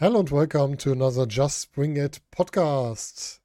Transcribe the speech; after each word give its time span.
Hello 0.00 0.18
and 0.18 0.28
welcome 0.28 0.76
to 0.78 0.90
another 0.90 1.24
Just 1.24 1.70
Bring 1.70 1.96
It 1.96 2.18
podcast. 2.36 3.38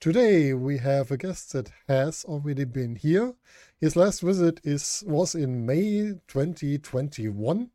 Today 0.00 0.52
we 0.52 0.78
have 0.78 1.12
a 1.12 1.16
guest 1.16 1.52
that 1.52 1.70
has 1.86 2.24
already 2.24 2.64
been 2.64 2.96
here. 2.96 3.34
His 3.80 3.94
last 3.94 4.20
visit 4.20 4.60
is 4.64 5.04
was 5.06 5.36
in 5.36 5.64
May 5.64 6.14
2021, 6.26 7.70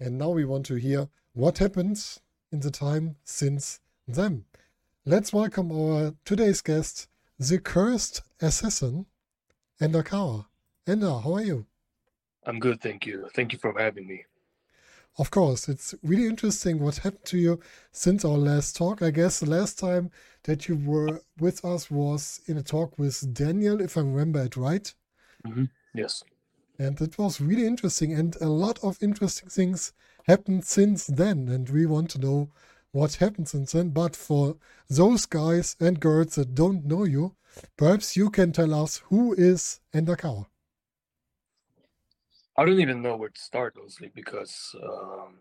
and 0.00 0.16
now 0.16 0.30
we 0.30 0.46
want 0.46 0.64
to 0.64 0.76
hear 0.76 1.08
what 1.34 1.58
happened 1.58 2.02
in 2.50 2.60
the 2.60 2.70
time 2.70 3.16
since 3.24 3.80
then. 4.06 4.46
Let's 5.04 5.34
welcome 5.34 5.70
our 5.70 6.14
today's 6.24 6.62
guest, 6.62 7.06
the 7.38 7.58
cursed 7.58 8.22
assassin, 8.40 9.04
Ender 9.78 10.02
Kara. 10.02 10.46
Ender, 10.86 11.18
how 11.18 11.34
are 11.34 11.44
you? 11.44 11.66
I'm 12.46 12.60
good, 12.60 12.80
thank 12.80 13.04
you. 13.04 13.28
Thank 13.34 13.52
you 13.52 13.58
for 13.58 13.78
having 13.78 14.06
me. 14.06 14.24
Of 15.18 15.32
course, 15.32 15.68
it's 15.68 15.96
really 16.04 16.26
interesting 16.26 16.78
what 16.78 16.98
happened 16.98 17.24
to 17.24 17.38
you 17.38 17.60
since 17.90 18.24
our 18.24 18.38
last 18.38 18.76
talk. 18.76 19.02
I 19.02 19.10
guess 19.10 19.40
the 19.40 19.50
last 19.50 19.76
time 19.76 20.12
that 20.44 20.68
you 20.68 20.76
were 20.76 21.22
with 21.40 21.64
us 21.64 21.90
was 21.90 22.40
in 22.46 22.56
a 22.56 22.62
talk 22.62 22.96
with 22.98 23.34
Daniel, 23.34 23.80
if 23.80 23.96
I 23.96 24.00
remember 24.00 24.44
it 24.44 24.56
right. 24.56 24.94
Mm-hmm. 25.44 25.64
Yes. 25.92 26.22
And 26.78 27.00
it 27.00 27.18
was 27.18 27.40
really 27.40 27.66
interesting, 27.66 28.12
and 28.12 28.36
a 28.40 28.48
lot 28.48 28.78
of 28.84 29.02
interesting 29.02 29.48
things 29.48 29.92
happened 30.28 30.64
since 30.64 31.08
then. 31.08 31.48
And 31.48 31.68
we 31.68 31.84
want 31.84 32.10
to 32.10 32.20
know 32.20 32.50
what 32.92 33.14
happened 33.14 33.48
since 33.48 33.72
then. 33.72 33.90
But 33.90 34.14
for 34.14 34.56
those 34.88 35.26
guys 35.26 35.74
and 35.80 35.98
girls 35.98 36.36
that 36.36 36.54
don't 36.54 36.84
know 36.84 37.02
you, 37.02 37.34
perhaps 37.76 38.16
you 38.16 38.30
can 38.30 38.52
tell 38.52 38.72
us 38.72 38.98
who 39.06 39.34
is 39.34 39.80
Ender. 39.92 40.16
I 42.58 42.64
don't 42.64 42.80
even 42.80 43.02
know 43.02 43.16
where 43.16 43.28
to 43.28 43.40
start, 43.40 43.76
honestly, 43.80 44.10
because 44.14 44.74
um, 44.82 45.34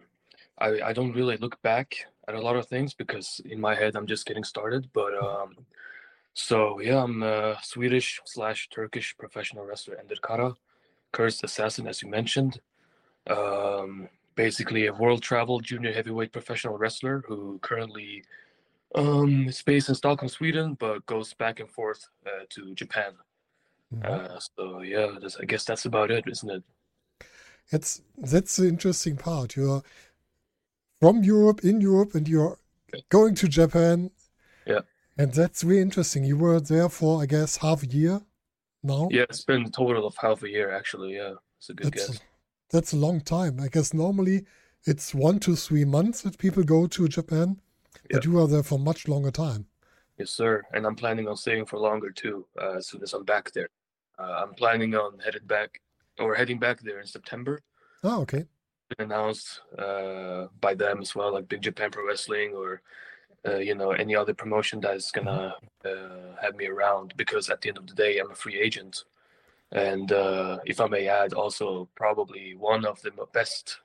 I 0.59 0.69
I 0.89 0.93
don't 0.93 1.13
really 1.13 1.37
look 1.37 1.59
back 1.63 1.95
at 2.27 2.35
a 2.35 2.41
lot 2.47 2.55
of 2.55 2.67
things 2.67 2.93
because 2.93 3.41
in 3.45 3.59
my 3.59 3.73
head 3.75 3.95
I'm 3.95 4.05
just 4.07 4.27
getting 4.27 4.43
started. 4.43 4.83
But 4.93 5.13
um, 5.17 5.57
so 6.33 6.79
yeah, 6.79 7.01
I'm 7.03 7.23
a 7.23 7.57
Swedish 7.63 8.21
slash 8.25 8.69
Turkish 8.69 9.15
professional 9.17 9.65
wrestler, 9.65 9.97
Ender 9.97 10.21
Kara, 10.27 10.53
cursed 11.11 11.43
assassin, 11.43 11.87
as 11.87 12.03
you 12.03 12.09
mentioned. 12.09 12.61
Um, 13.27 14.09
basically, 14.35 14.85
a 14.85 14.93
world 14.93 15.23
travel 15.23 15.59
junior 15.59 15.93
heavyweight 15.93 16.31
professional 16.31 16.77
wrestler 16.77 17.23
who 17.27 17.59
currently 17.63 18.23
um, 18.95 19.47
is 19.47 19.63
based 19.63 19.89
in 19.89 19.95
Stockholm, 19.95 20.29
Sweden, 20.29 20.75
but 20.79 21.05
goes 21.07 21.33
back 21.33 21.59
and 21.59 21.69
forth 21.69 22.07
uh, 22.27 22.45
to 22.49 22.75
Japan. 22.75 23.13
Mhm. 23.95 24.05
Uh, 24.05 24.39
so 24.39 24.81
yeah, 24.81 25.17
I 25.41 25.45
guess 25.45 25.65
that's 25.65 25.85
about 25.85 26.11
it, 26.11 26.25
isn't 26.27 26.51
it? 26.51 26.63
It's 27.71 28.01
that's 28.17 28.55
the 28.55 28.67
interesting 28.67 29.17
part. 29.17 29.55
You're 29.55 29.83
from 30.99 31.23
Europe, 31.23 31.63
in 31.63 31.81
Europe, 31.81 32.15
and 32.15 32.27
you're 32.27 32.57
going 33.09 33.35
to 33.35 33.47
Japan. 33.47 34.11
Yeah. 34.65 34.81
And 35.17 35.33
that's 35.33 35.63
really 35.63 35.81
interesting. 35.81 36.23
You 36.23 36.37
were 36.37 36.59
there 36.59 36.89
for, 36.89 37.21
I 37.21 37.25
guess, 37.25 37.57
half 37.57 37.83
a 37.83 37.87
year 37.87 38.21
now. 38.83 39.09
Yeah, 39.11 39.25
it's 39.29 39.43
been 39.43 39.63
a 39.63 39.69
total 39.69 40.05
of 40.05 40.15
half 40.17 40.43
a 40.43 40.49
year 40.49 40.71
actually. 40.71 41.15
Yeah, 41.15 41.33
it's 41.57 41.69
a 41.69 41.73
good 41.73 41.91
That's 41.91 42.07
guess. 42.09 42.19
that's 42.69 42.93
a 42.93 42.97
long 42.97 43.21
time. 43.21 43.59
I 43.59 43.67
guess 43.67 43.93
normally 43.93 44.45
it's 44.85 45.13
one 45.13 45.39
to 45.39 45.55
three 45.55 45.85
months 45.85 46.21
that 46.21 46.37
people 46.37 46.63
go 46.63 46.87
to 46.87 47.07
Japan, 47.07 47.59
but 48.09 48.25
you 48.25 48.39
are 48.39 48.47
there 48.47 48.63
for 48.63 48.79
much 48.79 49.07
longer 49.07 49.31
time. 49.31 49.65
Yes, 50.17 50.31
sir. 50.31 50.63
And 50.73 50.85
I'm 50.85 50.95
planning 50.95 51.27
on 51.27 51.35
staying 51.35 51.65
for 51.65 51.77
longer 51.77 52.11
too. 52.11 52.45
Uh, 52.59 52.77
as 52.77 52.87
soon 52.87 53.03
as 53.03 53.13
I'm 53.13 53.23
back 53.23 53.51
there, 53.51 53.69
uh, 54.17 54.43
I'm 54.43 54.53
planning 54.53 54.95
on 54.95 55.19
headed 55.19 55.47
back 55.47 55.81
or 56.19 56.35
heading 56.35 56.59
back 56.59 56.81
there 56.81 56.99
in 56.99 57.07
September. 57.07 57.61
Oh, 58.03 58.21
okay. 58.21 58.45
Been 58.97 59.11
announced 59.11 59.61
uh, 59.77 60.47
by 60.61 60.73
them 60.73 61.01
as 61.01 61.13
well, 61.15 61.33
like 61.33 61.49
Big 61.49 61.61
Japan 61.61 61.91
Pro 61.91 62.05
Wrestling 62.07 62.53
or 62.53 62.81
uh, 63.47 63.57
you 63.57 63.75
know 63.75 63.91
any 63.91 64.15
other 64.15 64.33
promotion 64.33 64.79
that 64.81 64.95
is 64.95 65.11
gonna 65.11 65.55
uh, 65.85 66.35
have 66.41 66.55
me 66.55 66.67
around. 66.67 67.13
Because 67.17 67.49
at 67.49 67.61
the 67.61 67.69
end 67.69 67.77
of 67.77 67.87
the 67.87 67.93
day, 67.93 68.17
I'm 68.19 68.31
a 68.31 68.35
free 68.35 68.59
agent, 68.59 69.03
and 69.71 70.11
uh, 70.11 70.59
if 70.65 70.79
I 70.79 70.87
may 70.87 71.07
add, 71.07 71.33
also 71.33 71.89
probably 71.95 72.55
one 72.55 72.85
of 72.85 73.01
the 73.01 73.11
best. 73.33 73.79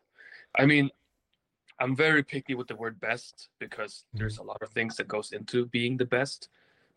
I 0.56 0.66
mean, 0.66 0.90
I'm 1.80 1.96
very 1.96 2.22
picky 2.22 2.54
with 2.54 2.68
the 2.68 2.76
word 2.76 3.00
best 3.00 3.48
because 3.58 4.04
there's 4.14 4.38
a 4.38 4.42
lot 4.42 4.62
of 4.62 4.70
things 4.70 4.96
that 4.96 5.08
goes 5.08 5.32
into 5.32 5.66
being 5.66 5.96
the 5.96 6.04
best, 6.04 6.48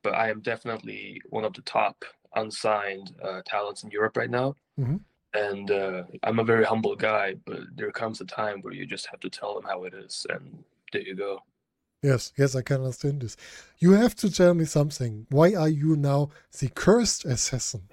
but 0.04 0.14
I 0.14 0.30
am 0.30 0.42
definitely 0.42 1.22
one 1.30 1.44
of 1.46 1.54
the 1.54 1.62
top 1.64 2.06
unsigned 2.36 3.16
uh, 3.24 3.42
talents 3.46 3.84
in 3.84 3.90
Europe 3.90 4.16
right 4.18 4.30
now. 4.30 4.56
Mhm. 4.80 5.00
And 5.36 5.70
uh, 5.72 6.04
I'm 6.24 6.40
a 6.40 6.44
very 6.44 6.64
humble 6.64 6.96
guy, 6.96 7.36
but 7.46 7.60
there 7.76 7.92
comes 7.92 8.22
a 8.22 8.26
time 8.26 8.62
where 8.62 8.74
you 8.74 8.86
just 8.86 9.08
have 9.08 9.20
to 9.22 9.30
tell 9.30 9.54
them 9.54 9.64
how 9.66 9.84
it 9.84 9.94
is, 9.94 10.26
and 10.30 10.64
there 10.94 11.02
you 11.02 11.16
go. 11.16 11.44
Yes, 12.02 12.32
yes, 12.38 12.56
I 12.56 12.62
can 12.62 12.78
understand 12.78 13.22
this. 13.22 13.36
You 13.80 13.92
have 13.94 14.16
to 14.18 14.32
tell 14.32 14.54
me 14.54 14.66
something. 14.66 15.26
Why 15.30 15.56
are 15.56 15.70
you 15.70 15.96
now 15.98 16.30
the 16.60 16.70
cursed 16.70 17.26
assassin? 17.26 17.90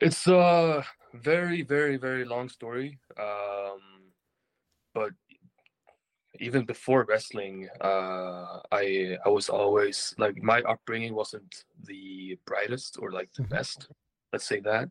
It's 0.00 0.26
a 0.26 0.84
very, 1.14 1.62
very, 1.62 1.96
very 1.96 2.24
long 2.24 2.48
story. 2.48 2.98
Um, 3.18 4.12
but 4.94 5.12
even 6.38 6.64
before 6.64 7.04
wrestling, 7.08 7.68
uh, 7.80 8.60
I 8.72 9.18
I 9.24 9.28
was 9.28 9.48
always 9.48 10.14
like 10.18 10.42
my 10.42 10.62
upbringing 10.62 11.14
wasn't 11.14 11.64
the 11.84 12.38
brightest 12.46 12.98
or 13.00 13.10
like 13.12 13.32
the 13.34 13.42
Mhm. 13.42 13.50
best. 13.50 13.88
Let's 14.32 14.46
say 14.46 14.60
that. 14.60 14.90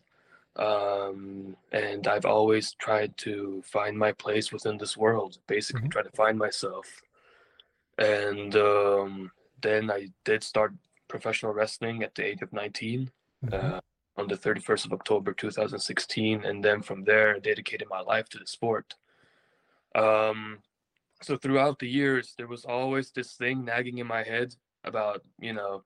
Um, 0.60 1.56
and 1.72 2.06
I've 2.06 2.26
always 2.26 2.74
tried 2.74 3.16
to 3.20 3.64
find 3.66 3.98
my 3.98 4.12
place 4.12 4.52
within 4.52 4.78
this 4.78 4.98
world. 4.98 5.40
Basically, 5.48 5.88
Mhm. 5.88 5.92
try 5.92 6.04
to 6.04 6.12
find 6.12 6.38
myself. 6.38 7.02
And 7.98 8.56
um, 8.56 9.32
then 9.62 9.90
I 9.90 10.10
did 10.26 10.44
start 10.44 10.74
professional 11.08 11.54
wrestling 11.54 12.04
at 12.04 12.14
the 12.16 12.26
age 12.26 12.42
of 12.42 12.52
19 12.54 13.12
Mhm. 13.44 13.54
uh, 13.54 13.82
on 14.18 14.28
the 14.28 14.36
31st 14.38 14.86
of 14.86 14.94
October 14.94 15.34
2016, 15.34 16.44
and 16.46 16.64
then 16.64 16.82
from 16.82 17.04
there, 17.06 17.36
I 17.36 17.40
dedicated 17.40 17.88
my 17.90 18.02
life 18.02 18.28
to 18.30 18.38
the 18.38 18.48
sport. 18.48 18.96
Um, 19.96 20.62
so 21.22 21.38
throughout 21.38 21.80
the 21.80 21.88
years, 21.90 22.36
there 22.38 22.48
was 22.48 22.66
always 22.66 23.12
this 23.12 23.36
thing 23.38 23.64
nagging 23.66 23.98
in 23.98 24.08
my 24.08 24.24
head 24.24 24.56
about, 24.84 25.24
you 25.40 25.54
know, 25.54 25.84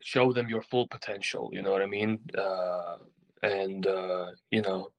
show 0.00 0.32
them 0.32 0.48
your 0.48 0.62
full 0.62 0.88
potential. 0.88 1.50
You 1.52 1.62
know 1.62 1.70
what 1.70 1.82
I 1.82 1.86
mean? 1.86 2.18
Uh, 2.36 2.98
and 3.42 3.86
uh, 3.86 4.26
you 4.50 4.62
know, 4.62 4.90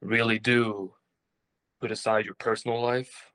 really 0.00 0.38
do 0.38 0.92
put 1.80 1.92
aside 1.92 2.24
your 2.24 2.34
personal 2.34 2.80
life 2.80 3.30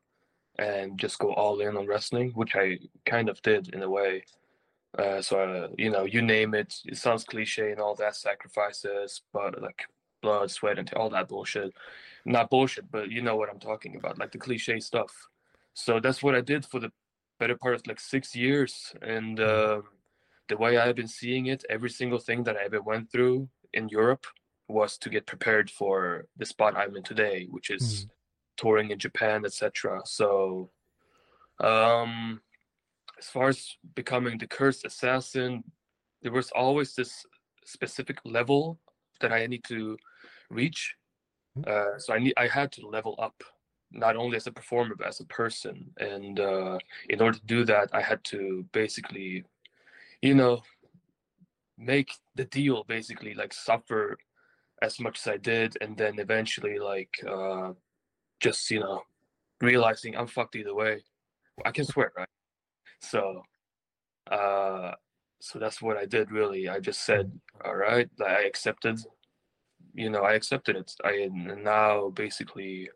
and 0.59 0.99
just 0.99 1.19
go 1.19 1.33
all 1.33 1.59
in 1.61 1.77
on 1.77 1.87
wrestling, 1.87 2.31
which 2.35 2.55
I 2.55 2.79
kind 3.05 3.29
of 3.29 3.41
did 3.41 3.73
in 3.73 3.81
a 3.81 3.89
way. 3.89 4.25
Uh, 4.97 5.21
so 5.21 5.39
uh, 5.39 5.67
you 5.77 5.89
know, 5.89 6.05
you 6.05 6.21
name 6.21 6.53
it. 6.53 6.75
It 6.85 6.97
sounds 6.97 7.23
cliche 7.23 7.71
and 7.71 7.79
all 7.79 7.95
that 7.95 8.15
sacrifices, 8.15 9.21
but 9.33 9.61
like 9.61 9.85
blood, 10.21 10.51
sweat, 10.51 10.77
and 10.77 10.91
all 10.93 11.09
that 11.09 11.29
bullshit. 11.29 11.73
Not 12.25 12.49
bullshit, 12.49 12.89
but 12.91 13.09
you 13.09 13.21
know 13.21 13.35
what 13.35 13.49
I'm 13.49 13.59
talking 13.59 13.95
about, 13.95 14.19
like 14.19 14.31
the 14.31 14.37
cliche 14.37 14.79
stuff. 14.79 15.11
So 15.73 15.99
that's 15.99 16.21
what 16.21 16.35
I 16.35 16.41
did 16.41 16.65
for 16.65 16.79
the 16.79 16.91
better 17.39 17.57
part 17.57 17.73
of 17.73 17.87
like 17.87 17.99
six 17.99 18.35
years, 18.35 18.93
and 19.01 19.39
uh, 19.39 19.81
the 20.47 20.57
way 20.57 20.77
I've 20.77 20.95
been 20.95 21.07
seeing 21.07 21.47
it, 21.47 21.65
every 21.69 21.89
single 21.89 22.19
thing 22.19 22.43
that 22.43 22.55
I 22.55 22.65
ever 22.65 22.81
went 22.81 23.11
through 23.11 23.49
in 23.73 23.89
Europe 23.89 24.25
was 24.67 24.97
to 24.97 25.09
get 25.09 25.25
prepared 25.25 25.69
for 25.69 26.25
the 26.37 26.45
spot 26.45 26.75
I'm 26.77 26.95
in 26.95 27.03
today, 27.03 27.47
which 27.49 27.69
is 27.69 28.07
touring 28.57 28.91
in 28.91 28.99
Japan, 28.99 29.45
etc. 29.45 30.01
So, 30.05 30.69
um, 31.59 32.41
as 33.19 33.27
far 33.27 33.49
as 33.49 33.77
becoming 33.95 34.37
the 34.37 34.47
cursed 34.47 34.85
assassin, 34.85 35.63
there 36.21 36.31
was 36.31 36.51
always 36.51 36.95
this 36.95 37.25
specific 37.65 38.17
level 38.25 38.79
that 39.21 39.31
I 39.31 39.45
need 39.47 39.63
to 39.65 39.97
reach. 40.49 40.95
Uh, 41.67 41.97
so 41.97 42.13
I 42.13 42.19
need 42.19 42.33
I 42.37 42.47
had 42.47 42.71
to 42.73 42.87
level 42.87 43.15
up, 43.19 43.43
not 43.91 44.15
only 44.15 44.37
as 44.37 44.47
a 44.47 44.51
performer 44.51 44.95
but 44.95 45.07
as 45.07 45.19
a 45.19 45.25
person. 45.25 45.91
And 45.97 46.39
uh, 46.39 46.79
in 47.09 47.21
order 47.21 47.37
to 47.37 47.45
do 47.45 47.63
that, 47.65 47.89
I 47.93 48.01
had 48.01 48.23
to 48.25 48.65
basically, 48.71 49.43
you 50.21 50.33
know, 50.33 50.63
make 51.77 52.11
the 52.35 52.45
deal 52.45 52.83
basically 52.87 53.33
like 53.33 53.53
suffer 53.53 54.17
as 54.81 54.99
much 54.99 55.19
as 55.19 55.27
I 55.27 55.37
did, 55.37 55.77
and 55.81 55.97
then 55.97 56.19
eventually 56.19 56.79
like 56.79 57.13
uh, 57.27 57.73
just 58.39 58.69
you 58.71 58.79
know 58.79 59.01
realizing 59.61 60.15
I'm 60.15 60.27
fucked 60.27 60.55
either 60.55 60.75
way. 60.75 61.03
I 61.65 61.71
can 61.71 61.85
swear, 61.85 62.11
right? 62.17 62.27
So, 62.99 63.43
uh, 64.29 64.93
so 65.39 65.59
that's 65.59 65.81
what 65.81 65.97
I 65.97 66.05
did. 66.05 66.31
Really, 66.31 66.69
I 66.69 66.79
just 66.79 67.05
said, 67.05 67.31
all 67.63 67.75
right, 67.75 68.09
I 68.25 68.43
accepted. 68.43 68.99
You 69.93 70.09
know, 70.09 70.23
I 70.23 70.33
accepted 70.33 70.75
it. 70.75 70.91
I 71.03 71.29
now 71.31 72.09
basically 72.09 72.89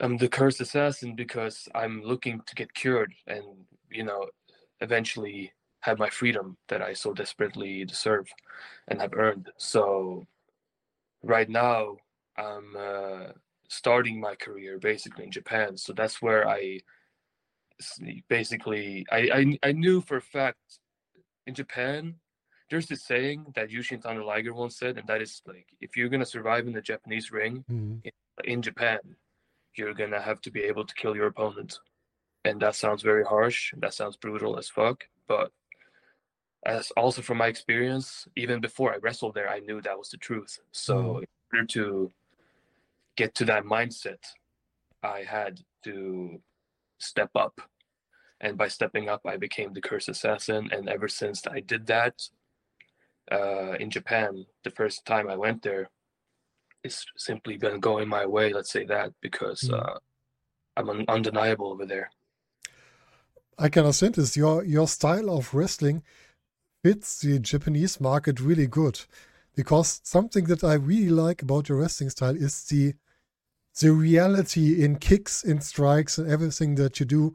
I'm 0.00 0.18
the 0.18 0.28
cursed 0.28 0.60
assassin 0.60 1.14
because 1.14 1.68
I'm 1.74 2.02
looking 2.02 2.40
to 2.46 2.54
get 2.54 2.74
cured 2.74 3.14
and 3.26 3.44
you 3.90 4.04
know 4.04 4.26
eventually 4.80 5.52
have 5.86 5.98
my 6.00 6.10
freedom 6.10 6.56
that 6.68 6.82
I 6.82 6.92
so 6.94 7.14
desperately 7.14 7.84
deserve 7.84 8.26
and 8.88 9.00
have 9.00 9.14
earned. 9.14 9.46
So 9.56 10.26
right 11.22 11.48
now 11.48 11.96
I'm 12.36 12.68
uh, 12.76 13.26
starting 13.68 14.20
my 14.20 14.34
career 14.34 14.78
basically 14.78 15.24
in 15.24 15.30
Japan. 15.30 15.76
So 15.76 15.92
that's 15.92 16.20
where 16.20 16.42
I 16.48 16.80
basically 18.28 19.06
I, 19.10 19.20
I 19.38 19.68
I 19.68 19.72
knew 19.72 20.00
for 20.00 20.16
a 20.16 20.20
fact 20.38 20.64
in 21.46 21.54
Japan 21.54 22.16
there's 22.68 22.88
this 22.88 23.04
saying 23.04 23.40
that 23.54 23.70
Jushin 23.70 24.02
Thunder 24.02 24.24
Liger 24.24 24.52
once 24.52 24.76
said, 24.76 24.98
and 24.98 25.06
that 25.06 25.22
is 25.22 25.40
like 25.46 25.68
if 25.80 25.96
you're 25.96 26.08
gonna 26.08 26.26
survive 26.36 26.66
in 26.66 26.72
the 26.72 26.80
Japanese 26.92 27.30
ring 27.30 27.64
Mhm. 27.70 28.00
in, 28.06 28.12
in 28.52 28.58
Japan, 28.68 28.98
you're 29.76 29.94
gonna 29.94 30.20
have 30.20 30.40
to 30.44 30.50
be 30.50 30.62
able 30.70 30.84
to 30.84 30.94
kill 31.00 31.14
your 31.14 31.28
opponent. 31.34 31.78
And 32.44 32.56
that 32.62 32.74
sounds 32.74 33.02
very 33.10 33.24
harsh. 33.24 33.60
That 33.84 33.94
sounds 33.94 34.16
brutal 34.16 34.58
as 34.58 34.68
fuck. 34.68 34.98
But 35.28 35.48
as 36.66 36.90
also 36.96 37.22
from 37.22 37.38
my 37.38 37.46
experience, 37.46 38.26
even 38.36 38.60
before 38.60 38.92
I 38.92 38.96
wrestled 38.98 39.34
there, 39.34 39.48
I 39.48 39.60
knew 39.60 39.80
that 39.80 39.96
was 39.98 40.10
the 40.10 40.16
truth. 40.18 40.58
So 40.72 40.94
Mhm. 40.96 41.22
in 41.22 41.28
order 41.52 41.66
to 41.78 42.12
get 43.16 43.34
to 43.36 43.44
that 43.46 43.64
mindset, 43.64 44.22
I 45.02 45.22
had 45.22 45.60
to 45.84 46.42
step 46.98 47.30
up. 47.34 47.60
And 48.40 48.58
by 48.58 48.68
stepping 48.68 49.08
up, 49.08 49.22
I 49.24 49.36
became 49.36 49.72
the 49.72 49.80
curse 49.80 50.08
assassin. 50.08 50.68
And 50.72 50.88
ever 50.88 51.08
since 51.08 51.46
I 51.46 51.60
did 51.60 51.86
that 51.86 52.28
uh, 53.32 53.72
in 53.80 53.90
Japan, 53.90 54.46
the 54.62 54.70
first 54.70 55.04
time 55.04 55.28
I 55.28 55.36
went 55.36 55.62
there, 55.62 55.90
it's 56.84 57.04
simply 57.16 57.56
been 57.56 57.80
going 57.80 58.08
my 58.08 58.26
way. 58.26 58.52
Let's 58.52 58.70
say 58.70 58.84
that 58.86 59.12
because 59.20 59.62
Mm. 59.62 59.74
uh, 59.78 59.98
I'm 60.76 60.90
un- 60.90 61.04
undeniable 61.08 61.70
over 61.72 61.86
there. 61.86 62.10
I 63.58 63.68
can 63.68 63.84
understand 63.84 64.14
this. 64.16 64.36
Your 64.36 64.62
your 64.64 64.86
style 64.86 65.30
of 65.30 65.54
wrestling 65.54 66.02
fits 66.86 67.18
the 67.18 67.40
Japanese 67.40 68.00
market 68.00 68.38
really 68.38 68.68
good, 68.68 69.00
because 69.56 70.00
something 70.04 70.44
that 70.44 70.62
I 70.62 70.74
really 70.74 71.10
like 71.10 71.42
about 71.42 71.68
your 71.68 71.78
wrestling 71.78 72.10
style 72.10 72.36
is 72.36 72.62
the 72.66 72.94
the 73.80 73.90
reality 73.90 74.84
in 74.84 74.94
kicks, 74.96 75.42
in 75.42 75.60
strikes, 75.60 76.16
and 76.16 76.30
everything 76.30 76.76
that 76.76 77.00
you 77.00 77.06
do, 77.06 77.34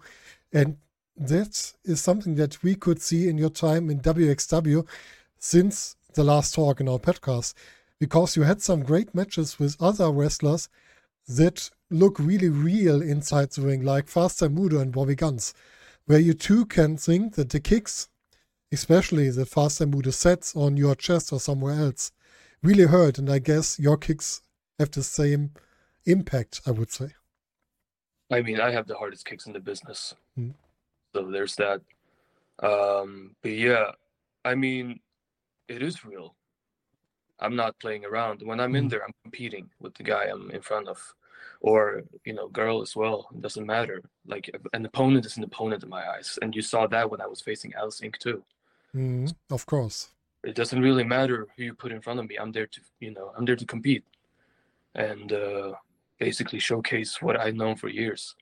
and 0.53 0.77
that 1.17 1.73
is 1.83 1.99
something 1.99 2.35
that 2.35 2.63
we 2.63 2.75
could 2.75 3.01
see 3.01 3.27
in 3.27 3.37
your 3.37 3.49
time 3.49 3.89
in 3.89 3.99
WXW 3.99 4.87
since 5.37 5.97
the 6.13 6.23
last 6.23 6.55
talk 6.55 6.79
in 6.79 6.87
our 6.87 6.97
podcast, 6.97 7.53
because 7.99 8.37
you 8.37 8.43
had 8.43 8.61
some 8.61 8.83
great 8.83 9.13
matches 9.13 9.59
with 9.59 9.75
other 9.81 10.09
wrestlers 10.11 10.69
that 11.27 11.69
look 11.89 12.17
really 12.19 12.49
real 12.49 13.01
inside 13.01 13.51
the 13.51 13.61
ring, 13.63 13.83
like 13.83 14.07
Faster 14.07 14.49
Moodo 14.49 14.81
and 14.81 14.93
Bobby 14.93 15.15
Guns 15.15 15.53
where 16.05 16.19
you 16.19 16.33
too 16.33 16.65
can 16.65 16.97
think 16.97 17.35
that 17.35 17.49
the 17.49 17.59
kicks, 17.59 18.09
especially 18.71 19.29
the 19.29 19.45
faster 19.45 19.85
Moodo 19.85 20.13
sets 20.13 20.55
on 20.55 20.77
your 20.77 20.95
chest 20.95 21.31
or 21.33 21.39
somewhere 21.39 21.73
else, 21.79 22.11
really 22.63 22.85
hurt. 22.85 23.17
And 23.17 23.29
I 23.29 23.39
guess 23.39 23.79
your 23.79 23.97
kicks 23.97 24.41
have 24.79 24.91
the 24.91 25.03
same 25.03 25.51
impact, 26.05 26.61
I 26.65 26.71
would 26.71 26.91
say. 26.91 27.09
I 28.31 28.41
mean, 28.41 28.59
I 28.61 28.71
have 28.71 28.87
the 28.87 28.95
hardest 28.95 29.25
kicks 29.25 29.45
in 29.45 29.53
the 29.53 29.59
business. 29.59 30.15
Mm. 30.39 30.53
So 31.13 31.29
there's 31.29 31.55
that. 31.57 31.81
Um, 32.63 33.35
but 33.41 33.51
yeah, 33.51 33.91
I 34.45 34.55
mean, 34.55 34.99
it 35.67 35.81
is 35.81 36.05
real. 36.05 36.35
I'm 37.39 37.55
not 37.55 37.77
playing 37.79 38.05
around. 38.05 38.41
When 38.43 38.59
I'm 38.59 38.75
in 38.75 38.85
Mm. 38.85 38.89
there, 38.91 39.03
I'm 39.03 39.13
competing 39.23 39.69
with 39.79 39.95
the 39.95 40.03
guy 40.03 40.25
I'm 40.25 40.51
in 40.51 40.61
front 40.61 40.87
of, 40.87 40.99
or 41.59 42.03
you 42.23 42.33
know, 42.33 42.47
girl 42.47 42.81
as 42.81 42.95
well. 42.95 43.27
It 43.33 43.41
doesn't 43.41 43.65
matter. 43.65 44.01
Like 44.25 44.49
an 44.73 44.85
opponent 44.85 45.25
is 45.25 45.37
an 45.37 45.43
opponent 45.43 45.83
in 45.83 45.89
my 45.89 46.07
eyes, 46.07 46.37
and 46.41 46.55
you 46.55 46.61
saw 46.61 46.87
that 46.87 47.09
when 47.09 47.19
I 47.19 47.27
was 47.27 47.41
facing 47.41 47.73
Alice 47.73 48.01
Ink 48.03 48.19
too. 48.19 48.43
Mm, 48.95 49.33
of 49.49 49.65
course. 49.65 50.09
It 50.43 50.55
doesn't 50.55 50.81
really 50.81 51.03
matter 51.03 51.47
who 51.55 51.63
you 51.63 51.73
put 51.73 51.91
in 51.91 52.01
front 52.01 52.19
of 52.19 52.27
me. 52.27 52.37
I'm 52.37 52.51
there 52.51 52.67
to, 52.67 52.81
you 52.99 53.11
know, 53.11 53.31
I'm 53.37 53.45
there 53.45 53.55
to 53.55 53.65
compete, 53.65 54.03
and 54.95 55.31
uh, 55.31 55.73
basically 56.19 56.59
showcase 56.59 57.21
what 57.21 57.39
I've 57.39 57.55
known 57.55 57.75
for 57.75 57.89
years. 57.89 58.35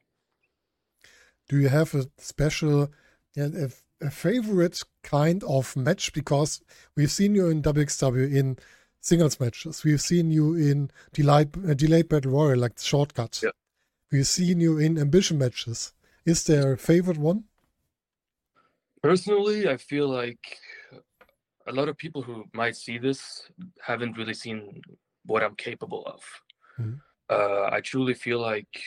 Do 1.49 1.59
you 1.59 1.69
have 1.69 1.93
a 1.95 2.05
special, 2.17 2.89
a, 3.37 3.69
a 4.01 4.09
favorite 4.09 4.81
kind 5.03 5.43
of 5.43 5.75
match? 5.75 6.13
Because 6.13 6.61
we've 6.95 7.11
seen 7.11 7.35
you 7.35 7.49
in 7.49 7.61
WXW 7.61 8.33
in 8.33 8.57
singles 9.01 9.39
matches. 9.39 9.83
We've 9.83 10.01
seen 10.01 10.31
you 10.31 10.55
in 10.55 10.91
delayed, 11.13 11.49
uh, 11.67 11.73
delayed 11.73 12.09
battle 12.09 12.31
royal, 12.31 12.59
like 12.59 12.75
the 12.75 12.83
shortcut. 12.83 13.41
Yeah. 13.43 13.51
We've 14.11 14.27
seen 14.27 14.59
you 14.59 14.77
in 14.77 14.97
ambition 14.97 15.37
matches. 15.37 15.93
Is 16.25 16.43
there 16.43 16.73
a 16.73 16.77
favorite 16.77 17.17
one? 17.17 17.45
Personally, 19.01 19.67
I 19.69 19.77
feel 19.77 20.07
like 20.09 20.57
a 21.67 21.71
lot 21.71 21.87
of 21.87 21.97
people 21.97 22.21
who 22.21 22.45
might 22.53 22.75
see 22.75 22.97
this 22.97 23.49
haven't 23.81 24.17
really 24.17 24.33
seen 24.33 24.81
what 25.25 25.43
I'm 25.43 25.55
capable 25.55 26.05
of. 26.05 26.21
Mhm. 26.77 26.99
Uh, 27.29 27.69
I 27.71 27.81
truly 27.81 28.13
feel 28.13 28.39
like 28.39 28.81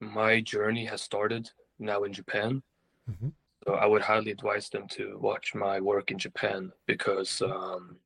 my 0.00 0.40
journey 0.40 0.84
has 0.86 1.02
started 1.02 1.50
now 1.78 2.04
in 2.04 2.12
Japan. 2.12 2.62
Mhm. 3.10 3.32
So 3.64 3.74
I 3.74 3.86
would 3.86 4.02
highly 4.02 4.30
advise 4.30 4.70
them 4.70 4.88
to 4.88 5.18
watch 5.18 5.54
my 5.54 5.80
work 5.80 6.10
in 6.10 6.18
Japan 6.18 6.72
because 6.86 7.42
um, 7.42 8.00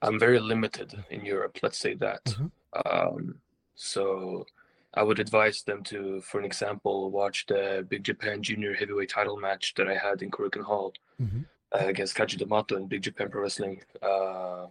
I'm 0.00 0.18
very 0.18 0.38
limited 0.40 1.04
in 1.10 1.24
Europe. 1.24 1.58
Let's 1.62 1.78
say 1.78 1.94
that. 1.96 2.24
Mhm. 2.24 2.50
Um, 2.86 3.42
so 3.74 4.46
I 4.94 5.02
would 5.02 5.18
advise 5.18 5.62
them 5.62 5.82
to, 5.84 6.20
for 6.20 6.38
an 6.38 6.44
example, 6.44 7.10
watch 7.10 7.46
the 7.46 7.86
Big 7.88 8.04
Japan 8.04 8.42
Junior 8.42 8.74
Heavyweight 8.74 9.08
Title 9.08 9.38
match 9.38 9.74
that 9.76 9.88
I 9.88 9.96
had 9.96 10.22
in 10.22 10.30
Korakuen 10.30 10.62
Hall 10.64 10.92
Mhm. 11.20 11.46
uh, 11.72 11.86
against 11.86 12.14
Kaji 12.16 12.38
Tomato 12.38 12.76
in 12.76 12.86
Big 12.88 13.02
Japan 13.02 13.30
Pro 13.30 13.42
Wrestling. 13.42 13.82
Uh, 14.02 14.66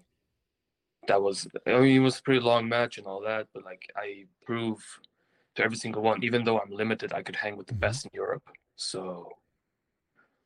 that 1.07 1.21
was, 1.21 1.47
I 1.65 1.79
mean, 1.79 1.95
it 1.95 1.99
was 1.99 2.19
a 2.19 2.21
pretty 2.21 2.39
long 2.41 2.69
match 2.69 2.99
and 2.99 3.07
all 3.07 3.21
that, 3.21 3.47
but 3.53 3.63
like 3.65 3.91
I 3.95 4.27
prove 4.45 4.79
to 5.55 5.63
every 5.63 5.77
single 5.77 6.03
one, 6.03 6.23
even 6.23 6.43
though 6.43 6.59
I'm 6.59 6.69
limited, 6.71 7.11
I 7.13 7.23
could 7.23 7.35
hang 7.35 7.57
with 7.57 7.67
the 7.67 7.73
Mhm. 7.73 7.79
best 7.79 8.05
in 8.05 8.11
Europe. 8.13 8.43
So, 8.75 9.37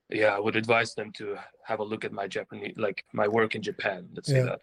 yeah, 0.09 0.33
I 0.35 0.39
would 0.39 0.55
advise 0.55 0.95
them 0.95 1.11
to 1.13 1.37
have 1.65 1.79
a 1.79 1.83
look 1.83 2.05
at 2.05 2.13
my 2.13 2.27
Japanese, 2.27 2.77
like 2.77 3.03
my 3.11 3.27
work 3.27 3.55
in 3.55 3.61
Japan. 3.61 4.09
Let's 4.13 4.29
say 4.29 4.41
that. 4.43 4.61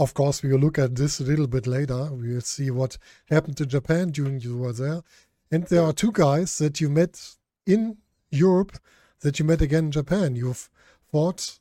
Of 0.00 0.14
course, 0.14 0.42
we 0.42 0.50
will 0.50 0.60
look 0.60 0.78
at 0.78 0.96
this 0.96 1.20
a 1.20 1.24
little 1.24 1.46
bit 1.46 1.66
later. 1.66 2.10
We 2.10 2.32
will 2.32 2.40
see 2.40 2.70
what 2.70 2.96
happened 3.28 3.58
to 3.58 3.66
Japan 3.66 4.12
during 4.12 4.40
you 4.40 4.56
were 4.56 4.72
there. 4.72 5.02
And 5.50 5.64
there 5.64 5.82
are 5.82 5.92
two 5.92 6.10
guys 6.10 6.56
that 6.56 6.80
you 6.80 6.88
met 6.88 7.36
in 7.66 7.98
Europe 8.30 8.78
that 9.20 9.38
you 9.38 9.44
met 9.44 9.60
again 9.60 9.84
in 9.84 9.90
Japan. 9.90 10.36
You've 10.36 10.70
fought 11.12 11.58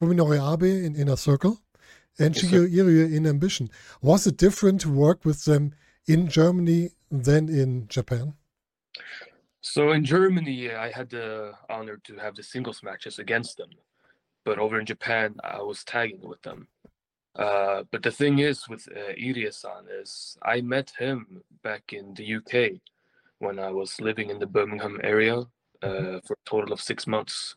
Fuminori 0.00 0.40
Abe 0.40 0.86
in 0.86 0.96
Inner 0.96 1.16
Circle 1.16 1.60
and 2.18 2.34
Yes, 2.34 2.46
Shigeru 2.46 3.14
in 3.14 3.26
Ambition. 3.26 3.68
Was 4.00 4.26
it 4.26 4.38
different 4.38 4.80
to 4.80 4.90
work 4.90 5.26
with 5.26 5.44
them 5.44 5.74
in 6.06 6.28
Germany 6.28 6.92
than 7.10 7.50
in 7.50 7.86
Japan? 7.88 8.32
So 9.60 9.92
in 9.92 10.06
Germany, 10.06 10.72
I 10.72 10.90
had 10.90 11.10
the 11.10 11.52
honor 11.68 11.98
to 12.04 12.16
have 12.16 12.34
the 12.34 12.42
singles 12.42 12.82
matches 12.82 13.18
against 13.18 13.58
them, 13.58 13.68
but 14.42 14.58
over 14.58 14.80
in 14.80 14.86
Japan, 14.86 15.36
I 15.44 15.60
was 15.60 15.84
tagging 15.84 16.26
with 16.26 16.40
them. 16.40 16.68
Uh, 17.36 17.82
but 17.90 18.02
the 18.02 18.10
thing 18.10 18.38
is 18.38 18.68
with 18.68 18.86
uh, 18.94 19.12
Irie-san 19.18 19.86
is 19.90 20.36
I 20.42 20.60
met 20.60 20.92
him 20.98 21.42
back 21.62 21.92
in 21.92 22.14
the 22.14 22.24
UK 22.36 22.80
when 23.38 23.58
I 23.58 23.70
was 23.70 24.00
living 24.00 24.30
in 24.30 24.38
the 24.38 24.46
Birmingham 24.46 25.00
area 25.02 25.38
uh, 25.82 26.20
for 26.24 26.34
a 26.34 26.48
total 26.48 26.72
of 26.72 26.80
six 26.80 27.06
months. 27.06 27.56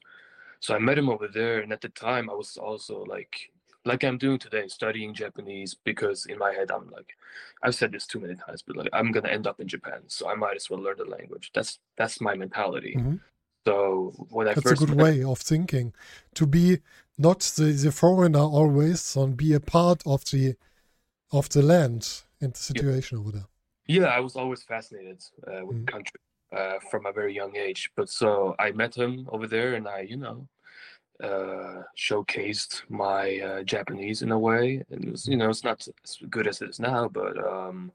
So 0.60 0.74
I 0.74 0.80
met 0.80 0.98
him 0.98 1.10
over 1.10 1.28
there, 1.28 1.60
and 1.60 1.72
at 1.72 1.82
the 1.82 1.90
time 1.90 2.30
I 2.30 2.34
was 2.34 2.58
also 2.58 3.04
like, 3.06 3.52
like 3.86 4.04
I'm 4.04 4.18
doing 4.18 4.40
today, 4.40 4.68
studying 4.68 5.14
Japanese 5.14 5.76
because 5.76 6.26
in 6.26 6.40
my 6.40 6.52
head 6.52 6.72
I'm 6.72 6.90
like, 6.90 7.16
I've 7.62 7.76
said 7.76 7.92
this 7.92 8.08
too 8.08 8.20
many 8.20 8.36
times, 8.36 8.64
but 8.66 8.76
like 8.76 8.90
I'm 8.92 9.12
gonna 9.12 9.30
end 9.30 9.46
up 9.46 9.60
in 9.60 9.68
Japan, 9.68 10.02
so 10.08 10.28
I 10.28 10.34
might 10.34 10.56
as 10.56 10.70
well 10.70 10.82
learn 10.82 10.98
the 10.98 11.06
language. 11.06 11.52
That's 11.54 11.80
that's 11.96 12.20
my 12.20 12.34
mentality. 12.34 12.96
Mhm. 12.98 13.20
So 13.68 14.14
when 14.30 14.48
I 14.48 14.56
That's 14.56 14.72
a 14.72 14.76
good 14.76 14.90
met, 14.98 14.98
way 14.98 15.24
of 15.24 15.40
thinking. 15.40 15.94
To 16.36 16.46
be 16.46 16.80
not 17.18 17.40
the, 17.56 17.72
the 17.72 17.92
foreigner 17.92 18.40
always, 18.40 19.16
and 19.16 19.38
be 19.38 19.54
a 19.54 19.60
part 19.60 20.04
of 20.06 20.26
the 20.26 20.56
of 21.32 21.50
the 21.50 21.62
land 21.64 22.24
and 22.42 22.54
the 22.54 22.60
situation 22.60 23.20
over 23.20 23.32
there. 23.32 23.48
yeah, 23.88 24.06
I 24.06 24.20
was 24.20 24.36
always 24.36 24.64
fascinated 24.64 25.24
uh, 25.48 25.66
with 25.66 25.78
Mhm. 25.78 25.86
the 25.86 25.92
country 25.92 26.20
uh, 26.56 26.80
from 26.92 27.06
a 27.06 27.12
very 27.12 27.34
young 27.34 27.56
age. 27.56 27.92
But 27.96 28.10
so 28.10 28.56
I 28.60 28.72
met 28.72 28.96
him 28.96 29.28
over 29.32 29.48
there, 29.48 29.76
and 29.76 29.88
I, 29.88 30.02
you 30.02 30.18
know, 30.18 30.48
uh, 31.24 31.84
showcased 31.98 32.84
my 32.90 33.40
uh, 33.40 33.64
Japanese 33.64 34.22
in 34.24 34.32
a 34.32 34.40
way. 34.40 34.84
And 34.92 35.06
it 35.06 35.12
was, 35.12 35.28
you 35.28 35.38
know, 35.38 35.50
it's 35.50 35.64
not 35.64 35.88
as 36.06 36.18
good 36.30 36.48
as 36.48 36.62
it 36.62 36.70
is 36.70 36.80
now, 36.80 37.10
but 37.10 37.38
um, 37.46 37.92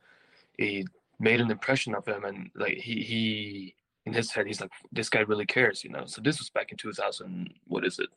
he 0.58 0.86
made 1.20 1.40
an 1.40 1.50
impression 1.50 1.94
of 1.94 2.06
him, 2.06 2.24
and 2.24 2.50
like 2.56 2.78
he 2.78 3.02
he 3.02 3.74
in 4.06 4.12
his 4.12 4.32
head, 4.32 4.46
he's 4.46 4.60
like, 4.60 4.72
this 4.90 5.08
guy 5.08 5.20
really 5.20 5.46
cares, 5.46 5.84
you 5.84 5.90
know. 5.90 6.04
So 6.06 6.20
this 6.20 6.38
was 6.38 6.50
back 6.50 6.72
in 6.72 6.78
2000. 6.78 7.52
What 7.66 7.84
is 7.84 7.98
it? 7.98 8.08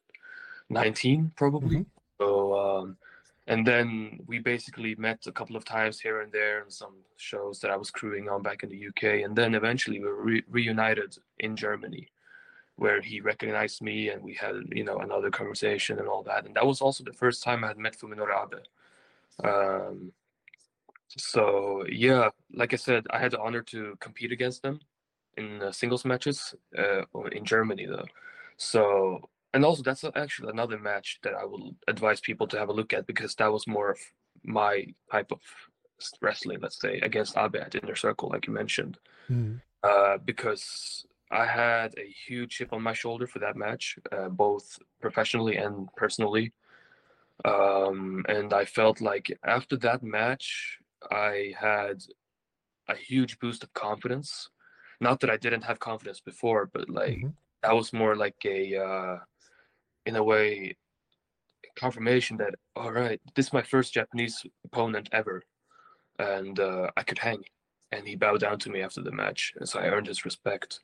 19 0.70 1.32
probably. 1.36 1.78
Mhm. 1.78 1.86
So 2.20 2.58
um, 2.60 2.98
and 3.48 3.66
then 3.68 4.20
we 4.26 4.40
basically 4.40 4.96
met 4.96 5.28
a 5.28 5.32
couple 5.32 5.56
of 5.56 5.64
times 5.66 6.00
here 6.00 6.22
and 6.22 6.32
there 6.32 6.64
in 6.64 6.72
some 6.72 6.96
shows 7.18 7.60
that 7.60 7.70
I 7.72 7.76
was 7.78 7.92
crewing 7.92 8.30
on 8.30 8.42
back 8.42 8.64
in 8.64 8.70
the 8.70 8.88
UK, 8.88 9.24
and 9.24 9.36
then 9.36 9.54
eventually 9.54 10.00
we 10.00 10.08
were 10.08 10.24
re- 10.24 10.44
reunited 10.50 11.18
in 11.40 11.56
Germany. 11.56 12.08
where 12.78 13.02
he 13.02 13.22
recognized 13.22 13.82
me 13.82 14.10
and 14.10 14.22
we 14.22 14.34
had 14.34 14.56
you 14.80 14.84
know 14.84 14.98
another 15.08 15.32
conversation 15.32 15.98
and 16.00 16.08
all 16.10 16.24
that. 16.24 16.46
And 16.46 16.54
that 16.56 16.66
was 16.72 16.82
also 16.82 17.04
the 17.06 17.14
first 17.24 17.40
time 17.44 17.64
I 17.64 17.68
had 17.70 17.78
met 17.78 17.98
Fuminori 17.98 18.36
Abe. 18.44 18.62
Um, 19.50 20.12
so 21.18 21.86
yeah, 21.90 22.30
like 22.54 22.74
I 22.74 22.78
said, 22.78 23.06
I 23.12 23.20
had 23.20 23.32
the 23.32 23.40
honor 23.40 23.62
to 23.74 23.96
compete 24.06 24.32
against 24.32 24.62
them 24.62 24.80
in 25.38 25.62
uh, 25.62 25.72
singles 25.72 26.06
matches 26.06 26.56
uh, 26.78 27.02
in 27.32 27.46
Germany 27.46 27.86
though. 27.86 28.06
So 28.58 29.30
and 29.54 29.64
also 29.64 29.84
that's 29.84 30.04
actually 30.16 30.50
another 30.50 30.78
match 30.78 31.20
that 31.24 31.34
I 31.34 31.46
will 31.46 31.76
advise 31.88 32.20
people 32.20 32.48
to 32.48 32.60
have 32.60 32.70
a 32.70 32.74
look 32.74 32.94
at 32.94 33.08
because 33.08 33.36
that 33.36 33.52
was 33.52 33.68
more 33.68 33.92
of 33.92 34.00
my 34.44 34.86
type 35.12 35.32
of 35.32 35.42
wrestling, 36.22 36.60
let's 36.62 36.80
say, 36.80 37.00
against 37.00 37.38
Abe 37.38 37.56
at 37.56 37.76
Inner 37.76 37.96
Circle, 37.96 38.30
like 38.30 38.48
you 38.48 38.54
mentioned. 38.54 38.98
Mm. 39.30 39.62
Uh, 39.84 40.18
because 40.18 41.06
I 41.32 41.46
had 41.46 41.94
a 41.98 42.14
huge 42.28 42.58
chip 42.58 42.74
on 42.74 42.82
my 42.82 42.94
shoulder 42.94 43.28
for 43.28 43.40
that 43.40 43.56
match, 43.56 43.98
uh, 44.12 44.30
both 44.30 44.78
professionally 45.02 45.58
and 45.58 45.88
personally. 45.96 46.54
Um, 47.44 48.26
and 48.28 48.54
I 48.54 48.66
felt 48.66 49.02
like 49.02 49.38
after 49.44 49.78
that 49.78 50.04
match, 50.04 50.80
I 51.12 51.54
had 51.60 52.04
a 52.88 52.96
huge 52.96 53.40
boost 53.40 53.64
of 53.64 53.74
confidence. 53.74 54.50
Not 55.02 55.20
that 55.22 55.30
I 55.30 55.38
didn't 55.38 55.64
have 55.64 55.80
confidence 55.80 56.20
before, 56.22 56.70
but 56.74 56.90
like 56.90 57.20
hmm 57.22 57.28
that 57.64 57.76
was 57.76 57.94
more 57.94 58.16
like 58.16 58.36
a, 58.46 58.76
uh, 58.78 59.18
in 60.06 60.16
a 60.16 60.24
way, 60.24 60.76
confirmation 61.76 62.38
that 62.38 62.56
all 62.76 62.92
right, 62.92 63.20
this 63.36 63.48
is 63.48 63.54
my 63.54 63.62
first 63.64 63.94
Japanese 63.94 64.46
opponent 64.66 65.10
ever, 65.12 65.44
and 66.20 66.60
uh, 66.60 66.90
I 66.98 67.04
could 67.04 67.20
hang. 67.20 67.44
And 67.92 68.08
he 68.08 68.16
bowed 68.16 68.42
down 68.42 68.60
to 68.60 68.70
me 68.70 68.82
after 68.82 69.02
the 69.02 69.12
match, 69.12 69.54
and 69.58 69.68
so 69.68 69.80
I 69.80 69.88
earned 69.88 70.08
his 70.08 70.26
respect. 70.26 70.82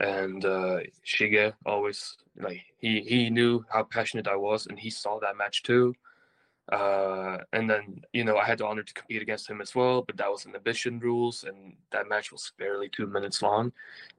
And 0.00 0.44
uh, 0.44 0.80
Shige 1.06 1.52
always 1.66 2.16
like 2.38 2.62
he 2.78 3.00
he 3.00 3.30
knew 3.30 3.64
how 3.72 3.84
passionate 3.84 4.28
I 4.28 4.36
was, 4.36 4.66
and 4.66 4.78
he 4.78 4.90
saw 4.90 5.18
that 5.20 5.36
match 5.36 5.62
too. 5.62 5.94
Uh, 6.70 7.38
and 7.52 7.68
then 7.68 8.02
you 8.12 8.24
know 8.24 8.36
I 8.36 8.44
had 8.44 8.58
the 8.58 8.66
honor 8.66 8.82
to 8.82 8.94
compete 8.94 9.22
against 9.22 9.48
him 9.48 9.60
as 9.60 9.74
well, 9.74 10.02
but 10.02 10.16
that 10.18 10.30
was 10.30 10.44
an 10.44 10.54
ambition 10.54 10.98
rules, 10.98 11.44
and 11.44 11.74
that 11.92 12.08
match 12.08 12.30
was 12.30 12.52
barely 12.58 12.88
two 12.88 13.06
minutes 13.06 13.40
long. 13.42 13.72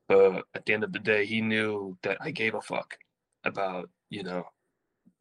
But 0.08 0.46
at 0.56 0.66
the 0.66 0.74
end 0.74 0.84
of 0.84 0.92
the 0.92 1.00
day, 1.00 1.26
he 1.26 1.42
knew 1.42 1.98
that 2.02 2.18
I 2.20 2.32
gave 2.32 2.56
a 2.56 2.62
fuck 2.62 2.98
about 3.44 3.90
you 4.10 4.24
know 4.24 4.46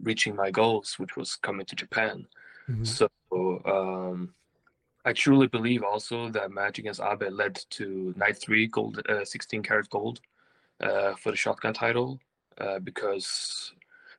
reaching 0.01 0.35
my 0.35 0.51
goals, 0.51 0.99
which 0.99 1.17
was 1.17 1.37
coming 1.37 1.67
to 1.67 1.77
Japan. 1.77 2.27
hmm 2.67 2.85
So 2.85 3.09
um, 3.67 4.35
I 5.05 5.13
truly 5.13 5.47
believe 5.47 5.83
also 5.83 6.29
that 6.31 6.51
match 6.51 6.79
against 6.79 7.01
Abe 7.01 7.31
led 7.31 7.61
to 7.71 8.15
night 8.17 8.39
three 8.39 8.67
gold, 8.67 9.03
uh, 9.09 9.25
16 9.25 9.63
Carat 9.63 9.89
Gold 9.91 10.21
uh, 10.81 11.15
for 11.15 11.31
the 11.31 11.37
shotgun 11.37 11.75
title 11.75 12.21
uh, 12.59 12.79
because 12.79 13.73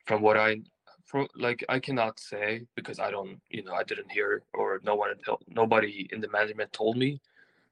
from 0.05 0.21
what 0.21 0.37
I 0.37 0.61
for, 1.09 1.27
like 1.35 1.65
I 1.69 1.79
cannot 1.79 2.19
say 2.19 2.65
because 2.75 2.99
I 2.99 3.09
don't 3.11 3.41
you 3.49 3.63
know 3.63 3.73
I 3.73 3.83
didn't 3.83 4.11
hear 4.11 4.43
or 4.53 4.79
no 4.83 4.95
one 4.95 5.11
told, 5.25 5.43
nobody 5.47 6.07
in 6.11 6.21
the 6.21 6.29
management 6.29 6.71
told 6.71 6.97
me, 6.97 7.19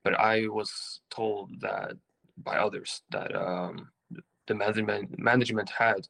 but 0.04 0.14
I 0.20 0.48
was 0.48 1.02
told 1.10 1.62
that 1.62 1.94
by 2.38 2.58
others 2.58 3.02
that 3.12 3.36
um, 3.36 3.90
the 4.48 4.56
management 4.56 5.20
management 5.20 5.70
had 5.70 6.08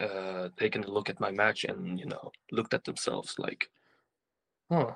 uh, 0.00 0.48
taken 0.58 0.84
a 0.84 0.90
look 0.90 1.08
at 1.10 1.20
my 1.20 1.30
match 1.30 1.64
and 1.64 1.98
you 1.98 2.06
know 2.06 2.30
looked 2.52 2.74
at 2.74 2.84
themselves 2.84 3.38
like, 3.38 3.70
huh, 4.70 4.92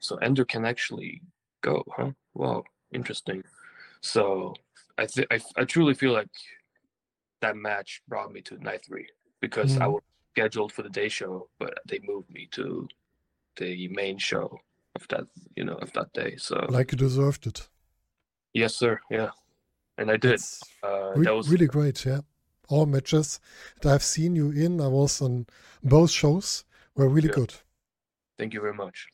so 0.00 0.16
Ender 0.16 0.44
can 0.44 0.64
actually 0.64 1.22
go, 1.62 1.84
huh? 1.96 2.12
Wow, 2.34 2.64
interesting. 2.92 3.42
So 4.00 4.54
I 4.98 5.06
th- 5.06 5.28
I, 5.30 5.40
I 5.56 5.64
truly 5.64 5.94
feel 5.94 6.12
like 6.12 6.30
that 7.40 7.56
match 7.56 8.02
brought 8.08 8.32
me 8.32 8.40
to 8.42 8.58
night 8.62 8.84
three 8.86 9.08
because 9.40 9.76
I 9.76 9.86
Mhm. 9.86 9.92
was 9.92 10.02
scheduled 10.34 10.72
for 10.72 10.82
the 10.82 10.90
day 11.00 11.08
show, 11.08 11.48
but 11.60 11.72
they 11.88 12.00
moved 12.02 12.28
me 12.30 12.48
to 12.52 12.88
the 13.56 13.88
main 13.88 14.18
show 14.18 14.58
of 14.96 15.06
that 15.08 15.24
you 15.56 15.64
know 15.64 15.76
of 15.84 15.92
that 15.92 16.12
day. 16.12 16.36
So 16.36 16.54
Like 16.68 16.90
you 16.92 16.98
deserved 16.98 17.46
it. 17.46 17.68
yes, 18.52 18.74
sir, 18.74 19.00
yeah, 19.10 19.30
and 19.98 20.10
I 20.10 20.16
did. 20.16 20.40
Uh, 20.82 21.12
re- 21.16 21.24
that 21.26 21.34
was 21.40 21.48
really 21.48 21.66
great, 21.76 22.04
yeah. 22.04 22.20
All 22.68 22.86
matches 22.86 23.40
that 23.80 23.92
I've 23.94 24.02
seen 24.16 24.34
you 24.36 24.50
in, 24.50 24.80
I 24.80 24.88
was 24.88 25.22
on 25.22 25.46
both 25.82 26.10
shows, 26.10 26.64
were 26.96 27.08
really 27.08 27.28
Yeah. 27.28 27.40
good. 27.40 27.54
thank 28.38 28.52
you 28.54 28.60
very 28.60 28.74
much. 28.84 29.06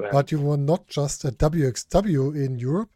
Yeah. 0.00 0.08
But 0.12 0.32
you 0.32 0.40
were 0.40 0.56
not 0.72 0.82
just 0.88 1.24
at 1.26 1.36
WXW 1.38 2.24
in 2.44 2.58
Europe. 2.58 2.90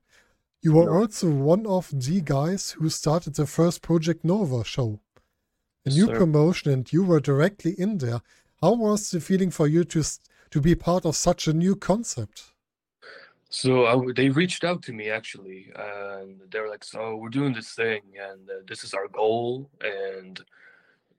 You 0.62 0.72
were 0.76 0.86
No. 0.86 0.94
also 1.00 1.26
one 1.30 1.66
of 1.66 1.90
the 1.92 2.20
guys 2.22 2.62
who 2.76 2.88
started 2.88 3.34
the 3.34 3.46
first 3.46 3.82
Project 3.82 4.24
Nova 4.24 4.64
show, 4.64 5.00
a 5.86 5.90
new 5.90 6.08
promotion, 6.08 6.72
and 6.72 6.92
you 6.92 7.04
were 7.04 7.20
directly 7.20 7.72
in 7.78 7.98
there. 7.98 8.20
How 8.60 8.74
was 8.74 9.10
the 9.10 9.20
feeling 9.20 9.50
for 9.50 9.66
you 9.68 9.84
to 9.84 10.02
to 10.50 10.60
be 10.60 10.74
part 10.74 11.04
of 11.04 11.16
such 11.16 11.48
a 11.48 11.52
new 11.52 11.76
concept? 11.76 12.52
So 13.48 13.86
I 13.86 14.12
they 14.14 14.28
reached 14.28 14.64
out 14.64 14.82
to 14.84 14.92
me 14.92 15.08
actually, 15.10 15.70
and 15.76 16.40
they 16.50 16.60
were 16.60 16.68
like, 16.68 16.84
"So 16.84 17.16
we're 17.16 17.28
doing 17.40 17.54
this 17.54 17.70
thing, 17.74 18.02
and 18.28 18.50
uh, 18.50 18.54
this 18.68 18.84
is 18.84 18.92
our 18.94 19.08
goal." 19.08 19.70
And 19.80 20.44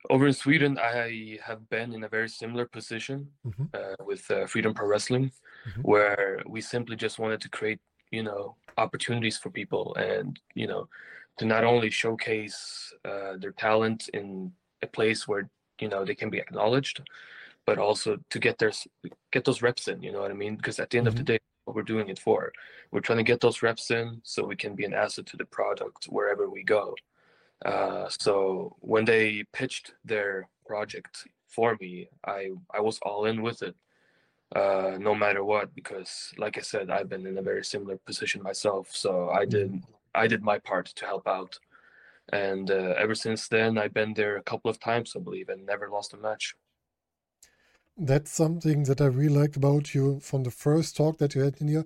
over 0.10 0.28
in 0.28 0.34
Sweden, 0.34 0.78
I 0.78 1.40
have 1.44 1.70
been 1.70 1.94
in 1.94 2.04
a 2.04 2.10
very 2.10 2.30
similar 2.30 2.66
position 2.66 3.32
Mhm. 3.46 3.70
uh, 3.74 4.04
with 4.06 4.30
uh, 4.32 4.46
Freedom 4.48 4.74
Pro 4.74 4.88
Wrestling, 4.88 5.32
Mhm. 5.68 5.84
where 5.84 6.44
we 6.46 6.62
simply 6.62 6.96
just 6.96 7.20
wanted 7.20 7.42
to 7.42 7.50
create, 7.50 7.80
you 8.12 8.24
know, 8.24 8.56
opportunities 8.78 9.38
for 9.38 9.50
people, 9.50 9.96
and 9.96 10.40
you 10.54 10.68
know, 10.68 10.90
to 11.38 11.46
not 11.46 11.64
only 11.64 11.90
showcase 11.90 12.94
uh, 13.06 13.38
their 13.38 13.52
talent 13.52 14.10
in 14.14 14.52
a 14.82 14.88
place 14.88 15.28
where 15.28 15.50
you 15.80 15.88
know 15.88 16.04
they 16.04 16.16
can 16.16 16.30
be 16.30 16.40
acknowledged, 16.40 17.02
but 17.66 17.78
also 17.78 18.18
to 18.30 18.40
get 18.40 18.58
their 18.58 18.72
get 19.32 19.46
those 19.46 19.62
reps 19.62 19.88
in. 19.88 20.02
You 20.02 20.12
know 20.12 20.22
what 20.22 20.32
I 20.32 20.36
mean? 20.36 20.56
Because 20.56 20.80
at 20.80 20.90
the 20.90 20.98
end 20.98 21.08
of 21.08 21.16
the 21.16 21.24
day, 21.24 21.40
what 21.66 21.76
we're 21.76 21.84
doing 21.84 22.10
it 22.10 22.20
for, 22.20 22.52
we're 22.92 23.02
trying 23.02 23.18
to 23.18 23.32
get 23.32 23.42
those 23.42 23.62
reps 23.62 23.92
in 23.92 24.22
so 24.24 24.46
we 24.46 24.56
can 24.56 24.76
be 24.76 24.86
an 24.86 24.94
asset 24.94 25.26
to 25.28 25.38
the 25.38 25.46
product 25.46 26.06
wherever 26.06 26.50
we 26.50 26.64
go. 26.64 26.96
Uh, 27.66 28.08
so 28.20 28.76
when 28.80 29.06
they 29.06 29.44
pitched 29.52 29.94
their 30.06 30.48
project 30.66 31.28
for 31.48 31.78
me, 31.80 32.10
I 32.26 32.52
I 32.74 32.80
was 32.80 33.00
all 33.02 33.26
in 33.26 33.42
with 33.42 33.62
it, 33.62 33.76
uh, 34.56 34.98
no 35.00 35.14
matter 35.14 35.44
what, 35.44 35.74
because 35.76 36.32
like 36.38 36.58
I 36.58 36.62
said, 36.62 36.90
I've 36.90 37.10
been 37.10 37.26
in 37.28 37.38
a 37.38 37.42
very 37.42 37.64
similar 37.64 37.98
position 37.98 38.42
myself. 38.42 38.90
So 38.92 39.30
I 39.30 39.46
did 39.46 39.84
I 40.18 40.28
did 40.28 40.44
my 40.44 40.60
part 40.60 40.88
to 40.88 41.06
help 41.06 41.28
out, 41.28 41.60
and 42.34 42.70
uh, 42.72 42.94
ever 42.98 43.16
since 43.16 43.48
then, 43.48 43.78
I've 43.78 43.94
been 43.94 44.14
there 44.14 44.38
a 44.38 44.44
couple 44.44 44.70
of 44.70 44.80
times, 44.80 45.14
I 45.16 45.20
believe, 45.20 45.50
and 45.50 45.66
never 45.66 45.90
lost 45.90 46.14
a 46.14 46.18
match. 46.18 46.56
That's 47.98 48.32
something 48.32 48.84
that 48.84 49.02
I 49.02 49.06
really 49.06 49.36
liked 49.40 49.56
about 49.56 49.94
you 49.94 50.20
from 50.20 50.44
the 50.44 50.52
first 50.52 50.96
talk 50.96 51.18
that 51.18 51.36
you 51.36 51.42
had 51.42 51.60
in 51.62 51.68
here. 51.68 51.86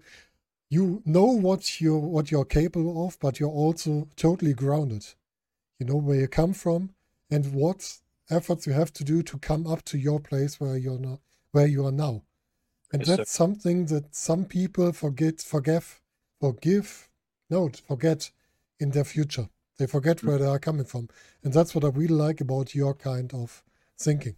You 0.69 1.01
know 1.05 1.25
what 1.25 1.81
you're 1.81 1.99
what 1.99 2.31
you're 2.31 2.45
capable 2.45 3.05
of, 3.05 3.19
but 3.19 3.39
you're 3.39 3.49
also 3.49 4.07
totally 4.15 4.53
grounded. 4.53 5.05
You 5.79 5.85
know 5.87 5.97
where 5.97 6.19
you 6.19 6.27
come 6.27 6.53
from 6.53 6.93
and 7.29 7.53
what 7.53 7.99
efforts 8.29 8.67
you 8.67 8.73
have 8.73 8.93
to 8.93 9.03
do 9.03 9.23
to 9.23 9.37
come 9.37 9.67
up 9.67 9.83
to 9.85 9.97
your 9.97 10.19
place 10.19 10.59
where 10.59 10.77
you're 10.77 10.99
now, 10.99 11.19
where 11.51 11.67
you 11.67 11.85
are 11.85 11.91
now. 11.91 12.23
And 12.93 13.01
Yes, 13.01 13.15
sir. 13.15 13.15
that's 13.17 13.31
something 13.31 13.87
that 13.87 14.15
some 14.15 14.45
people 14.45 14.91
forget, 14.93 15.41
forgive, 15.41 16.01
forgive, 16.39 17.09
no, 17.51 17.69
forget 17.87 18.31
in 18.79 18.91
their 18.91 19.03
future. 19.03 19.47
They 19.77 19.87
forget 19.87 20.23
where 20.23 20.37
they 20.37 20.45
are 20.45 20.59
coming 20.59 20.85
from, 20.85 21.09
and 21.43 21.53
that's 21.53 21.73
what 21.75 21.83
I 21.83 21.89
really 21.89 22.13
like 22.13 22.41
about 22.41 22.73
your 22.73 22.93
kind 22.93 23.33
of 23.33 23.63
thinking. 23.99 24.35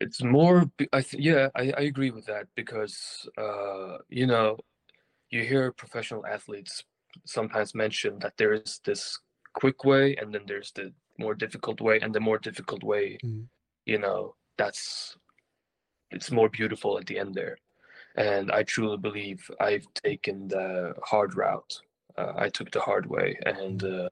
It's 0.00 0.22
more, 0.22 0.70
I 0.92 1.00
th- 1.02 1.22
yeah, 1.22 1.48
I, 1.54 1.72
I 1.76 1.82
agree 1.82 2.10
with 2.10 2.26
that 2.26 2.46
because, 2.56 3.28
uh, 3.38 3.98
you 4.08 4.26
know, 4.26 4.58
you 5.30 5.42
hear 5.44 5.72
professional 5.72 6.26
athletes 6.26 6.84
sometimes 7.24 7.74
mention 7.74 8.18
that 8.18 8.34
there 8.36 8.52
is 8.52 8.80
this 8.84 9.18
quick 9.54 9.84
way 9.84 10.16
and 10.16 10.34
then 10.34 10.42
there's 10.46 10.72
the 10.72 10.92
more 11.18 11.34
difficult 11.34 11.80
way, 11.80 12.00
and 12.00 12.14
the 12.14 12.20
more 12.20 12.38
difficult 12.38 12.82
way, 12.82 13.18
Mm. 13.24 13.46
you 13.86 13.98
know, 13.98 14.34
that's 14.58 15.16
it's 16.10 16.30
more 16.30 16.48
beautiful 16.48 16.98
at 16.98 17.06
the 17.06 17.18
end 17.18 17.34
there. 17.34 17.56
And 18.16 18.50
I 18.52 18.62
truly 18.62 18.98
believe 18.98 19.50
I've 19.60 19.86
taken 19.94 20.48
the 20.48 20.94
hard 21.02 21.36
route. 21.36 21.80
Uh, 22.16 22.32
I 22.36 22.48
took 22.50 22.70
the 22.70 22.80
hard 22.80 23.06
way, 23.06 23.38
and 23.46 23.82
uh, 23.82 24.08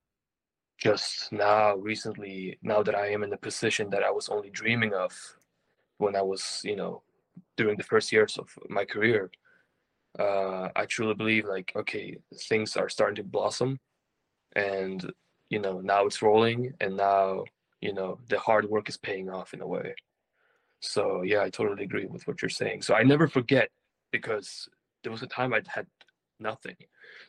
just 0.78 1.30
now, 1.30 1.76
recently, 1.76 2.58
now 2.62 2.82
that 2.82 2.94
I 2.94 3.08
am 3.08 3.22
in 3.22 3.28
the 3.28 3.36
position 3.36 3.90
that 3.90 4.02
I 4.02 4.10
was 4.10 4.30
only 4.30 4.48
dreaming 4.48 4.94
of 4.94 5.12
when 5.98 6.16
I 6.16 6.22
was, 6.22 6.62
you 6.64 6.76
know, 6.76 7.02
during 7.58 7.76
the 7.76 7.84
first 7.84 8.10
years 8.10 8.38
of 8.38 8.48
my 8.70 8.86
career, 8.86 9.30
uh, 10.18 10.68
I 10.74 10.86
truly 10.86 11.14
believe 11.14 11.44
like, 11.44 11.72
okay, 11.76 12.16
things 12.48 12.76
are 12.76 12.88
starting 12.88 13.16
to 13.16 13.24
blossom, 13.24 13.78
and 14.56 15.12
you 15.50 15.58
know, 15.58 15.80
now 15.80 16.06
it's 16.06 16.22
rolling, 16.22 16.72
and 16.80 16.96
now 16.96 17.44
you 17.82 17.92
know 17.92 18.18
the 18.28 18.38
hard 18.38 18.68
work 18.68 18.88
is 18.88 18.96
paying 18.96 19.28
off 19.28 19.52
in 19.52 19.60
a 19.60 19.66
way. 19.66 19.94
So 20.80 21.22
yeah, 21.22 21.42
I 21.42 21.50
totally 21.50 21.84
agree 21.84 22.06
with 22.06 22.26
what 22.26 22.40
you're 22.40 22.48
saying. 22.48 22.82
So 22.82 22.94
I 22.94 23.02
never 23.02 23.28
forget 23.28 23.68
because 24.10 24.68
there 25.02 25.12
was 25.12 25.22
a 25.22 25.26
time 25.26 25.52
I 25.54 25.62
had 25.66 25.86
nothing. 26.38 26.76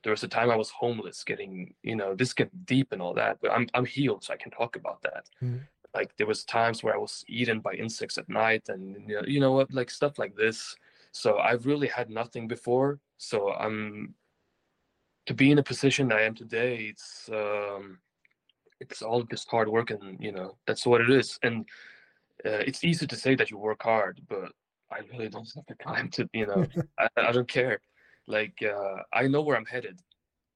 There 0.04 0.12
was 0.12 0.24
a 0.24 0.28
time 0.28 0.50
I 0.50 0.56
was 0.56 0.70
homeless, 0.70 1.24
getting 1.24 1.74
you 1.84 1.96
know 1.96 2.16
this 2.16 2.34
get 2.34 2.66
deep 2.66 2.92
and 2.92 3.02
all 3.02 3.14
that, 3.16 3.38
but 3.42 3.52
I'm 3.52 3.68
I'm 3.74 3.86
healed, 3.86 4.24
so 4.24 4.34
I 4.34 4.38
can 4.38 4.52
talk 4.52 4.76
about 4.76 5.02
that. 5.04 5.26
Mhm. 5.42 5.62
Like 5.94 6.16
there 6.18 6.28
was 6.28 6.46
times 6.46 6.84
where 6.84 6.96
I 6.96 6.98
was 6.98 7.24
eaten 7.28 7.60
by 7.60 7.74
insects 7.74 8.18
at 8.18 8.30
night, 8.30 8.70
and 8.70 9.10
you 9.10 9.16
know, 9.16 9.28
you 9.28 9.40
know 9.40 9.52
what, 9.52 9.74
like 9.74 9.90
stuff 9.90 10.18
like 10.18 10.36
this. 10.36 10.76
So 11.12 11.38
I've 11.38 11.66
really 11.66 11.88
had 11.88 12.10
nothing 12.10 12.48
before. 12.48 13.00
So 13.18 13.52
I'm 13.52 14.16
to 15.26 15.34
be 15.34 15.52
in 15.52 15.60
a 15.60 15.64
position 15.64 16.12
I 16.12 16.22
am 16.22 16.36
today. 16.36 16.86
It's 16.92 17.30
um, 17.30 18.00
it's 18.80 19.02
all 19.02 19.24
just 19.24 19.50
hard 19.50 19.70
work, 19.70 19.92
and 19.92 20.18
you 20.20 20.32
know 20.32 20.58
that's 20.66 20.86
what 20.86 21.02
it 21.02 21.10
is. 21.10 21.38
And 21.44 21.68
uh, 22.46 22.64
it's 22.66 22.84
easy 22.84 23.06
to 23.06 23.16
say 23.16 23.36
that 23.36 23.52
you 23.52 23.58
work 23.58 23.84
hard, 23.84 24.22
but 24.28 24.52
I 24.92 25.00
really 25.12 25.30
don't 25.30 25.50
have 25.56 25.66
the 25.68 25.76
time 25.76 26.10
to, 26.12 26.30
you 26.34 26.48
know, 26.48 26.68
I, 27.00 27.08
I 27.18 27.32
don't 27.32 27.48
care. 27.48 27.82
Like, 28.28 28.62
uh, 28.64 29.04
I 29.14 29.28
know 29.28 29.42
where 29.42 29.58
I'm 29.58 29.66
headed. 29.66 30.02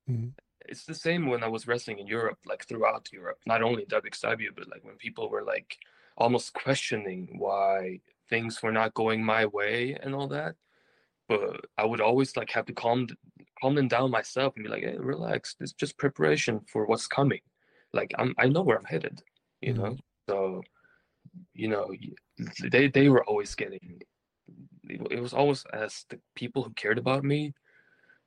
Mhm. 0.08 0.34
It's 0.68 0.86
the 0.86 0.96
same 0.96 1.28
when 1.28 1.44
I 1.44 1.48
was 1.48 1.68
wrestling 1.68 2.00
in 2.00 2.08
Europe, 2.08 2.40
like 2.46 2.66
throughout 2.66 3.10
Europe, 3.12 3.40
not 3.46 3.62
only 3.62 3.86
WXW, 3.86 4.50
but 4.56 4.68
like 4.70 4.84
when 4.84 4.98
people 4.98 5.30
were 5.30 5.44
like 5.44 5.78
almost 6.18 6.54
questioning 6.54 7.36
why 7.38 8.02
things 8.30 8.62
were 8.64 8.72
not 8.72 8.94
going 8.94 9.24
my 9.24 9.46
way 9.46 9.94
and 9.94 10.16
all 10.16 10.28
that. 10.30 10.56
But 11.28 11.66
I 11.78 11.86
would 11.86 12.02
always 12.02 12.36
like 12.38 12.52
have 12.52 12.66
to 12.68 12.74
calm 12.74 13.08
calm 13.62 13.76
them 13.76 13.88
down 13.88 14.12
myself 14.12 14.56
and 14.56 14.64
be 14.66 14.70
like, 14.70 14.84
hey, 14.84 14.98
relax. 14.98 15.56
It's 15.60 15.74
just 15.74 15.98
preparation 15.98 16.62
for 16.72 16.86
what's 16.86 17.08
coming. 17.08 17.42
Like 17.94 18.12
I'm 18.18 18.36
I 18.38 18.48
know 18.48 18.64
where 18.64 18.78
I'm 18.78 18.86
headed, 18.86 19.22
you 19.62 19.74
Mhm. 19.74 19.78
know. 19.78 19.98
So 20.30 20.64
you 21.54 21.68
know 21.70 21.92
they 22.72 22.88
they 22.88 23.10
were 23.10 23.24
always 23.26 23.56
getting 23.56 24.02
it 24.90 25.22
was 25.22 25.34
always 25.34 25.66
as 25.74 26.06
the 26.10 26.20
people 26.36 26.62
who 26.64 26.70
cared 26.72 26.98
about 26.98 27.24
me 27.24 27.54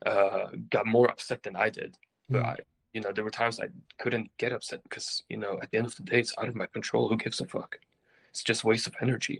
uh 0.06 0.46
got 0.70 0.86
more 0.86 1.08
upset 1.10 1.42
than 1.42 1.56
i 1.56 1.68
did 1.70 1.96
but 2.28 2.42
Mm. 2.42 2.46
i 2.46 2.56
you 2.94 3.00
know 3.02 3.12
there 3.12 3.24
were 3.24 3.30
times 3.42 3.60
i 3.60 3.68
couldn't 3.98 4.28
get 4.38 4.52
upset 4.52 4.82
because 4.82 5.22
you 5.28 5.36
know 5.36 5.58
at 5.62 5.70
the 5.70 5.78
end 5.78 5.86
of 5.86 5.94
the 5.96 6.02
day 6.02 6.20
it's 6.20 6.34
out 6.38 6.48
of 6.48 6.54
my 6.56 6.66
control 6.66 7.08
who 7.08 7.16
gives 7.16 7.40
a 7.40 7.46
fuck 7.46 7.78
it's 8.30 8.42
just 8.42 8.64
waste 8.64 8.86
of 8.86 8.94
energy 9.06 9.38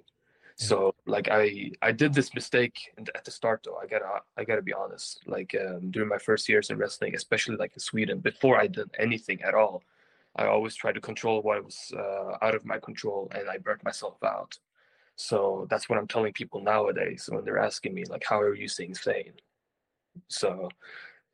Yeah. 0.59 0.67
so 0.69 0.77
like 1.15 1.29
i 1.41 1.45
i 1.89 1.91
did 1.93 2.13
this 2.15 2.31
mistake 2.35 2.77
at 3.19 3.25
the 3.25 3.31
start 3.31 3.59
though 3.65 3.79
i 3.83 3.87
gotta 3.87 4.11
i 4.39 4.43
gotta 4.45 4.63
be 4.71 4.75
honest 4.83 5.11
like 5.27 5.55
um, 5.65 5.91
during 5.95 6.09
my 6.09 6.19
first 6.29 6.49
years 6.49 6.71
in 6.71 6.77
wrestling 6.79 7.15
especially 7.15 7.57
like 7.63 7.73
in 7.77 7.81
sweden 7.91 8.19
before 8.31 8.57
i 8.65 8.67
did 8.79 8.89
anything 9.07 9.41
at 9.43 9.55
all 9.55 9.83
I 10.37 10.47
always 10.47 10.75
tried 10.77 10.95
to 10.99 11.01
control 11.01 11.37
what 11.43 11.65
was 11.65 11.79
uh, 12.03 12.37
out 12.47 12.55
of 12.55 12.63
my 12.73 12.79
control, 12.79 13.23
and 13.35 13.45
I 13.53 13.57
burnt 13.59 13.83
myself 13.83 14.19
out. 14.23 14.53
So 15.19 15.67
that's 15.71 15.89
what 15.91 15.99
I'm 16.01 16.09
telling 16.09 16.33
people 16.35 16.63
nowadays 16.63 17.29
when 17.31 17.45
they're 17.45 17.59
asking 17.59 17.95
me, 17.95 18.05
like, 18.07 18.25
"How 18.25 18.41
are 18.41 18.55
you 18.57 18.69
staying 18.69 18.95
sane?" 18.97 19.35
So 20.29 20.69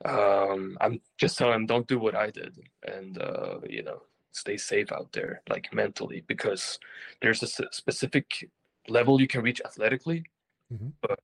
um, 0.05 0.79
I'm 0.81 1.00
just 1.19 1.38
telling 1.38 1.55
them, 1.55 1.67
don't 1.67 1.87
do 1.88 1.99
what 1.99 2.14
I 2.17 2.31
did, 2.31 2.59
and 2.87 3.19
uh, 3.23 3.61
you 3.69 3.83
know, 3.83 4.03
stay 4.33 4.57
safe 4.57 4.93
out 4.93 5.12
there, 5.12 5.43
like 5.49 5.73
mentally, 5.75 6.23
because 6.29 6.79
there's 7.23 7.43
a 7.43 7.49
specific 7.73 8.50
level 8.88 9.21
you 9.21 9.29
can 9.29 9.43
reach 9.43 9.62
athletically, 9.64 10.25
Mhm. 10.71 10.95
but 11.03 11.21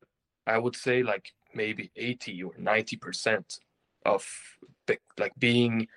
I 0.47 0.59
would 0.59 0.77
say 0.77 1.03
like 1.03 1.33
maybe 1.55 1.93
80 1.97 2.43
or 2.43 2.55
90 2.59 2.97
percent 2.97 3.61
of 4.07 4.27
like 5.19 5.33
being 5.39 5.89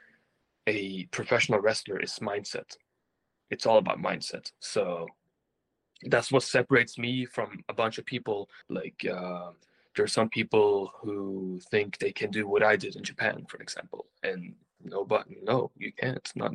a 0.68 1.06
professional 1.08 1.60
wrestler 1.62 2.00
is 2.00 2.20
mindset. 2.20 2.78
It's 3.52 3.66
all 3.66 3.78
about 3.78 4.00
mindset. 4.00 4.52
So 4.60 5.08
that's 6.08 6.32
what 6.32 6.44
separates 6.44 6.98
me 6.98 7.26
from 7.26 7.64
a 7.70 7.74
bunch 7.74 7.98
of 7.98 8.06
people. 8.06 8.50
Like 8.70 9.06
uh, 9.06 9.52
there 9.96 10.06
are 10.06 10.08
some 10.08 10.30
people 10.30 10.92
who 11.02 11.60
think 11.72 11.98
they 11.98 12.12
can 12.12 12.32
do 12.32 12.48
what 12.48 12.64
I 12.64 12.76
did 12.76 12.96
in 12.96 13.04
Japan, 13.04 13.46
for 13.48 13.58
example, 13.62 14.06
and 14.24 14.56
no, 14.84 15.06
but 15.06 15.26
no, 15.44 15.72
you 15.78 15.92
can't. 15.94 16.30
Not, 16.36 16.54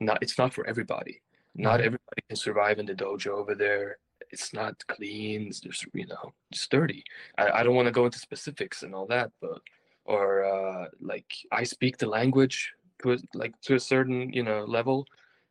not. 0.00 0.18
It's 0.22 0.38
not 0.38 0.52
for 0.52 0.66
everybody. 0.66 1.22
Not 1.54 1.80
Mhm. 1.80 1.86
everybody 1.86 2.22
can 2.28 2.36
survive 2.36 2.78
in 2.78 2.86
the 2.86 2.94
dojo 2.94 3.28
over 3.28 3.54
there. 3.54 3.98
It's 4.30 4.52
not 4.52 4.86
clean. 4.86 5.48
It's 5.48 5.60
just 5.60 5.86
you 5.94 6.06
know, 6.06 6.32
it's 6.50 6.66
dirty. 6.68 7.02
I, 7.38 7.50
I 7.60 7.62
don't 7.62 7.74
want 7.74 7.86
to 7.86 7.92
go 7.92 8.04
into 8.04 8.18
specifics 8.18 8.82
and 8.82 8.94
all 8.94 9.06
that, 9.06 9.30
but 9.40 9.60
or 10.04 10.44
uh, 10.44 10.88
like 11.00 11.32
I 11.52 11.64
speak 11.64 11.98
the 11.98 12.06
language 12.08 12.72
to 13.02 13.12
a, 13.14 13.18
like 13.34 13.54
to 13.62 13.74
a 13.74 13.80
certain 13.80 14.32
you 14.32 14.42
know 14.42 14.64
level. 14.64 15.06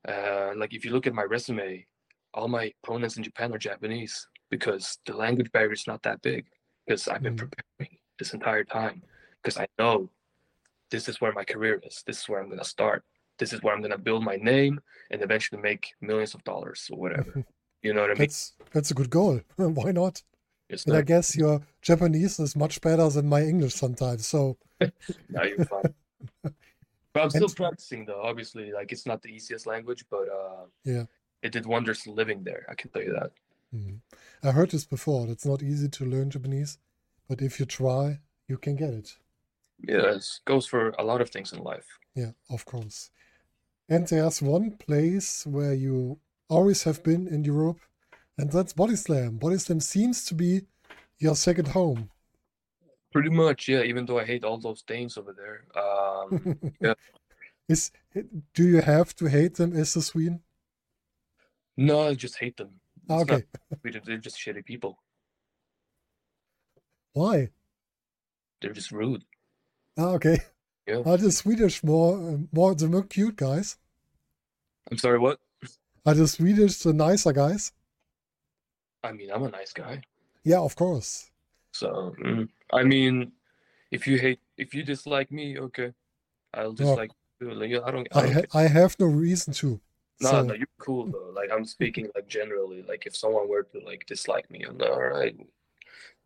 Uh, 0.07 0.51
like 0.55 0.73
if 0.73 0.85
you 0.85 0.91
look 0.91 1.07
at 1.07 1.13
my 1.13 1.23
resume, 1.23 1.85
all 2.33 2.47
my 2.47 2.71
opponents 2.83 3.17
in 3.17 3.23
Japan 3.23 3.53
are 3.53 3.57
Japanese 3.57 4.27
because 4.49 4.97
the 5.05 5.15
language 5.15 5.51
barrier 5.51 5.73
is 5.73 5.87
not 5.87 6.01
that 6.03 6.21
big. 6.21 6.45
Because 6.85 7.07
I've 7.07 7.21
been 7.21 7.35
Mm. 7.35 7.39
preparing 7.49 7.97
this 8.17 8.33
entire 8.33 8.63
time. 8.63 9.03
Because 9.41 9.57
I 9.57 9.67
know 9.77 10.09
this 10.89 11.07
is 11.07 11.21
where 11.21 11.31
my 11.33 11.43
career 11.43 11.79
is. 11.85 12.03
This 12.07 12.19
is 12.21 12.29
where 12.29 12.41
I'm 12.41 12.49
gonna 12.49 12.63
start. 12.63 13.03
This 13.37 13.53
is 13.53 13.61
where 13.61 13.73
I'm 13.73 13.81
gonna 13.81 13.97
build 13.97 14.23
my 14.23 14.35
name 14.37 14.79
and 15.11 15.21
eventually 15.21 15.61
make 15.61 15.93
millions 16.01 16.33
of 16.33 16.43
dollars 16.43 16.89
or 16.91 16.97
whatever. 16.99 17.45
You 17.81 17.93
know 17.93 18.01
what 18.01 18.09
I 18.09 18.13
mean? 18.15 18.19
That's 18.27 18.53
that's 18.73 18.91
a 18.91 18.93
good 18.93 19.09
goal. 19.09 19.39
Why 19.55 19.91
not? 19.93 20.21
It's 20.67 20.83
And 20.85 20.97
I 20.97 21.01
guess 21.01 21.37
your 21.37 21.61
Japanese 21.81 22.37
is 22.37 22.53
much 22.53 22.81
better 22.81 23.07
than 23.09 23.25
my 23.29 23.41
English 23.41 23.73
sometimes. 23.75 24.27
So 24.27 24.57
now 25.29 25.43
you're 25.43 25.63
fine. 25.63 25.93
But 27.13 27.23
I'm 27.23 27.29
still 27.29 27.45
And- 27.45 27.55
practicing 27.55 28.05
though. 28.05 28.21
Obviously, 28.21 28.73
like 28.73 28.91
it's 28.91 29.05
not 29.05 29.21
the 29.21 29.29
easiest 29.29 29.65
language, 29.65 30.03
but 30.11 30.27
uh, 30.29 30.65
Yeah. 30.83 31.05
It 31.41 31.51
did 31.51 31.65
wonders 31.65 32.05
living 32.07 32.43
there. 32.43 32.65
I 32.69 32.75
can 32.75 32.89
tell 32.91 33.03
you 33.03 33.13
that. 33.13 33.31
mhm. 33.73 33.99
I 34.43 34.51
heard 34.51 34.71
this 34.71 34.85
before. 34.85 35.27
It's 35.29 35.45
not 35.45 35.61
easy 35.63 35.89
to 35.89 36.05
learn 36.05 36.29
Japanese, 36.29 36.77
but 37.27 37.41
if 37.41 37.59
you 37.59 37.65
try, 37.65 38.19
you 38.47 38.57
can 38.57 38.75
get 38.75 38.93
it. 38.93 39.17
Yeah, 39.81 40.15
it 40.15 40.25
goes 40.45 40.65
for 40.65 40.89
a 40.99 41.03
lot 41.03 41.21
of 41.21 41.29
things 41.29 41.53
in 41.53 41.59
life. 41.63 41.87
Yeah, 42.15 42.31
of 42.49 42.65
course. 42.65 43.11
And 43.87 44.07
there's 44.07 44.41
one 44.41 44.71
place 44.77 45.45
where 45.45 45.73
you 45.73 46.19
always 46.49 46.83
have 46.83 47.01
been 47.03 47.27
in 47.27 47.43
Europe, 47.43 47.79
and 48.37 48.51
that's 48.51 48.73
Body 48.73 48.95
Slam. 48.95 49.37
Body 49.37 49.57
Slam 49.57 49.79
seems 49.79 50.25
to 50.25 50.33
be 50.33 50.61
your 51.19 51.35
second 51.35 51.69
home. 51.69 52.09
Pretty 53.11 53.29
much, 53.29 53.67
yeah. 53.67 53.81
Even 53.83 54.05
though 54.05 54.19
I 54.19 54.25
hate 54.25 54.43
all 54.43 54.57
those 54.59 54.83
Danes 54.83 55.17
over 55.17 55.33
there, 55.33 55.65
um, 55.83 56.59
Yeah. 56.81 56.93
Is 57.67 57.91
do 58.53 58.63
you 58.63 58.81
have 58.81 59.15
to 59.17 59.25
hate 59.27 59.55
them 59.55 59.73
as 59.75 59.95
a 59.95 60.01
Swede? 60.01 60.39
No, 61.87 62.07
I 62.09 62.13
just 62.15 62.37
hate 62.39 62.57
them. 62.57 62.71
It's 62.97 63.09
not- 63.09 63.29
Okay, 63.31 63.43
they're 64.05 64.17
just 64.27 64.37
shitty 64.37 64.65
people. 64.65 64.99
why? 67.13 67.49
They're 68.61 68.73
just 68.73 68.91
rude. 68.91 69.23
Ah, 69.97 70.11
okay. 70.17 70.37
Yeah. 70.87 71.01
Are 71.05 71.17
the 71.17 71.31
Swedish 71.31 71.83
more 71.83 72.39
more 72.51 72.75
the 72.75 72.87
more 72.87 73.03
cute 73.03 73.35
guys? 73.35 73.77
I'm 74.91 74.97
sorry, 74.97 75.19
what? 75.19 75.39
Are 76.05 76.13
the 76.15 76.27
Swedish 76.27 76.79
the 76.79 76.93
nicer 76.93 77.31
guys? 77.33 77.71
I 79.03 79.11
mean, 79.13 79.31
I'm 79.31 79.43
a 79.43 79.49
nice 79.49 79.71
guy. 79.73 80.01
Yeah, 80.43 80.59
of 80.59 80.75
course. 80.75 81.31
So, 81.73 82.15
mm, 82.19 82.47
I 82.73 82.83
mean, 82.83 83.31
if 83.91 84.07
you 84.07 84.17
hate, 84.17 84.39
if 84.57 84.73
you 84.73 84.83
dislike 84.83 85.31
me, 85.31 85.57
okay, 85.59 85.93
I'll 86.53 86.71
No. 86.73 86.75
dislike 86.75 87.11
you. 87.39 87.53
Like, 87.53 87.71
I 87.87 87.91
don't, 87.91 88.07
I 88.11 88.19
I 88.21 88.27
ha 88.35 88.41
I 88.53 88.63
have 88.67 88.99
no 88.99 89.05
reason 89.05 89.53
to. 89.61 89.79
No, 90.21 90.29
So 90.31 90.41
no, 90.43 90.53
you're 90.53 90.67
cool 90.79 91.05
though. 91.07 91.31
Like 91.33 91.49
I'm 91.51 91.65
speaking 91.65 92.09
like 92.15 92.27
generally. 92.27 92.81
Like 92.83 93.05
if 93.05 93.15
someone 93.15 93.47
were 93.49 93.63
to 93.63 93.79
like 93.85 94.05
dislike 94.05 94.49
me, 94.51 94.63
I'm 94.67 94.77
like, 94.77 94.89
all 94.89 95.01
right, 95.01 95.35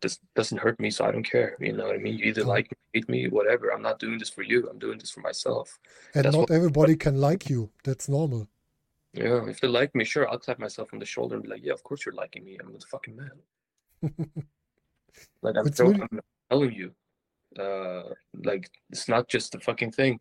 this 0.00 0.18
doesn't 0.34 0.58
hurt 0.58 0.78
me, 0.80 0.90
so 0.90 1.04
I 1.04 1.12
don't 1.12 1.22
care. 1.36 1.56
You 1.60 1.72
know 1.72 1.86
what 1.86 1.94
I 1.94 1.98
mean? 1.98 2.18
You 2.18 2.24
either 2.26 2.42
Oh. 2.42 2.48
like 2.56 2.70
me, 2.70 2.76
hate 2.94 3.08
me, 3.08 3.28
whatever. 3.28 3.72
I'm 3.72 3.82
not 3.82 3.98
doing 4.00 4.18
this 4.18 4.30
for 4.30 4.42
you. 4.42 4.68
I'm 4.68 4.78
doing 4.78 4.98
this 4.98 5.10
for 5.10 5.20
myself. 5.20 5.78
and 6.14 6.24
that's 6.24 6.34
not 6.34 6.40
what- 6.40 6.50
everybody 6.50 6.96
can 6.96 7.20
like 7.20 7.48
you. 7.48 7.70
That's 7.84 8.08
normal. 8.08 8.48
Yeah, 9.12 9.46
if 9.48 9.60
they 9.60 9.68
like 9.68 9.94
me, 9.94 10.04
sure, 10.04 10.28
I'll 10.28 10.40
clap 10.40 10.58
myself 10.58 10.88
on 10.92 10.98
the 10.98 11.06
shoulder 11.06 11.36
and 11.36 11.44
be 11.44 11.48
like, 11.48 11.62
yeah, 11.64 11.72
of 11.72 11.84
course 11.84 12.04
you're 12.04 12.16
liking 12.16 12.44
me. 12.44 12.58
I'm 12.60 12.72
the 12.72 12.80
fucking 12.80 13.16
man. 13.16 13.36
Like 15.42 15.56
I'm, 15.56 15.66
really- 15.78 16.00
I'm 16.02 16.20
telling 16.50 16.72
you, 16.72 16.90
uh, 17.58 18.02
like 18.42 18.68
it's 18.90 19.08
not 19.08 19.28
just 19.28 19.54
a 19.54 19.60
fucking 19.60 19.92
thing. 19.92 20.18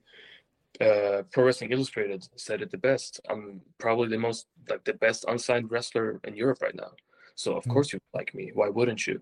Uh, 0.82 1.22
Pro 1.32 1.46
Wrestling 1.46 1.72
Illustrated 1.72 2.28
said 2.36 2.62
it 2.62 2.72
the 2.72 2.78
best. 2.78 3.20
I'm 3.30 3.62
probably 3.78 4.08
the 4.08 4.18
most 4.18 4.48
like 4.70 4.84
the 4.84 4.94
best 4.94 5.26
unsigned 5.28 5.70
wrestler 5.72 6.20
in 6.24 6.36
Europe 6.36 6.62
right 6.62 6.76
now. 6.76 6.92
So 7.36 7.56
of 7.56 7.64
Mm. 7.66 7.74
course 7.74 7.94
you 7.94 8.00
like 8.14 8.34
me. 8.34 8.52
Why 8.54 8.70
wouldn't 8.70 9.06
you? 9.06 9.22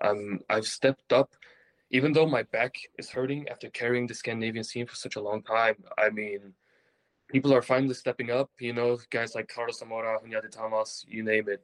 Um, 0.00 0.40
I've 0.48 0.66
stepped 0.66 1.12
up, 1.12 1.34
even 1.90 2.12
though 2.12 2.26
my 2.26 2.44
back 2.44 2.76
is 2.98 3.10
hurting 3.10 3.48
after 3.48 3.68
carrying 3.70 4.06
the 4.06 4.14
Scandinavian 4.14 4.64
scene 4.64 4.86
for 4.86 4.94
such 4.96 5.16
a 5.16 5.20
long 5.20 5.42
time. 5.42 5.76
I 5.98 6.10
mean, 6.10 6.54
people 7.28 7.52
are 7.52 7.62
finally 7.62 7.94
stepping 7.94 8.30
up. 8.30 8.50
You 8.58 8.72
know, 8.72 8.98
guys 9.10 9.34
like 9.34 9.48
Carlos 9.48 9.78
Zamora, 9.78 10.18
Hunyadi 10.20 10.50
Tamas, 10.50 11.04
you 11.08 11.22
name 11.22 11.48
it. 11.48 11.62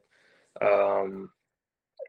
Um, 0.61 1.31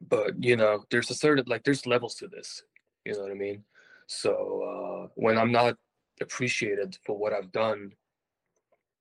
but 0.09 0.43
you 0.43 0.57
know, 0.57 0.85
there's 0.91 1.11
a 1.11 1.15
certain 1.15 1.45
like 1.47 1.65
there's 1.65 1.87
levels 1.87 2.15
to 2.17 2.29
this. 2.29 2.63
You 3.05 3.13
know 3.15 3.21
what 3.21 3.31
I 3.31 3.35
mean? 3.35 3.65
So 4.07 4.33
uh, 4.63 5.09
when 5.15 5.39
I'm 5.39 5.53
not 5.53 5.77
appreciated 6.21 6.99
for 7.05 7.17
what 7.19 7.33
I've 7.33 7.53
done, 7.53 7.97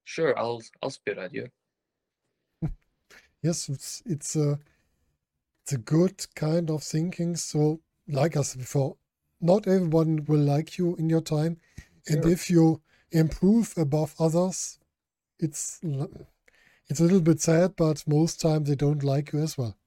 sure, 0.06 0.38
I'll 0.38 0.62
I'll 0.82 0.90
spit 0.90 1.18
at 1.18 1.34
you. 1.34 1.50
Yes, 3.42 3.70
it's 3.70 4.04
it's 4.06 4.36
a 4.36 4.60
it's 5.64 5.74
a 5.74 5.78
good 5.78 6.26
kind 6.36 6.70
of 6.70 6.84
thinking. 6.84 7.36
So, 7.36 7.82
like 8.08 8.36
I 8.38 8.42
said 8.42 8.60
before, 8.62 8.98
not 9.42 9.68
everyone 9.68 10.26
will 10.26 10.40
like 10.42 10.78
you 10.78 10.96
in 10.96 11.10
your 11.10 11.22
time, 11.22 11.60
and 12.08 12.26
Sure. 12.26 12.26
if 12.26 12.50
you 12.50 12.82
improve 13.12 13.74
above 13.78 14.16
others, 14.20 14.80
it's 15.40 15.82
it's 16.88 17.02
a 17.02 17.04
little 17.04 17.20
bit 17.22 17.42
sad, 17.42 17.76
but 17.76 18.08
most 18.08 18.40
time 18.40 18.64
they 18.64 18.76
don't 18.76 19.04
like 19.04 19.34
you 19.34 19.40
as 19.40 19.58
well. 19.58 19.78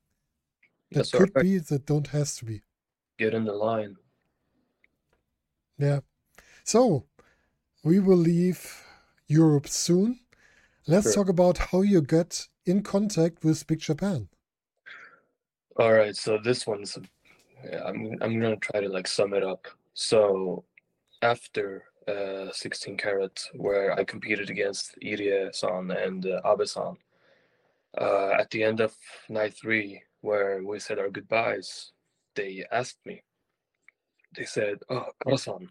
That 0.94 1.12
That's 1.12 1.12
could 1.12 1.36
be, 1.36 1.58
that 1.58 1.86
don't 1.86 2.08
has 2.08 2.34
to 2.38 2.44
be. 2.44 2.62
Get 3.18 3.34
in 3.34 3.44
the 3.44 3.52
line. 3.52 3.98
Yeah. 5.78 6.00
So 6.64 7.06
we 7.86 8.00
will 8.00 8.16
leave 8.18 8.60
Europe 9.28 9.68
soon. 9.68 10.18
Let's 10.88 11.04
Sure. 11.06 11.14
talk 11.14 11.28
about 11.28 11.58
how 11.58 11.82
you 11.82 12.02
get 12.02 12.48
in 12.64 12.82
contact 12.82 13.44
with 13.44 13.66
Big 13.66 13.78
Japan. 13.78 14.28
All 15.78 15.92
right, 15.92 16.16
so 16.16 16.38
this 16.38 16.66
one's 16.66 16.98
yeah, 17.64 17.82
I'm 17.84 18.00
I'm 18.22 18.40
gonna 18.40 18.56
try 18.56 18.80
to 18.80 18.88
like 18.88 19.06
sum 19.06 19.34
it 19.34 19.44
up. 19.44 19.66
So 19.94 20.64
after 21.22 21.84
uh 22.08 22.50
16 22.52 22.96
Carat 22.96 23.36
where 23.54 23.92
I 23.98 24.04
competed 24.04 24.50
against 24.50 24.96
Irie-san 25.02 25.90
and 25.90 26.26
uh, 26.26 26.40
Abe-san, 26.44 26.96
uh, 28.00 28.30
at 28.40 28.50
the 28.50 28.62
end 28.64 28.80
of 28.80 28.94
night 29.28 29.54
three 29.54 30.02
where 30.22 30.62
we 30.62 30.78
said 30.80 30.98
our 30.98 31.10
goodbyes, 31.10 31.92
they 32.34 32.64
asked 32.72 32.98
me. 33.06 33.22
They 34.36 34.44
said, 34.44 34.78
"Oh, 34.90 35.06
Kara-san, 35.22 35.68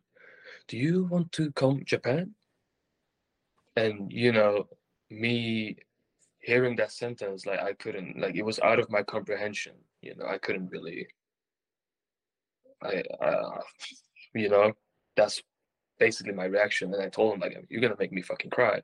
do 0.68 0.78
you 0.78 1.06
want 1.06 1.32
to 1.34 1.52
come 1.54 1.84
Japan?" 1.86 2.36
And 3.76 4.12
you 4.12 4.32
know, 4.32 4.68
me 5.10 5.78
hearing 6.40 6.76
that 6.78 6.92
sentence, 6.92 7.46
like 7.46 7.60
I 7.60 7.74
couldn't, 7.74 8.20
like 8.20 8.36
it 8.36 8.44
was 8.46 8.60
out 8.60 8.80
of 8.80 8.90
my 8.92 9.04
comprehension. 9.04 9.74
You 10.02 10.16
know, 10.16 10.26
I 10.28 10.38
couldn't 10.38 10.70
really. 10.70 11.08
I, 12.84 13.04
uh, 13.22 13.60
you 14.34 14.50
know, 14.50 14.74
that's 15.16 15.42
basically 16.00 16.34
my 16.34 16.46
reaction. 16.46 16.94
And 16.94 17.02
I 17.04 17.10
told 17.10 17.34
him 17.34 17.40
like, 17.42 17.58
"You're 17.70 17.82
gonna 17.82 17.96
make 18.00 18.12
me 18.12 18.22
fucking 18.22 18.52
cry." 18.52 18.82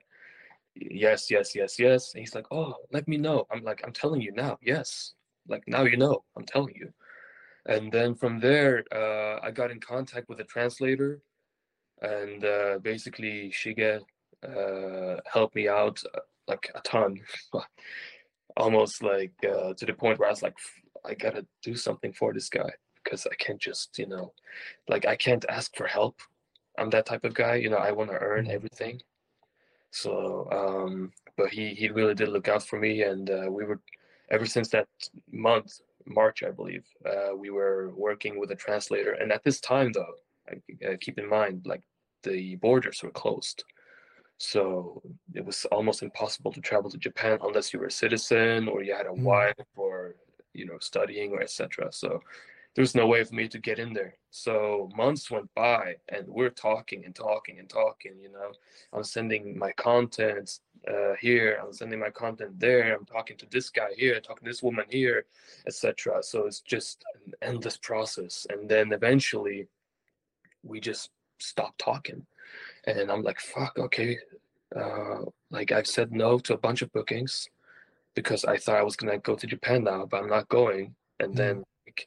Yes, 0.75 1.29
yes, 1.31 1.55
yes, 1.55 1.79
yes. 1.79 2.13
And 2.13 2.21
he's 2.21 2.35
like, 2.35 2.47
"Oh, 2.51 2.75
let 2.91 3.07
me 3.07 3.17
know." 3.17 3.45
I'm 3.51 3.63
like, 3.63 3.81
"I'm 3.85 3.93
telling 3.93 4.21
you 4.21 4.31
now. 4.33 4.57
Yes, 4.61 5.13
like 5.47 5.63
now 5.67 5.83
you 5.83 5.97
know. 5.97 6.23
I'm 6.37 6.45
telling 6.45 6.75
you." 6.75 6.93
And 7.67 7.91
then 7.91 8.15
from 8.15 8.39
there, 8.39 8.83
uh, 8.91 9.39
I 9.43 9.51
got 9.51 9.71
in 9.71 9.79
contact 9.79 10.29
with 10.29 10.39
a 10.39 10.45
translator, 10.45 11.21
and 12.01 12.43
uh, 12.43 12.79
basically 12.81 13.51
Shige 13.51 14.01
uh, 14.47 15.21
helped 15.31 15.55
me 15.55 15.67
out 15.67 16.01
uh, 16.15 16.19
like 16.47 16.71
a 16.75 16.81
ton, 16.81 17.19
almost 18.57 19.03
like 19.03 19.33
uh, 19.43 19.73
to 19.73 19.85
the 19.85 19.93
point 19.93 20.19
where 20.19 20.27
I 20.27 20.31
was 20.31 20.43
like, 20.43 20.57
I 21.05 21.13
gotta 21.13 21.45
do 21.63 21.75
something 21.75 22.13
for 22.13 22.33
this 22.33 22.49
guy 22.49 22.69
because 23.03 23.25
I 23.25 23.35
can't 23.35 23.59
just, 23.59 23.97
you 23.97 24.07
know, 24.07 24.33
like 24.87 25.05
I 25.05 25.15
can't 25.15 25.45
ask 25.49 25.75
for 25.75 25.87
help. 25.87 26.19
I'm 26.77 26.89
that 26.91 27.05
type 27.05 27.23
of 27.25 27.33
guy, 27.33 27.55
you 27.55 27.69
know. 27.69 27.77
I 27.77 27.91
want 27.91 28.09
to 28.11 28.17
earn 28.17 28.45
Mhm. 28.45 28.53
everything. 28.53 29.01
So, 29.91 30.47
um, 30.51 31.11
but 31.37 31.49
he 31.51 31.73
he 31.75 31.89
really 31.89 32.15
did 32.15 32.29
look 32.29 32.47
out 32.47 32.63
for 32.63 32.79
me, 32.79 33.03
and 33.03 33.29
uh, 33.29 33.47
we 33.49 33.65
were 33.65 33.79
ever 34.29 34.45
since 34.45 34.69
that 34.69 34.87
month, 35.31 35.81
March, 36.05 36.43
I 36.43 36.51
believe, 36.51 36.85
uh, 37.05 37.35
we 37.35 37.49
were 37.49 37.91
working 37.95 38.39
with 38.39 38.51
a 38.51 38.55
translator. 38.55 39.11
And 39.13 39.31
at 39.31 39.43
this 39.43 39.59
time, 39.59 39.91
though, 39.91 40.15
I, 40.49 40.95
keep 40.95 41.19
in 41.19 41.27
mind, 41.29 41.65
like 41.67 41.83
the 42.23 42.55
borders 42.55 43.03
were 43.03 43.11
closed. 43.11 43.63
So 44.37 45.01
it 45.35 45.45
was 45.45 45.65
almost 45.65 46.01
impossible 46.01 46.51
to 46.53 46.61
travel 46.61 46.89
to 46.89 46.97
Japan 46.97 47.37
unless 47.43 47.73
you 47.73 47.79
were 47.79 47.87
a 47.87 47.91
citizen 47.91 48.67
or 48.67 48.81
you 48.83 48.93
had 48.95 49.05
a 49.05 49.09
Mm. 49.09 49.23
wife 49.23 49.67
or 49.75 50.15
you 50.53 50.65
know 50.65 50.79
studying 50.79 51.31
or 51.31 51.41
etc. 51.41 51.91
So 51.91 52.21
there 52.73 52.81
was 52.81 52.95
no 52.95 53.05
way 53.05 53.23
for 53.23 53.35
me 53.35 53.47
to 53.49 53.59
get 53.59 53.79
in 53.79 53.93
there. 53.93 54.15
So 54.29 54.89
months 54.95 55.29
went 55.29 55.53
by 55.53 55.97
and 56.09 56.25
we're 56.27 56.49
talking 56.49 57.03
and 57.05 57.13
talking 57.13 57.59
and 57.59 57.69
talking. 57.69 58.17
You 58.19 58.31
know, 58.31 58.53
I'm 58.93 59.03
sending 59.03 59.59
my 59.59 59.73
content 59.73 60.59
uh, 60.87 61.13
here. 61.19 61.59
I'm 61.61 61.73
sending 61.73 61.99
my 61.99 62.09
content 62.09 62.59
there. 62.59 62.95
I'm 62.95 63.05
talking 63.05 63.37
to 63.37 63.45
this 63.51 63.69
guy 63.69 63.89
here. 63.97 64.19
Talking 64.21 64.45
to 64.45 64.49
this 64.49 64.63
woman 64.63 64.85
here, 64.89 65.25
etc. 65.67 66.23
So 66.23 66.45
it's 66.47 66.61
just 66.61 67.03
an 67.25 67.33
endless 67.41 67.77
process. 67.77 68.47
And 68.49 68.69
then 68.69 68.93
eventually, 68.93 69.67
we 70.63 70.79
just 70.79 71.09
stopped 71.41 71.79
talking 71.79 72.25
and 72.85 73.11
I'm 73.11 73.23
like, 73.23 73.39
fuck, 73.39 73.77
okay. 73.77 74.17
Uh, 74.75 75.25
like 75.49 75.71
I've 75.71 75.87
said 75.87 76.11
no 76.11 76.39
to 76.39 76.53
a 76.53 76.57
bunch 76.57 76.81
of 76.81 76.91
bookings 76.93 77.49
because 78.15 78.45
I 78.45 78.57
thought 78.57 78.77
I 78.77 78.83
was 78.83 78.95
gonna 78.95 79.17
go 79.17 79.35
to 79.35 79.47
Japan 79.47 79.83
now, 79.83 80.05
but 80.05 80.21
I'm 80.21 80.29
not 80.29 80.49
going. 80.49 80.95
And 81.19 81.35
then 81.35 81.63
like, 81.85 82.05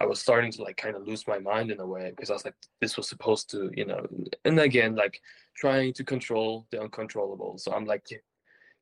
I 0.00 0.06
was 0.06 0.20
starting 0.20 0.52
to 0.52 0.62
like 0.62 0.76
kind 0.76 0.96
of 0.96 1.06
lose 1.06 1.26
my 1.26 1.38
mind 1.38 1.70
in 1.70 1.80
a 1.80 1.86
way 1.86 2.10
because 2.10 2.30
I 2.30 2.34
was 2.34 2.44
like, 2.44 2.54
this 2.80 2.96
was 2.96 3.08
supposed 3.08 3.50
to, 3.50 3.70
you 3.74 3.84
know. 3.86 4.06
And 4.44 4.58
again, 4.60 4.94
like 4.94 5.20
trying 5.56 5.92
to 5.94 6.04
control 6.04 6.66
the 6.70 6.80
uncontrollable. 6.80 7.58
So 7.58 7.72
I'm 7.72 7.84
like 7.86 8.06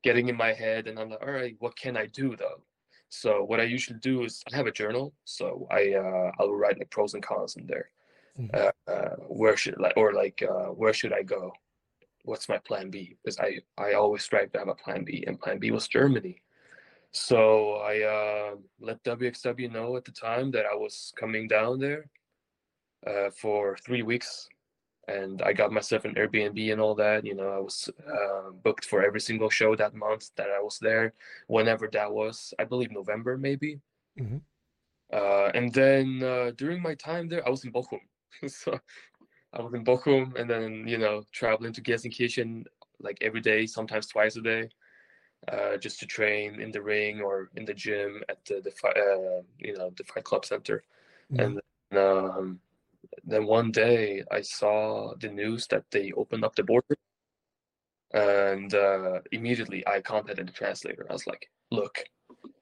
getting 0.03 0.29
in 0.29 0.37
my 0.37 0.53
head, 0.53 0.87
and 0.89 0.99
I'm 0.99 1.11
like, 1.11 1.23
all 1.23 1.33
right, 1.33 1.57
what 1.59 1.77
can 1.77 1.97
I 1.97 2.07
do 2.07 2.37
though? 2.37 2.63
So 3.11 3.45
what 3.45 3.61
I 3.61 3.65
usually 3.65 3.99
do 3.99 4.23
is 4.25 4.43
I 4.53 4.57
have 4.57 4.67
a 4.67 4.73
journal, 4.73 5.13
so 5.25 5.67
I 5.71 5.95
uh, 5.95 6.33
I'll 6.39 6.55
write 6.55 6.79
like 6.79 6.91
pros 6.91 7.15
and 7.15 7.23
cons 7.23 7.57
in 7.57 7.67
there. 7.67 7.91
Uh, 8.55 8.71
uh, 8.87 9.17
where 9.29 9.57
should 9.57 9.79
like 9.79 9.95
or 9.97 10.13
like 10.13 10.43
uh, 10.43 10.69
where 10.69 10.93
should 10.93 11.13
I 11.13 11.23
go? 11.23 11.53
What's 12.25 12.49
my 12.49 12.59
plan 12.59 12.91
B? 12.91 13.17
Because 13.23 13.39
I 13.39 13.61
I 13.79 13.95
always 13.95 14.23
strive 14.23 14.53
to 14.53 14.59
have 14.59 14.69
a 14.69 14.75
plan 14.75 15.05
B, 15.05 15.25
and 15.27 15.41
plan 15.41 15.59
B 15.59 15.71
was 15.71 15.89
Germany. 15.89 16.43
So 17.13 17.75
I 17.77 18.03
uh, 18.03 18.57
let 18.79 19.03
WXW 19.03 19.73
know 19.73 19.97
at 19.97 20.05
the 20.05 20.13
time 20.13 20.51
that 20.53 20.65
I 20.67 20.75
was 20.75 21.13
coming 21.19 21.49
down 21.49 21.81
there 21.81 22.09
uh, 23.07 23.31
for 23.31 23.77
three 23.79 24.03
weeks, 24.03 24.49
and 25.09 25.43
I 25.43 25.53
got 25.53 25.73
myself 25.73 26.05
an 26.05 26.15
Airbnb 26.15 26.71
and 26.73 26.81
all 26.81 26.95
that. 26.97 27.27
You 27.27 27.35
know, 27.35 27.51
I 27.51 27.59
was 27.59 27.89
uh, 28.07 28.51
booked 28.63 28.85
for 28.85 29.03
every 29.03 29.21
single 29.21 29.51
show 29.51 29.75
that 29.77 29.95
month 29.95 30.31
that 30.37 30.51
I 30.51 30.61
was 30.61 30.79
there, 30.79 31.15
whenever 31.49 31.89
that 31.93 32.13
was. 32.13 32.55
I 32.59 32.65
believe 32.65 32.93
November 32.93 33.37
maybe. 33.37 33.81
Mhm. 34.19 34.41
Uh, 35.13 35.51
and 35.55 35.73
then 35.73 36.23
uh, 36.23 36.53
during 36.57 36.81
my 36.81 36.95
time 36.95 37.29
there, 37.29 37.45
I 37.47 37.51
was 37.51 37.65
in 37.65 37.73
Bochum. 37.73 38.01
so 38.47 38.79
I 39.53 39.63
was 39.63 39.75
in 39.75 39.85
Bochum, 39.85 40.37
and 40.39 40.49
then 40.51 40.87
you 40.87 40.99
know 40.99 41.23
traveling 41.33 41.73
to 41.75 41.83
Gelsenkirchen 41.83 42.65
like 43.01 43.19
every 43.23 43.41
day, 43.41 43.67
sometimes 43.67 44.07
twice 44.09 44.37
a 44.37 44.43
day, 44.43 44.69
uh, 45.49 45.77
just 45.79 46.01
to 46.01 46.07
train 46.07 46.61
in 46.61 46.71
the 46.73 46.83
ring 46.83 47.21
or 47.21 47.51
in 47.57 47.65
the 47.65 47.75
gym 47.75 48.23
at 48.29 48.45
the 48.47 48.61
the 48.61 48.71
fi- 48.73 48.91
uh, 48.91 49.43
you 49.59 49.75
know 49.77 49.93
the 49.97 50.05
Fight 50.05 50.25
Club 50.25 50.45
Center. 50.45 50.85
Mhm. 51.33 51.41
And 51.45 51.61
then, 51.91 51.99
um, 52.07 52.61
then 53.25 53.47
one 53.47 53.73
day 53.73 54.25
I 54.31 54.43
saw 54.43 55.15
the 55.21 55.29
news 55.31 55.67
that 55.69 55.85
they 55.91 56.13
opened 56.13 56.45
up 56.45 56.57
the 56.57 56.65
border, 56.65 56.97
and 58.13 58.75
uh, 58.75 59.21
immediately 59.33 59.87
I 59.87 60.01
contacted 60.01 60.49
the 60.49 60.53
translator. 60.53 61.07
I 61.09 61.13
was 61.13 61.27
like, 61.27 61.49
"Look, 61.71 62.05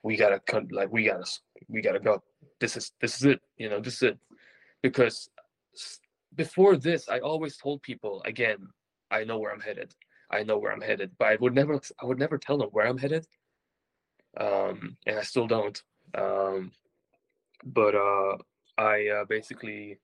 we 0.02 0.16
gotta 0.16 0.40
con- 0.40 0.68
like 0.72 0.92
we 0.92 1.04
gotta 1.04 1.26
we 1.68 1.83
gotta 1.83 2.00
go. 2.00 2.22
This 2.61 2.76
is 2.76 2.92
this 3.00 3.16
is 3.16 3.24
it. 3.24 3.40
You 3.59 3.70
know, 3.70 3.81
this 3.81 3.96
is 3.96 4.02
it." 4.02 4.18
Because 4.83 5.31
before 6.35 6.77
this, 6.77 7.09
I 7.09 7.21
always 7.21 7.57
told 7.57 7.83
people 7.83 8.23
again, 8.25 8.59
I 9.11 9.25
know 9.25 9.38
where 9.38 9.53
I'm 9.53 9.61
headed. 9.61 9.95
I 10.31 10.43
know 10.43 10.59
where 10.59 10.73
I'm 10.73 10.81
headed, 10.81 11.12
but 11.19 11.29
I 11.29 11.37
would 11.41 11.55
never 11.55 11.81
I 12.01 12.07
would 12.07 12.19
never 12.19 12.38
tell 12.38 12.59
them 12.59 12.69
where 12.73 12.87
I'm 12.87 12.99
headed. 12.99 13.27
Um, 14.37 14.97
and 15.07 15.19
I 15.19 15.23
still 15.23 15.47
don't. 15.47 15.83
Um, 16.14 16.73
but 17.64 17.95
uh, 17.95 18.37
I 18.77 19.09
uh, 19.09 19.25
basically, 19.25 19.99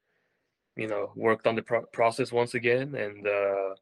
you 0.76 0.88
know, 0.88 1.12
worked 1.14 1.46
on 1.46 1.54
the 1.54 1.62
pro- 1.62 1.86
process 1.92 2.32
once 2.32 2.54
again, 2.54 2.94
and 2.94 3.26
uh, 3.26 3.74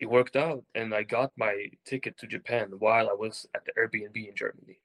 it 0.00 0.06
worked 0.06 0.36
out. 0.36 0.64
And 0.74 0.92
I 0.92 1.04
got 1.04 1.32
my 1.36 1.68
ticket 1.86 2.18
to 2.18 2.26
Japan 2.26 2.72
while 2.78 3.08
I 3.08 3.14
was 3.14 3.46
at 3.54 3.64
the 3.64 3.72
Airbnb 3.78 4.28
in 4.28 4.34
Germany. 4.34 4.80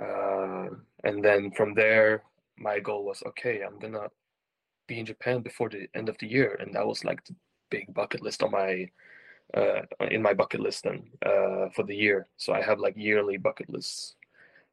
Uh, 0.00 0.74
and 1.04 1.22
then 1.22 1.52
from 1.52 1.74
there, 1.74 2.24
my 2.58 2.80
goal 2.80 3.04
was 3.04 3.22
okay, 3.26 3.60
I'm 3.62 3.78
gonna 3.78 4.08
be 4.86 4.98
in 4.98 5.06
Japan 5.06 5.42
before 5.42 5.68
the 5.68 5.88
end 5.94 6.08
of 6.08 6.18
the 6.18 6.26
year, 6.26 6.56
and 6.60 6.74
that 6.74 6.86
was 6.86 7.04
like 7.04 7.24
the 7.24 7.34
big 7.70 7.92
bucket 7.94 8.22
list 8.22 8.42
on 8.42 8.50
my 8.50 8.88
uh, 9.54 9.82
in 10.10 10.22
my 10.22 10.34
bucket 10.34 10.60
list 10.60 10.84
then 10.84 11.04
uh, 11.24 11.68
for 11.74 11.84
the 11.84 11.94
year. 11.94 12.26
So 12.36 12.52
I 12.52 12.62
have 12.62 12.78
like 12.80 12.94
yearly 12.96 13.36
bucket 13.36 13.70
lists, 13.70 14.16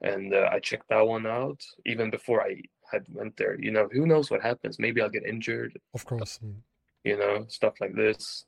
and 0.02 0.34
uh, 0.34 0.50
I 0.52 0.60
checked 0.60 0.90
that 0.90 1.08
one 1.08 1.26
out 1.26 1.62
even 1.86 2.10
before 2.10 2.42
I 2.42 2.62
had 2.92 3.06
went 3.10 3.38
there. 3.38 3.60
You 3.60 3.72
know, 3.72 3.88
who 3.92 4.06
knows 4.06 4.30
what 4.30 4.42
happens? 4.42 4.80
Maybe 4.80 5.02
I'll 5.02 5.10
get 5.10 5.26
injured. 5.26 5.80
Of 5.94 6.06
course. 6.06 6.40
Mm. 6.44 6.56
You 7.04 7.18
know, 7.18 7.46
stuff 7.48 7.76
like 7.80 7.96
this. 7.96 8.46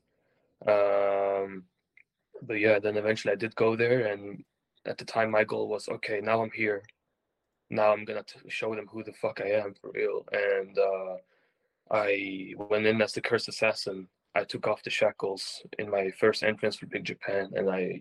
Um, 0.66 1.64
but 2.42 2.54
yeah, 2.54 2.78
then 2.78 2.96
eventually 2.96 3.32
I 3.32 3.36
did 3.36 3.54
go 3.56 3.76
there, 3.76 4.06
and 4.12 4.44
at 4.86 4.98
the 4.98 5.04
time 5.04 5.30
my 5.30 5.44
goal 5.44 5.68
was 5.68 5.88
okay. 5.88 6.20
Now 6.20 6.42
I'm 6.42 6.50
here. 6.50 6.82
Now 7.70 7.92
I'm 7.92 8.04
gonna 8.04 8.22
t- 8.22 8.48
show 8.48 8.74
them 8.74 8.86
who 8.90 9.02
the 9.02 9.12
fuck 9.12 9.40
I 9.40 9.50
am 9.50 9.74
for 9.80 9.90
real. 9.92 10.26
And 10.32 10.78
uh, 10.78 11.16
I 11.90 12.54
went 12.56 12.86
in 12.86 13.00
as 13.02 13.12
the 13.12 13.20
cursed 13.20 13.48
assassin. 13.48 14.08
I 14.34 14.44
took 14.44 14.66
off 14.66 14.82
the 14.82 14.90
shackles 14.90 15.62
in 15.78 15.90
my 15.90 16.10
first 16.18 16.42
entrance 16.42 16.76
for 16.76 16.86
Big 16.86 17.04
Japan, 17.04 17.52
and 17.54 17.70
I 17.70 18.00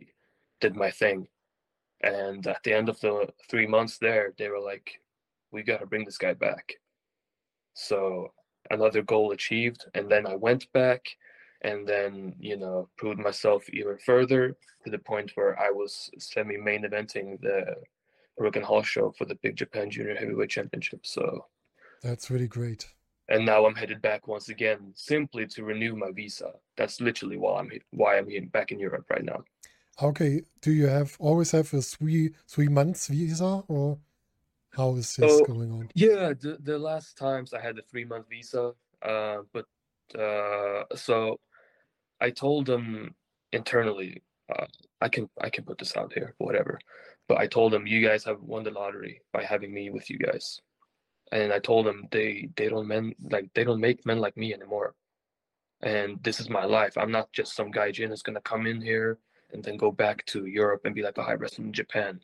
did 0.61 0.75
my 0.75 0.89
thing. 0.89 1.27
And 2.01 2.45
at 2.47 2.63
the 2.63 2.73
end 2.73 2.89
of 2.89 2.99
the 2.99 3.29
three 3.49 3.67
months 3.67 3.97
there, 3.97 4.33
they 4.37 4.49
were 4.49 4.59
like, 4.59 4.99
"We 5.51 5.63
gotta 5.63 5.85
bring 5.85 6.05
this 6.05 6.17
guy 6.17 6.33
back." 6.33 6.73
So 7.73 8.33
another 8.69 9.01
goal 9.01 9.31
achieved. 9.31 9.85
And 9.93 10.09
then 10.09 10.25
I 10.27 10.35
went 10.35 10.71
back 10.73 11.05
and 11.61 11.87
then, 11.87 12.35
you 12.39 12.57
know, 12.57 12.89
proved 12.97 13.19
myself 13.19 13.69
even 13.69 13.97
further 13.97 14.55
to 14.83 14.89
the 14.89 14.99
point 14.99 15.31
where 15.35 15.59
I 15.59 15.69
was 15.69 16.09
semi 16.17 16.57
main 16.57 16.83
eventing 16.83 17.39
the 17.41 17.75
Korakuen 18.37 18.63
Hall 18.63 18.83
show 18.83 19.11
for 19.17 19.25
the 19.25 19.35
Big 19.35 19.55
Japan 19.55 19.89
Junior 19.89 20.15
Heavyweight 20.15 20.49
Championship. 20.49 21.05
So 21.05 21.45
That's 22.01 22.29
really 22.29 22.47
great. 22.47 22.87
And 23.29 23.45
now 23.45 23.65
I'm 23.65 23.75
headed 23.75 24.01
back 24.01 24.27
once 24.27 24.49
again 24.49 24.91
simply 24.95 25.45
to 25.47 25.63
renew 25.63 25.95
my 25.95 26.11
visa. 26.11 26.51
That's 26.77 26.99
literally 27.01 27.37
why 27.37 27.59
I'm 27.59 27.71
why 27.91 28.17
I'm 28.17 28.29
here 28.29 28.45
back 28.45 28.71
in 28.71 28.79
Europe 28.79 29.05
right 29.09 29.23
now. 29.23 29.43
Okay, 30.01 30.41
do 30.61 30.71
you 30.71 30.87
have 30.87 31.15
always 31.19 31.51
have 31.51 31.73
a 31.73 31.81
three 31.81 32.31
three 32.47 32.67
months 32.67 33.07
visa 33.07 33.63
or 33.67 33.97
how 34.71 34.95
is 34.95 35.15
this 35.15 35.37
So- 35.37 35.45
going 35.45 35.71
on? 35.71 35.89
Yeah, 35.93 36.33
the 36.33 36.57
the 36.61 36.77
last 36.79 37.17
times 37.17 37.53
I 37.53 37.61
had 37.61 37.77
a 37.77 37.83
three 37.83 38.05
month 38.05 38.27
visa, 38.29 38.73
uh, 39.01 39.37
but 39.53 39.65
uh, 40.19 40.83
so 40.95 41.39
I 42.19 42.29
told 42.31 42.65
them 42.65 43.13
internally, 43.51 44.21
uh, 44.49 44.65
I 45.01 45.09
can 45.09 45.29
I 45.41 45.49
can 45.49 45.63
put 45.63 45.77
this 45.77 45.95
out 45.95 46.11
here, 46.13 46.33
whatever. 46.39 46.79
But 47.27 47.37
I 47.37 47.47
told 47.47 47.71
them 47.71 47.87
you 47.87 48.05
guys 48.05 48.23
have 48.25 48.41
won 48.41 48.63
the 48.63 48.71
lottery 48.71 49.21
by 49.31 49.43
having 49.43 49.73
me 49.73 49.89
with 49.89 50.09
you 50.09 50.17
guys, 50.17 50.59
and 51.31 51.51
I 51.53 51.59
told 51.59 51.85
them 51.85 52.07
they 52.11 52.49
they 52.55 52.69
don't 52.69 52.87
men 52.87 53.13
like 53.31 53.49
they 53.53 53.63
don't 53.63 53.81
make 53.81 54.05
men 54.05 54.19
like 54.19 54.37
me 54.37 54.53
anymore, 54.53 54.95
and 55.81 56.21
this 56.23 56.39
is 56.39 56.49
my 56.49 56.65
life. 56.65 56.97
I'm 56.97 57.11
not 57.11 57.31
just 57.31 57.55
some 57.55 57.71
gaijin 57.71 58.09
who's 58.09 58.21
gonna 58.21 58.41
come 58.41 58.67
in 58.67 58.81
here 58.81 59.19
and 59.51 59.63
then 59.63 59.77
go 59.77 59.91
back 59.91 60.25
to 60.25 60.45
Europe 60.45 60.81
and 60.85 60.95
be 60.95 61.03
like 61.03 61.17
a 61.17 61.23
high 61.23 61.33
wrestler 61.33 61.65
in 61.65 61.73
Japan 61.73 62.19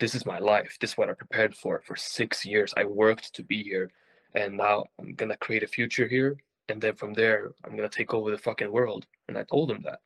this 0.00 0.14
is 0.14 0.26
my 0.26 0.38
life. 0.38 0.76
This 0.80 0.90
is 0.90 0.98
what 0.98 1.08
I 1.08 1.14
prepared 1.14 1.54
for 1.54 1.80
for 1.86 1.96
six 1.96 2.44
years. 2.44 2.74
I 2.76 2.84
worked 2.84 3.34
to 3.34 3.42
be 3.42 3.62
here, 3.62 3.90
and 4.34 4.56
now 4.56 4.84
I'm 4.98 5.14
gonna 5.14 5.36
create 5.36 5.62
a 5.62 5.68
future 5.68 6.08
here. 6.08 6.36
And 6.68 6.80
then 6.80 6.94
from 6.94 7.12
there, 7.14 7.52
I'm 7.64 7.76
gonna 7.76 7.88
take 7.88 8.14
over 8.14 8.30
the 8.30 8.38
fucking 8.38 8.70
world. 8.70 9.06
And 9.28 9.38
I 9.38 9.44
told 9.44 9.70
them 9.70 9.82
that, 9.84 10.00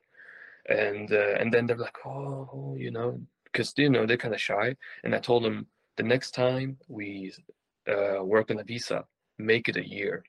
and 0.67 1.11
uh, 1.11 1.35
and 1.39 1.51
then 1.53 1.65
they're 1.65 1.77
like, 1.77 1.97
oh, 2.05 2.75
you 2.77 2.91
know, 2.91 3.19
because 3.45 3.73
you 3.77 3.89
know 3.89 4.05
they're 4.05 4.17
kind 4.17 4.33
of 4.33 4.41
shy. 4.41 4.75
And 5.03 5.15
I 5.15 5.19
told 5.19 5.43
them 5.43 5.67
the 5.97 6.03
next 6.03 6.31
time 6.31 6.77
we 6.87 7.33
uh, 7.87 8.23
work 8.23 8.51
on 8.51 8.59
a 8.59 8.63
visa, 8.63 9.05
make 9.37 9.69
it 9.69 9.77
a 9.77 9.87
year. 9.87 10.23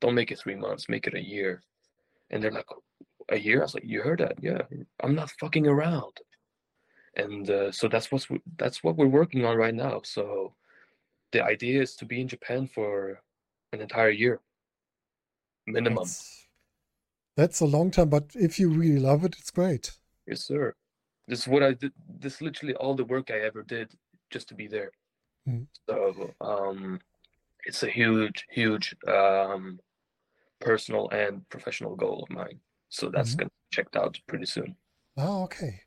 Don't 0.00 0.14
make 0.14 0.30
it 0.30 0.38
three 0.38 0.54
months. 0.56 0.88
Make 0.88 1.06
it 1.06 1.14
a 1.14 1.22
year. 1.22 1.62
And 2.30 2.42
they're 2.42 2.52
like, 2.52 2.66
a 3.28 3.38
year? 3.38 3.60
I 3.60 3.64
was 3.64 3.74
like, 3.74 3.84
you 3.86 4.00
heard 4.02 4.20
that? 4.20 4.36
Yeah, 4.40 4.62
I'm 5.02 5.14
not 5.14 5.30
fucking 5.38 5.66
around 5.66 6.14
and 7.16 7.50
uh, 7.50 7.72
so 7.72 7.88
that's 7.88 8.10
what's 8.12 8.28
that's 8.56 8.84
what 8.84 8.96
we're 8.96 9.06
working 9.06 9.44
on 9.44 9.56
right 9.56 9.74
now 9.74 10.00
so 10.04 10.54
the 11.32 11.42
idea 11.44 11.80
is 11.82 11.94
to 11.96 12.04
be 12.04 12.20
in 12.20 12.28
japan 12.28 12.68
for 12.72 13.20
an 13.72 13.80
entire 13.80 14.10
year 14.10 14.40
minimum 15.66 16.04
That's, 16.04 16.46
that's 17.36 17.60
a 17.60 17.66
long 17.66 17.90
time, 17.90 18.08
but 18.10 18.30
if 18.34 18.58
you 18.58 18.68
really 18.68 18.98
love 18.98 19.24
it, 19.24 19.36
it's 19.38 19.50
great. 19.50 19.92
yes 20.26 20.44
sir 20.44 20.74
this 21.26 21.40
is 21.40 21.48
what 21.48 21.62
i 21.62 21.72
did 21.72 21.92
this 22.18 22.36
is 22.36 22.42
literally 22.42 22.74
all 22.74 22.94
the 22.94 23.04
work 23.04 23.30
i 23.30 23.38
ever 23.38 23.62
did 23.62 23.92
just 24.30 24.48
to 24.48 24.54
be 24.54 24.68
there 24.68 24.92
Mm. 25.50 25.66
so 25.88 26.34
um 26.40 27.00
it's 27.66 27.82
a 27.82 27.90
huge 27.90 28.46
huge 28.50 28.94
um 29.08 29.80
personal 30.60 31.08
and 31.10 31.48
professional 31.50 31.96
goal 31.96 32.24
of 32.24 32.30
mine 32.36 32.60
so 32.90 33.10
that's 33.10 33.34
Mhm. 33.34 33.36
gonna 33.36 33.50
be 33.50 33.76
checked 33.76 33.96
out 33.96 34.18
pretty 34.28 34.46
soon 34.46 34.76
Ah, 35.16 35.42
okay. 35.44 35.82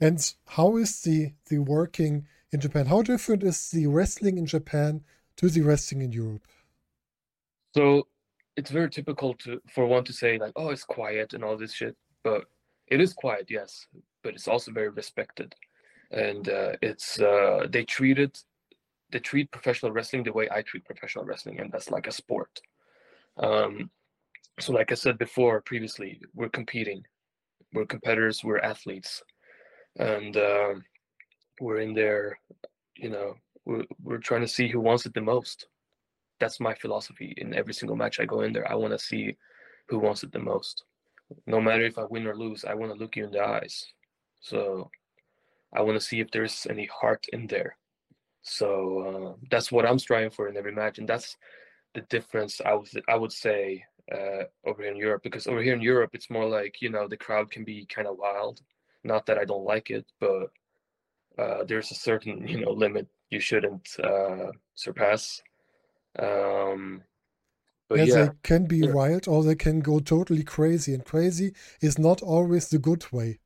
And 0.00 0.34
how 0.46 0.76
is 0.76 1.02
the 1.02 1.34
the 1.46 1.58
working 1.58 2.28
in 2.52 2.60
Japan? 2.60 2.86
How 2.86 3.02
different 3.02 3.42
is 3.42 3.70
the 3.70 3.86
wrestling 3.88 4.38
in 4.38 4.46
Japan 4.46 5.04
to 5.36 5.48
the 5.50 5.62
wrestling 5.62 6.02
in 6.02 6.12
Europe? 6.12 6.46
So 7.76 8.06
it's 8.56 8.70
very 8.70 8.90
typical 8.90 9.34
to 9.34 9.60
for 9.72 9.86
one 9.86 10.04
to 10.04 10.12
say 10.12 10.38
like, 10.38 10.52
oh, 10.56 10.70
it's 10.70 10.84
quiet 10.84 11.34
and 11.34 11.44
all 11.44 11.56
this 11.56 11.72
shit, 11.72 11.96
but 12.22 12.44
it 12.88 13.00
is 13.00 13.12
quiet, 13.12 13.50
yes, 13.50 13.86
but 14.22 14.34
it's 14.34 14.48
also 14.48 14.70
very 14.72 14.90
respected, 14.90 15.54
and 16.10 16.48
uh, 16.48 16.72
it's 16.82 17.20
uh, 17.20 17.66
they 17.70 17.84
treat 17.84 18.18
it, 18.18 18.44
they 19.14 19.20
treat 19.20 19.50
professional 19.50 19.92
wrestling 19.92 20.24
the 20.24 20.32
way 20.32 20.48
I 20.50 20.60
treat 20.62 20.84
professional 20.84 21.24
wrestling, 21.24 21.60
and 21.60 21.72
that's 21.72 21.90
like 21.90 22.06
a 22.06 22.12
sport. 22.12 22.60
Um, 23.38 23.90
so 24.60 24.72
like 24.72 24.92
I 24.92 24.96
said 24.96 25.16
before 25.18 25.62
previously, 25.62 26.20
we're 26.34 26.50
competing, 26.50 27.02
we're 27.72 27.86
competitors, 27.86 28.44
we're 28.44 28.58
athletes, 28.58 29.22
and 29.98 30.36
um 30.36 30.84
we're 31.60 31.78
in 31.78 31.94
there, 31.94 32.38
you 32.96 33.10
know, 33.10 33.36
we're 33.64 33.84
we're 34.02 34.18
trying 34.18 34.42
to 34.42 34.48
see 34.56 34.68
who 34.68 34.80
wants 34.80 35.06
it 35.06 35.14
the 35.14 35.20
most 35.20 35.68
that's 36.40 36.60
my 36.60 36.74
philosophy 36.74 37.34
in 37.38 37.54
every 37.54 37.74
single 37.74 37.96
match 37.96 38.20
I 38.20 38.24
go 38.24 38.40
in 38.40 38.52
there. 38.52 38.70
I 38.70 38.74
want 38.74 38.92
to 38.92 38.98
see 38.98 39.36
who 39.88 39.98
wants 39.98 40.22
it 40.22 40.32
the 40.32 40.38
most. 40.38 40.84
No 41.46 41.60
matter 41.60 41.84
if 41.84 41.98
I 41.98 42.04
win 42.04 42.26
or 42.26 42.36
lose, 42.36 42.64
I 42.64 42.74
want 42.74 42.92
to 42.92 42.98
look 42.98 43.16
you 43.16 43.24
in 43.24 43.30
the 43.30 43.42
eyes. 43.42 43.86
So 44.40 44.90
I 45.72 45.82
want 45.82 45.98
to 45.98 46.06
see 46.06 46.20
if 46.20 46.30
there's 46.30 46.66
any 46.68 46.86
heart 46.86 47.26
in 47.32 47.46
there. 47.46 47.76
So 48.44 49.36
uh, 49.40 49.46
that's 49.50 49.72
what 49.72 49.86
I'm 49.86 50.00
striving 50.00 50.30
for 50.30 50.48
in 50.48 50.58
every 50.58 50.72
match, 50.72 50.98
and 51.00 51.08
that's 51.08 51.38
the 51.94 52.02
difference. 52.02 52.60
I 52.64 52.74
would 52.74 52.88
I 53.08 53.16
would 53.16 53.32
say 53.32 53.84
uh, 54.12 54.44
over 54.66 54.82
here 54.82 54.92
in 54.92 54.98
Europe 54.98 55.22
because 55.24 55.46
over 55.48 55.62
here 55.62 55.74
in 55.74 55.82
Europe 55.82 56.12
it's 56.14 56.30
more 56.30 56.48
like 56.48 56.82
you 56.82 56.90
know 56.90 57.08
the 57.08 57.16
crowd 57.18 57.50
can 57.50 57.64
be 57.64 57.86
kind 57.86 58.08
of 58.08 58.18
wild. 58.18 58.62
Not 59.04 59.26
that 59.26 59.38
I 59.38 59.44
don't 59.46 59.64
like 59.64 59.90
it, 59.90 60.06
but 60.20 60.52
uh, 61.38 61.64
there's 61.64 61.90
a 61.90 61.94
certain 61.94 62.46
you 62.48 62.60
know 62.64 62.72
limit 62.72 63.08
you 63.30 63.40
shouldn't 63.40 63.88
uh, 64.02 64.52
surpass. 64.74 65.42
Um, 66.18 67.02
but 67.88 68.00
Yes, 68.00 68.12
yeah, 68.12 68.26
they 68.26 68.34
can 68.42 68.66
be 68.66 68.82
Yeah. 68.82 68.92
wild 68.92 69.26
or 69.26 69.42
they 69.42 69.54
can 69.54 69.80
go 69.80 69.98
totally 69.98 70.44
crazy, 70.44 70.92
and 70.92 71.02
crazy 71.02 71.54
is 71.80 71.98
not 71.98 72.20
always 72.22 72.68
the 72.68 72.78
good 72.78 73.10
way. 73.10 73.38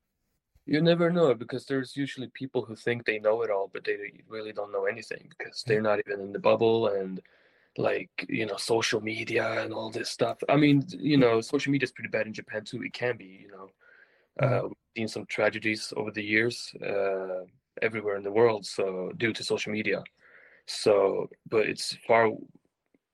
You 0.69 0.83
never 0.83 1.11
know 1.11 1.35
because 1.35 1.65
there's 1.65 1.97
usually 1.97 2.29
people 2.35 2.63
who 2.63 2.77
think 2.77 3.05
they 3.05 3.19
know 3.19 3.43
it 3.43 3.51
all, 3.51 3.71
but 3.73 3.85
they 3.85 3.97
really 4.29 4.53
don't 4.53 4.71
know 4.71 4.85
anything 4.85 5.31
because 5.39 5.65
they're 5.67 5.81
not 5.81 5.99
even 6.07 6.21
in 6.21 6.33
the 6.33 6.39
bubble 6.39 6.89
and 6.89 7.23
like 7.79 8.11
you 8.29 8.45
know 8.45 8.57
social 8.57 9.01
media 9.01 9.63
and 9.63 9.73
all 9.73 9.91
this 9.91 10.11
stuff. 10.11 10.37
I 10.49 10.57
mean, 10.57 10.85
you 10.91 11.17
know, 11.17 11.41
social 11.41 11.73
media 11.73 11.85
is 11.87 11.93
pretty 11.93 12.11
bad 12.11 12.27
in 12.27 12.35
Japan 12.35 12.65
too. 12.65 12.83
It 12.83 12.93
can 12.93 13.17
be, 13.17 13.47
you 13.47 13.51
know, 13.51 14.47
uh, 14.47 14.63
we've 14.65 14.77
seen 14.97 15.09
some 15.09 15.27
tragedies 15.27 15.93
over 15.97 16.11
the 16.11 16.23
years 16.23 16.71
uh, 16.87 17.45
everywhere 17.81 18.17
in 18.17 18.23
the 18.23 18.33
world, 18.33 18.67
so 18.67 19.13
due 19.17 19.33
to 19.33 19.43
social 19.43 19.73
media. 19.73 20.05
So, 20.67 21.31
but 21.49 21.67
it's 21.67 21.97
far. 22.07 22.27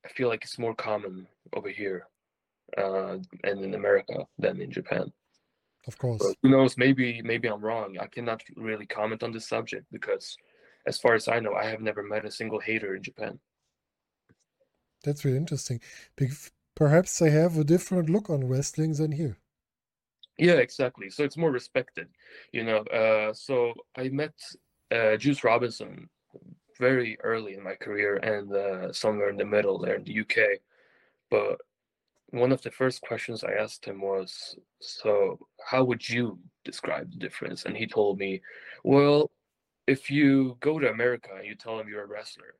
I 0.05 0.09
feel 0.09 0.29
like 0.29 0.43
it's 0.43 0.59
more 0.59 0.75
common 0.75 1.29
over 1.55 1.69
here 1.69 2.09
uh, 2.77 3.19
and 3.45 3.61
in 3.65 3.75
America 3.75 4.27
than 4.39 4.61
in 4.61 4.73
Japan. 4.73 5.13
Of 5.87 5.99
course. 5.99 6.23
But 6.23 6.37
who 6.43 6.49
knows? 6.49 6.79
Maybe 6.79 7.21
maybe 7.23 7.49
I'm 7.49 7.61
wrong. 7.61 7.97
I 8.01 8.07
cannot 8.07 8.43
really 8.57 8.87
comment 8.87 9.23
on 9.23 9.33
this 9.33 9.49
subject 9.49 9.87
because, 9.93 10.37
as 10.87 10.99
far 10.99 11.15
as 11.15 11.29
I 11.29 11.41
know, 11.41 11.55
I 11.55 11.67
have 11.67 11.81
never 11.81 12.03
met 12.03 12.25
a 12.25 12.31
single 12.31 12.61
hater 12.61 12.97
in 12.97 13.03
Japan. 13.03 13.39
That's 15.05 15.25
really 15.25 15.37
interesting. 15.37 15.81
Perhaps 16.75 17.19
they 17.19 17.31
have 17.31 17.59
a 17.59 17.65
different 17.65 18.09
look 18.09 18.31
on 18.31 18.49
wrestling 18.49 18.95
than 18.95 19.13
here. 19.13 19.39
Yeah, 20.39 20.55
exactly. 20.55 21.11
So 21.11 21.23
it's 21.23 21.37
more 21.37 21.53
respected, 21.53 22.09
you 22.53 22.65
know. 22.65 22.79
Uh, 22.79 23.33
so 23.33 23.75
I 23.97 24.09
met 24.09 24.33
uh, 24.91 25.17
Juice 25.17 25.45
Robinson 25.45 26.09
very 26.79 27.17
early 27.23 27.55
in 27.55 27.63
my 27.63 27.75
career 27.75 28.17
and 28.17 28.53
uh, 28.53 28.93
somewhere 28.93 29.29
in 29.29 29.37
the 29.37 29.45
middle 29.45 29.79
there 29.79 29.95
in 29.95 30.05
the 30.05 30.21
UK. 30.21 30.59
But 31.31 31.61
one 32.39 32.53
of 32.53 32.63
the 32.63 32.71
first 32.71 33.03
questions 33.03 33.45
I 33.45 33.53
asked 33.53 33.85
him 33.85 34.01
was, 34.01 34.57
"So 34.81 35.47
how 35.65 35.85
would 35.85 36.09
you 36.09 36.39
describe 36.65 37.11
the 37.11 37.19
difference?" 37.19 37.65
And 37.65 37.77
he 37.77 37.87
told 37.87 38.19
me, 38.19 38.43
"Well, 38.83 39.31
if 39.87 40.11
you 40.11 40.57
go 40.61 40.79
to 40.79 40.91
America 40.91 41.31
and 41.35 41.47
you 41.47 41.55
tell 41.55 41.77
them 41.79 41.89
you're 41.89 42.03
a 42.05 42.07
wrestler, 42.07 42.55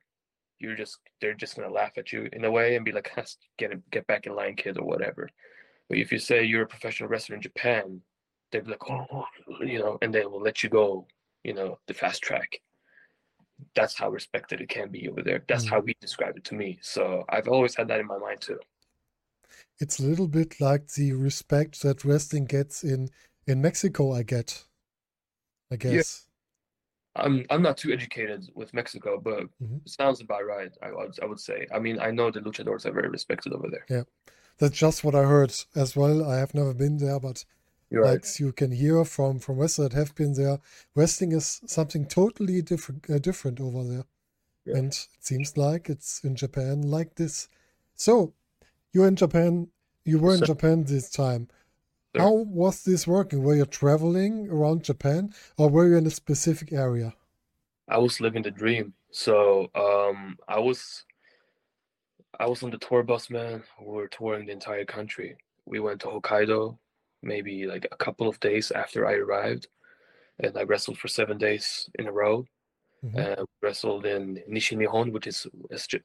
you're 0.59 0.75
just 0.75 0.99
they're 1.19 1.33
just 1.33 1.55
gonna 1.55 1.69
laugh 1.69 1.97
at 1.97 2.11
you 2.13 2.29
in 2.33 2.45
a 2.45 2.51
way 2.51 2.75
and 2.75 2.85
be 2.85 2.91
like, 2.91 3.11
get 3.57 3.71
it, 3.71 3.89
get 3.91 4.07
back 4.07 4.25
in 4.25 4.35
line, 4.35 4.55
kid, 4.55 4.77
or 4.77 4.85
whatever." 4.85 5.29
But 5.89 5.97
if 5.99 6.11
you 6.11 6.19
say 6.19 6.43
you're 6.43 6.63
a 6.63 6.67
professional 6.67 7.09
wrestler 7.09 7.35
in 7.35 7.41
Japan, 7.41 8.01
they'd 8.51 8.63
be 8.65 8.71
like, 8.71 8.89
oh, 8.89 9.25
you 9.61 9.79
know, 9.79 9.97
and 10.01 10.13
they 10.13 10.25
will 10.25 10.41
let 10.41 10.63
you 10.63 10.69
go, 10.69 11.07
you 11.43 11.53
know, 11.53 11.79
the 11.87 11.93
fast 11.93 12.23
track. 12.23 12.61
That's 13.75 13.95
how 13.95 14.09
respected 14.09 14.61
it 14.61 14.69
can 14.69 14.89
be 14.89 15.07
over 15.09 15.21
there. 15.21 15.43
That's 15.47 15.65
Mm. 15.65 15.69
how 15.69 15.81
he 15.83 15.95
described 15.99 16.37
it 16.37 16.43
to 16.45 16.55
me. 16.55 16.79
So 16.81 17.23
I've 17.29 17.47
always 17.47 17.75
had 17.75 17.87
that 17.89 17.99
in 17.99 18.07
my 18.07 18.17
mind 18.17 18.41
too. 18.41 18.59
It's 19.79 19.99
a 19.99 20.03
little 20.03 20.27
bit 20.27 20.59
like 20.59 20.87
the 20.93 21.13
respect 21.13 21.81
that 21.81 22.03
wrestling 22.05 22.45
gets 22.45 22.83
in 22.83 23.09
in 23.47 23.61
Mexico, 23.61 24.11
I 24.13 24.23
get. 24.23 24.65
I 25.71 25.75
guess. 25.75 26.27
Yeah. 27.15 27.23
I'm 27.23 27.45
I'm 27.49 27.61
not 27.61 27.77
too 27.77 27.91
educated 27.93 28.49
with 28.55 28.73
Mexico, 28.73 29.19
but 29.19 29.47
Mhm. 29.61 29.81
it 29.85 29.89
sounds 29.89 30.21
about 30.21 30.45
right. 30.45 30.71
I 30.81 30.91
would 30.91 31.17
I 31.21 31.25
would 31.25 31.39
say. 31.39 31.67
I 31.73 31.79
mean, 31.79 31.99
I 31.99 32.11
know 32.11 32.29
the 32.31 32.41
luchadors 32.41 32.85
are 32.85 32.91
very 32.91 33.09
respected 33.09 33.53
over 33.53 33.69
there. 33.69 33.85
Yeah, 33.89 34.03
that's 34.57 34.77
just 34.77 35.03
what 35.03 35.15
I 35.15 35.23
heard 35.23 35.53
as 35.75 35.95
well. 35.95 36.23
I 36.25 36.37
have 36.39 36.53
never 36.53 36.73
been 36.73 36.97
there, 36.97 37.19
but 37.19 37.45
You're 37.89 38.05
like 38.05 38.25
you 38.39 38.51
can 38.53 38.71
hear 38.71 39.05
from 39.05 39.39
from 39.39 39.57
wrestlers 39.59 39.89
that 39.91 39.97
have 39.97 40.15
been 40.15 40.33
there, 40.33 40.59
wrestling 40.95 41.31
is 41.33 41.61
something 41.65 42.05
totally 42.07 42.61
different 42.61 43.09
uh, 43.09 43.19
different 43.19 43.59
over 43.61 43.83
there. 43.83 44.05
Yeah. 44.65 44.77
And 44.77 44.87
it 44.93 45.07
seems 45.19 45.57
like 45.57 45.89
it's 45.89 46.23
in 46.23 46.35
Japan 46.35 46.81
like 46.83 47.15
this. 47.15 47.49
So, 47.95 48.33
you're 48.95 49.07
in 49.07 49.15
Japan. 49.17 49.67
You 50.05 50.19
were 50.19 50.33
in 50.33 50.39
Sir. 50.39 50.45
Japan 50.47 50.85
this 50.85 51.09
time. 51.09 51.49
Sir. 52.15 52.21
How 52.21 52.31
was 52.31 52.83
this 52.83 53.05
working? 53.05 53.43
Were 53.43 53.55
you 53.55 53.65
traveling 53.65 54.49
around 54.49 54.83
Japan, 54.83 55.33
or 55.57 55.69
were 55.69 55.87
you 55.87 55.97
in 55.97 56.07
a 56.07 56.11
specific 56.11 56.71
area? 56.71 57.13
I 57.89 57.97
was 57.97 58.21
living 58.21 58.41
the 58.43 58.51
dream. 58.51 58.93
So 59.11 59.69
um, 59.75 60.37
I 60.47 60.59
was 60.59 61.03
I 62.39 62.47
was 62.47 62.63
on 62.63 62.71
the 62.71 62.77
tour 62.77 63.03
bus, 63.03 63.29
man. 63.29 63.63
We 63.79 63.91
were 63.93 64.07
touring 64.07 64.45
the 64.45 64.53
entire 64.53 64.85
country. 64.85 65.37
We 65.65 65.79
went 65.79 66.01
to 66.01 66.07
Hokkaido, 66.07 66.77
maybe 67.21 67.65
like 67.65 67.87
a 67.91 67.97
couple 67.97 68.27
of 68.27 68.39
days 68.39 68.71
after 68.71 69.05
I 69.05 69.13
arrived, 69.13 69.67
and 70.39 70.57
I 70.57 70.63
wrestled 70.63 70.97
for 70.97 71.07
seven 71.09 71.37
days 71.37 71.89
in 71.99 72.07
a 72.07 72.11
row. 72.11 72.45
Mhm. 73.03 73.17
And 73.17 73.47
wrestled 73.61 74.05
in 74.05 74.41
Nishinihon, 74.49 75.11
which 75.11 75.27
is 75.27 75.45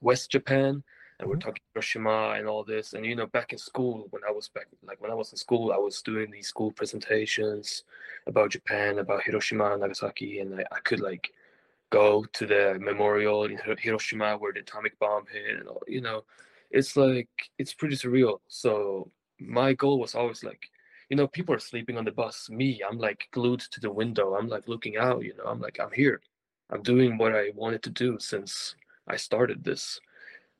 West 0.01 0.29
Japan, 0.29 0.83
and 1.21 1.29
we're 1.29 1.37
Mhm. 1.37 1.41
talking 1.41 1.63
Hiroshima 1.75 2.31
and 2.37 2.47
all 2.49 2.65
this. 2.65 2.93
And 2.93 3.05
you 3.05 3.15
know, 3.15 3.27
back 3.27 3.53
in 3.53 3.59
school, 3.59 4.07
when 4.11 4.23
I 4.27 4.31
was 4.31 4.49
back, 4.49 4.67
like 4.83 5.01
when 5.01 5.11
I 5.11 5.15
was 5.15 5.31
in 5.33 5.37
school, 5.39 5.71
I 5.73 5.77
was 5.77 6.01
doing 6.03 6.31
these 6.31 6.49
school 6.49 6.71
presentations 6.73 7.85
about 8.27 8.51
Japan, 8.51 8.99
about 8.99 9.23
Hiroshima 9.23 9.73
and 9.73 9.81
Nagasaki, 9.81 10.39
and 10.41 10.55
I, 10.61 10.65
I 10.73 10.81
could 10.81 11.01
like 11.01 11.31
go 11.91 12.25
to 12.33 12.47
the 12.47 12.77
memorial 12.79 13.45
in 13.45 13.59
Hiroshima 13.79 14.37
where 14.37 14.53
the 14.53 14.61
atomic 14.61 14.97
bomb 14.99 15.25
hit, 15.31 15.59
and 15.59 15.67
all, 15.67 15.83
you 15.87 16.01
know, 16.01 16.25
it's 16.71 16.95
like 16.97 17.29
it's 17.59 17.73
pretty 17.73 17.95
surreal. 17.95 18.39
So 18.47 19.11
my 19.39 19.73
goal 19.73 19.99
was 19.99 20.15
always 20.15 20.43
like, 20.43 20.69
you 21.09 21.17
know, 21.17 21.27
people 21.27 21.55
are 21.55 21.59
sleeping 21.59 21.97
on 21.97 22.05
the 22.05 22.11
bus. 22.11 22.49
Me, 22.49 22.81
I'm 22.87 22.97
like 22.99 23.27
glued 23.31 23.61
to 23.61 23.79
the 23.81 23.91
window. 23.91 24.35
I'm 24.35 24.47
like 24.47 24.67
looking 24.67 24.97
out. 24.97 25.23
You 25.23 25.35
know, 25.37 25.45
I'm 25.45 25.59
like 25.61 25.79
I'm 25.79 25.91
here. 25.93 26.21
I'm 26.71 26.83
doing 26.83 27.17
what 27.17 27.35
I 27.35 27.51
wanted 27.55 27.83
to 27.83 27.91
do 27.91 28.17
since 28.19 28.75
I 29.07 29.17
started 29.17 29.63
this, 29.63 29.99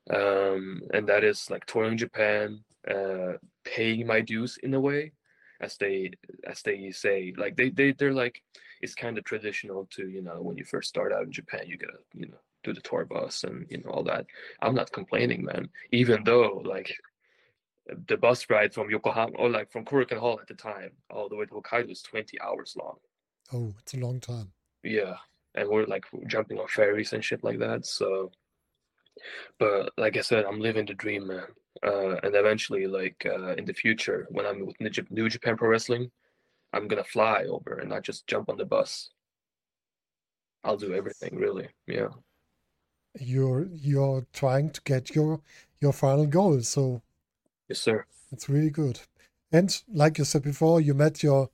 um, 0.09 0.81
and 0.93 1.07
that 1.07 1.23
is 1.23 1.49
like 1.49 1.65
touring 1.65 1.97
Japan, 1.97 2.63
uh, 2.89 3.33
paying 3.63 4.07
my 4.07 4.21
dues 4.21 4.57
in 4.63 4.73
a 4.73 4.79
way, 4.79 5.11
as 5.59 5.77
they 5.77 6.11
as 6.47 6.61
they 6.61 6.91
say. 6.91 7.33
Like 7.37 7.55
they 7.55 7.69
they 7.69 7.91
they're 7.91 8.13
like 8.13 8.41
it's 8.81 8.95
kind 8.95 9.17
of 9.17 9.23
traditional 9.23 9.87
to 9.91 10.09
you 10.09 10.21
know 10.21 10.41
when 10.41 10.57
you 10.57 10.65
first 10.65 10.89
start 10.89 11.13
out 11.13 11.23
in 11.23 11.31
Japan, 11.31 11.63
you 11.67 11.77
gotta 11.77 11.99
you 12.13 12.27
know 12.27 12.39
do 12.63 12.73
the 12.73 12.81
tour 12.81 13.05
bus 13.05 13.43
and 13.43 13.65
you 13.69 13.77
know 13.79 13.91
all 13.91 14.03
that. 14.03 14.25
I'm 14.61 14.75
not 14.75 14.91
complaining, 14.91 15.45
man. 15.45 15.69
Even 15.91 16.23
though 16.23 16.61
like 16.65 16.95
the 18.07 18.17
bus 18.17 18.45
ride 18.49 18.73
from 18.73 18.89
Yokohama 18.89 19.33
or 19.37 19.49
like 19.49 19.71
from 19.71 19.85
Korakuen 19.85 20.19
Hall 20.19 20.39
at 20.39 20.47
the 20.47 20.53
time 20.53 20.91
all 21.09 21.29
the 21.29 21.35
way 21.35 21.45
to 21.45 21.53
Hokkaido 21.53 21.91
is 21.91 22.01
20 22.01 22.39
hours 22.39 22.75
long. 22.77 22.97
Oh, 23.53 23.73
it's 23.79 23.93
a 23.93 23.97
long 23.97 24.19
time. 24.19 24.51
Yeah, 24.83 25.15
and 25.55 25.67
we're 25.67 25.85
like 25.85 26.05
jumping 26.27 26.59
on 26.59 26.67
ferries 26.67 27.13
and 27.13 27.23
shit 27.23 27.43
like 27.43 27.59
that. 27.59 27.85
So, 27.85 28.31
but 29.59 29.91
like 29.97 30.17
I 30.17 30.21
said, 30.21 30.45
I'm 30.45 30.59
living 30.59 30.85
the 30.85 30.93
dream, 30.93 31.27
man. 31.27 31.47
Uh, 31.83 32.15
and 32.23 32.35
eventually, 32.35 32.85
like 32.87 33.25
uh, 33.25 33.53
in 33.55 33.65
the 33.65 33.73
future, 33.73 34.27
when 34.29 34.45
I'm 34.45 34.65
with 34.67 34.75
New 35.09 35.29
Japan 35.29 35.57
Pro 35.57 35.69
Wrestling, 35.69 36.11
I'm 36.73 36.87
gonna 36.87 37.03
fly 37.03 37.43
over 37.45 37.75
and 37.79 37.89
not 37.89 38.03
just 38.03 38.27
jump 38.27 38.49
on 38.49 38.57
the 38.57 38.65
bus. 38.65 39.09
I'll 40.63 40.77
do 40.77 40.93
everything, 40.93 41.35
really. 41.35 41.69
Yeah. 41.87 42.09
You're 43.19 43.67
you're 43.73 44.25
trying 44.33 44.69
to 44.71 44.81
get 44.83 45.15
your 45.15 45.41
your 45.81 45.93
final 45.93 46.25
goal, 46.27 46.61
so 46.61 47.01
Yes, 47.69 47.79
sir. 47.79 48.05
it's 48.31 48.49
really 48.49 48.69
good. 48.69 49.01
And 49.51 49.81
like 49.91 50.17
you 50.17 50.25
said 50.25 50.43
before, 50.43 50.79
you 50.81 50.93
met 50.93 51.23
your 51.23 51.49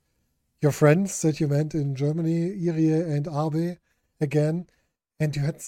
your 0.60 0.72
friends 0.72 1.20
that 1.22 1.40
you 1.40 1.48
met 1.48 1.74
in 1.74 1.94
Germany, 1.94 2.50
Irie 2.50 3.02
and 3.16 3.26
Abe, 3.28 3.78
again, 4.20 4.68
and 5.20 5.34
you 5.36 5.42
had 5.42 5.62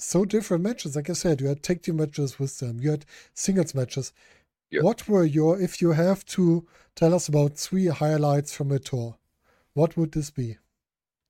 so 0.00 0.24
different 0.24 0.64
matches. 0.64 0.96
Like 0.96 1.10
I 1.10 1.14
said, 1.14 1.40
you 1.40 1.48
had 1.48 1.62
tag 1.62 1.82
team 1.82 1.96
matches 1.96 2.38
with 2.38 2.58
them, 2.58 2.80
you 2.80 2.90
had 2.90 3.06
singles 3.34 3.74
matches. 3.74 4.12
Yeah. 4.70 4.82
What 4.82 5.08
were 5.08 5.24
your, 5.24 5.60
if 5.60 5.82
you 5.82 5.92
have 5.92 6.24
to 6.26 6.66
tell 6.96 7.14
us 7.14 7.28
about 7.28 7.58
three 7.58 7.86
highlights 7.88 8.54
from 8.54 8.72
a 8.72 8.78
tour, 8.80 9.18
what 9.74 9.96
would 9.96 10.12
this 10.12 10.30
be? 10.30 10.58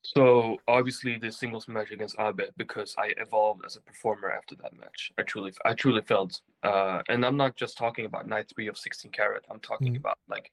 So 0.02 0.56
obviously 0.66 1.18
the 1.18 1.30
singles 1.30 1.68
match 1.68 1.90
against 1.90 2.16
Abe 2.18 2.40
because 2.56 2.94
I 2.98 3.12
evolved 3.18 3.62
as 3.66 3.76
a 3.76 3.80
performer 3.82 4.30
after 4.30 4.54
that 4.56 4.72
match. 4.78 5.12
I 5.18 5.22
truly, 5.22 5.52
I 5.64 5.74
truly 5.74 6.00
felt, 6.02 6.40
uh, 6.62 7.02
and 7.08 7.24
I'm 7.24 7.36
not 7.36 7.56
just 7.56 7.76
talking 7.76 8.06
about 8.06 8.26
night 8.26 8.46
three 8.54 8.66
of 8.68 8.78
16 8.78 9.12
Carat. 9.12 9.44
I'm 9.50 9.60
talking 9.60 9.92
Mm. 9.92 9.96
about 9.96 10.18
like 10.28 10.50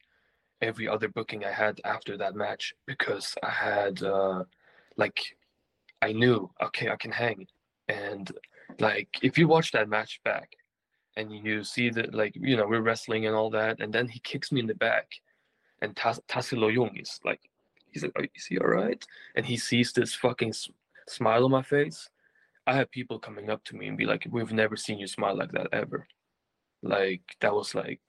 every 0.61 0.87
other 0.87 1.09
booking 1.09 1.45
I 1.45 1.51
had 1.51 1.81
after 1.85 2.17
that 2.17 2.35
match 2.35 2.73
because 2.87 3.35
I 3.43 3.49
had, 3.51 4.03
uh, 4.03 4.43
like, 4.97 5.19
I 6.01 6.13
knew 6.13 6.51
okay 6.61 6.89
I 6.89 6.97
can 6.97 7.11
hang, 7.11 7.47
and 7.87 8.31
like 8.79 9.09
if 9.21 9.37
you 9.37 9.47
watch 9.47 9.71
that 9.71 9.89
match 9.89 10.19
back, 10.23 10.55
and 11.15 11.31
you 11.31 11.63
see 11.63 11.89
that 11.89 12.13
like 12.13 12.33
you 12.35 12.55
know 12.57 12.67
we're 12.67 12.81
wrestling 12.81 13.25
and 13.25 13.35
all 13.35 13.49
that, 13.51 13.79
and 13.79 13.91
then 13.93 14.07
he 14.07 14.19
kicks 14.19 14.51
me 14.51 14.59
in 14.59 14.67
the 14.67 14.75
back, 14.75 15.07
and 15.81 15.95
Tas- 15.95 16.21
Tassilo 16.27 16.73
Jung 16.73 16.95
is 16.95 17.19
like, 17.23 17.41
he's 17.91 18.03
like, 18.03 18.11
"Are- 18.15 18.27
is 18.35 18.45
he 18.45 18.57
all 18.59 18.67
right? 18.67 19.03
And 19.35 19.45
he 19.45 19.57
sees 19.57 19.93
this 19.93 20.13
fucking 20.15 20.49
s- 20.49 20.69
smile 21.07 21.45
on 21.45 21.51
my 21.51 21.63
face. 21.63 22.09
I 22.67 22.75
had 22.75 22.91
people 22.91 23.17
coming 23.19 23.49
up 23.49 23.63
to 23.65 23.75
me 23.75 23.87
and 23.87 23.97
be 23.97 24.05
like, 24.05 24.27
"We've 24.29 24.51
never 24.51 24.75
seen 24.75 24.99
you 24.99 25.07
smile 25.07 25.37
like 25.37 25.51
that 25.53 25.67
ever." 25.71 26.07
Like 26.83 27.23
that 27.41 27.53
was 27.53 27.73
like 27.73 28.01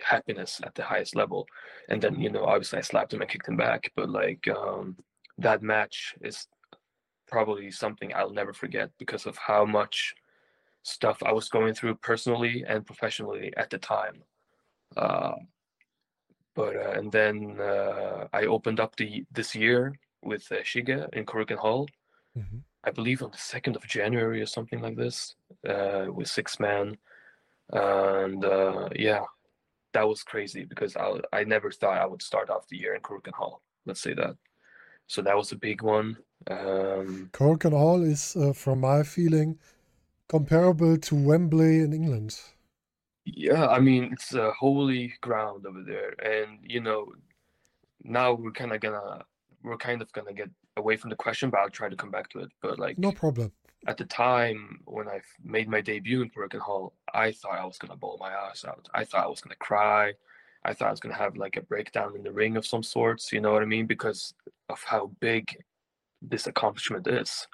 happiness 0.00 0.60
at 0.64 0.74
the 0.74 0.82
highest 0.82 1.14
level. 1.14 1.46
And 1.88 2.00
then 2.02 2.18
you 2.20 2.30
know, 2.30 2.44
obviously, 2.44 2.78
I 2.78 2.82
slapped 2.82 3.12
him 3.12 3.20
and 3.20 3.30
kicked 3.30 3.48
him 3.48 3.56
back. 3.56 3.92
But 3.94 4.08
like 4.10 4.48
um, 4.48 4.96
that 5.38 5.62
match 5.62 6.14
is 6.22 6.46
probably 7.30 7.70
something 7.70 8.12
I'll 8.14 8.32
never 8.40 8.52
forget 8.52 8.90
because 8.98 9.26
of 9.26 9.36
how 9.36 9.64
much 9.64 10.14
stuff 10.82 11.22
I 11.22 11.32
was 11.32 11.48
going 11.48 11.74
through 11.74 11.96
personally 11.96 12.64
and 12.66 12.86
professionally 12.86 13.52
at 13.56 13.70
the 13.70 13.78
time. 13.78 14.22
Uh, 14.96 15.36
but 16.54 16.74
uh, 16.76 16.92
and 16.98 17.12
then 17.12 17.58
uh, 17.60 18.26
I 18.32 18.42
opened 18.46 18.80
up 18.80 18.96
the 18.96 19.24
this 19.32 19.54
year 19.54 19.94
with 20.22 20.50
uh, 20.50 20.56
Shige 20.56 21.08
in 21.14 21.24
Korakuen 21.24 21.58
Hall. 21.58 21.88
Mhm. 22.36 22.62
I 22.82 22.90
believe 22.90 23.22
on 23.22 23.30
the 23.30 23.38
second 23.54 23.76
of 23.76 23.86
January 23.86 24.40
or 24.40 24.46
something 24.46 24.80
like 24.80 24.96
this, 24.96 25.36
uh, 25.68 26.06
with 26.16 26.28
six 26.28 26.58
man, 26.58 26.96
and 27.72 28.44
uh, 28.44 28.88
yeah, 28.96 29.24
that 29.92 30.08
was 30.08 30.22
crazy 30.22 30.64
because 30.64 30.96
I 30.96 31.20
I 31.32 31.44
never 31.44 31.70
thought 31.70 31.98
I 31.98 32.06
would 32.06 32.22
start 32.22 32.50
off 32.50 32.68
the 32.68 32.78
year 32.78 32.94
in 32.94 33.02
Korakuen 33.02 33.34
Hall. 33.34 33.62
Let's 33.86 34.00
say 34.00 34.14
that. 34.14 34.36
So 35.06 35.22
that 35.22 35.36
was 35.36 35.52
a 35.52 35.56
big 35.68 35.82
one. 35.82 36.16
Um, 36.48 37.32
Cork 37.32 37.64
Hall 37.64 38.02
is, 38.04 38.36
uh, 38.36 38.52
from 38.52 38.80
my 38.82 39.02
feeling, 39.02 39.58
comparable 40.28 40.98
to 40.98 41.14
Wembley 41.16 41.80
in 41.80 41.92
England. 41.92 42.40
Yeah, 43.24 43.66
I 43.68 43.80
mean 43.80 44.04
it's 44.12 44.34
a 44.34 44.52
holy 44.52 45.14
ground 45.20 45.66
over 45.66 45.82
there, 45.82 46.14
and 46.24 46.58
you 46.62 46.80
know, 46.80 47.12
now 48.02 48.32
we're 48.34 48.52
kind 48.52 48.72
of 48.72 48.80
gonna 48.80 49.24
we're 49.62 49.76
kind 49.78 50.02
of 50.02 50.12
gonna 50.12 50.32
get 50.32 50.50
away 50.76 50.96
from 50.96 51.10
the 51.10 51.16
question, 51.16 51.50
but 51.50 51.60
I'll 51.60 51.70
try 51.70 51.88
to 51.88 51.96
come 51.96 52.10
back 52.10 52.28
to 52.30 52.40
it. 52.40 52.50
But 52.62 52.78
like 52.78 52.98
No 52.98 53.12
problem. 53.12 53.52
at 53.86 53.96
the 53.96 54.04
time 54.06 54.80
when 54.86 55.08
I 55.08 55.20
made 55.44 55.68
my 55.68 55.80
debut 55.80 56.22
in 56.22 56.30
Korakuen 56.30 56.60
Hall, 56.60 56.94
I 57.14 57.32
thought 57.32 57.58
I 57.58 57.64
was 57.64 57.78
gonna 57.78 57.96
bowl 57.96 58.18
my 58.20 58.32
ass 58.32 58.64
out. 58.64 58.88
I 58.94 59.04
thought 59.04 59.24
I 59.24 59.28
was 59.28 59.40
gonna 59.40 59.56
cry. 59.56 60.14
I 60.64 60.74
thought 60.74 60.88
I 60.88 60.90
was 60.90 61.00
gonna 61.00 61.14
have 61.16 61.36
like 61.36 61.56
a 61.56 61.62
breakdown 61.62 62.16
in 62.16 62.22
the 62.22 62.32
ring 62.32 62.56
of 62.56 62.66
some 62.66 62.82
sorts. 62.82 63.32
You 63.32 63.40
know 63.40 63.52
what 63.52 63.62
I 63.62 63.66
mean? 63.66 63.86
Because 63.86 64.34
of 64.68 64.82
how 64.84 65.08
big 65.20 65.56
this 66.22 66.46
accomplishment 66.46 67.06
is. 67.06 67.46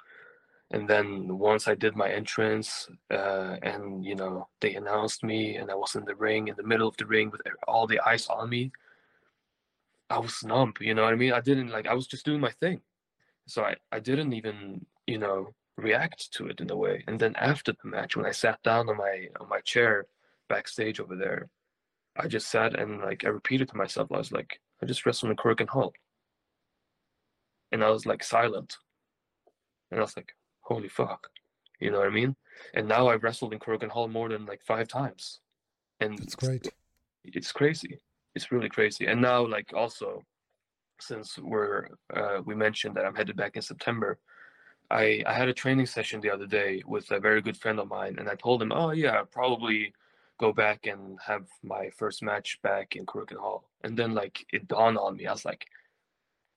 And 0.71 0.87
then 0.87 1.37
once 1.37 1.67
I 1.67 1.75
did 1.75 1.95
my 1.95 2.09
entrance, 2.09 2.89
uh, 3.09 3.55
and 3.63 4.03
you 4.03 4.15
know 4.15 4.47
they 4.59 4.75
announced 4.75 5.23
me, 5.23 5.55
and 5.55 5.71
I 5.71 5.75
was 5.75 5.95
in 5.95 6.03
the 6.03 6.15
ring, 6.15 6.49
in 6.49 6.55
the 6.57 6.63
middle 6.63 6.89
of 6.89 6.97
the 6.97 7.05
ring 7.05 7.31
with 7.31 7.41
all 7.67 7.87
the 7.87 8.01
ice 8.05 8.27
on 8.27 8.49
me. 8.49 8.71
I 10.09 10.19
was 10.19 10.43
numb. 10.43 10.73
You 10.81 10.93
know 10.93 11.03
what 11.03 11.13
I 11.13 11.17
mean? 11.17 11.33
I 11.33 11.41
didn't 11.41 11.69
like. 11.69 11.87
I 11.87 11.93
was 11.93 12.07
just 12.07 12.25
doing 12.25 12.41
my 12.41 12.51
thing, 12.51 12.81
so 13.45 13.63
I 13.63 13.75
I 13.93 13.99
didn't 13.99 14.33
even 14.33 14.85
you 15.05 15.17
know 15.17 15.53
react 15.77 16.33
to 16.33 16.47
it 16.47 16.59
in 16.59 16.69
a 16.71 16.75
way. 16.75 17.03
And 17.07 17.19
then 17.19 17.35
after 17.37 17.71
the 17.71 17.89
match, 17.89 18.17
when 18.17 18.25
I 18.25 18.31
sat 18.31 18.61
down 18.63 18.89
on 18.89 18.97
my 18.97 19.27
on 19.39 19.47
my 19.47 19.61
chair 19.61 20.05
backstage 20.49 20.99
over 20.99 21.15
there, 21.15 21.49
I 22.17 22.27
just 22.27 22.49
sat 22.49 22.77
and 22.79 22.99
like 22.99 23.25
I 23.25 23.29
repeated 23.29 23.69
to 23.69 23.77
myself, 23.77 24.11
I 24.11 24.17
was 24.17 24.31
like, 24.31 24.59
I 24.81 24.85
just 24.85 25.05
wrestled 25.05 25.31
in 25.31 25.55
and 25.59 25.69
Hall. 25.69 25.93
And 27.71 27.83
I 27.83 27.89
was 27.89 28.05
like 28.05 28.23
silent. 28.23 28.77
And 29.91 29.99
I 29.99 30.03
was 30.03 30.15
like, 30.15 30.33
holy 30.61 30.89
fuck. 30.89 31.27
You 31.79 31.91
know 31.91 31.99
what 31.99 32.07
I 32.07 32.11
mean? 32.11 32.35
And 32.73 32.87
now 32.87 33.07
I've 33.07 33.23
wrestled 33.23 33.53
in 33.53 33.59
Korakuen 33.59 33.89
Hall 33.89 34.07
more 34.07 34.29
than 34.29 34.45
like 34.45 34.61
five 34.63 34.87
times. 34.87 35.39
And 35.99 36.17
That's 36.17 36.35
great. 36.35 36.67
it's 37.23 37.51
crazy. 37.51 37.99
It's 38.35 38.51
really 38.51 38.69
crazy. 38.69 39.05
And 39.07 39.21
now, 39.21 39.45
like, 39.45 39.73
also, 39.73 40.23
since 40.99 41.37
we're 41.37 41.87
uh, 42.15 42.41
we 42.45 42.55
mentioned 42.55 42.95
that 42.95 43.05
I'm 43.05 43.15
headed 43.15 43.35
back 43.35 43.55
in 43.55 43.61
September, 43.61 44.19
I 44.89 45.23
I 45.25 45.33
had 45.33 45.49
a 45.49 45.53
training 45.53 45.85
session 45.85 46.21
the 46.21 46.31
other 46.31 46.47
day 46.47 46.83
with 46.85 47.11
a 47.11 47.19
very 47.19 47.41
good 47.41 47.57
friend 47.57 47.79
of 47.79 47.87
mine, 47.87 48.15
and 48.19 48.29
I 48.29 48.35
told 48.35 48.61
him, 48.61 48.71
oh 48.71 48.91
yeah, 48.91 49.11
I'll 49.17 49.25
probably 49.25 49.93
go 50.39 50.53
back 50.53 50.85
and 50.85 51.17
have 51.25 51.47
my 51.63 51.89
first 51.97 52.21
match 52.21 52.59
back 52.61 52.95
in 52.95 53.05
Korakuen 53.05 53.37
Hall. 53.37 53.69
And 53.83 53.97
then 53.97 54.13
like 54.13 54.45
it 54.53 54.67
dawned 54.67 54.97
on 54.97 55.17
me, 55.17 55.25
I 55.27 55.31
was 55.31 55.45
like, 55.45 55.65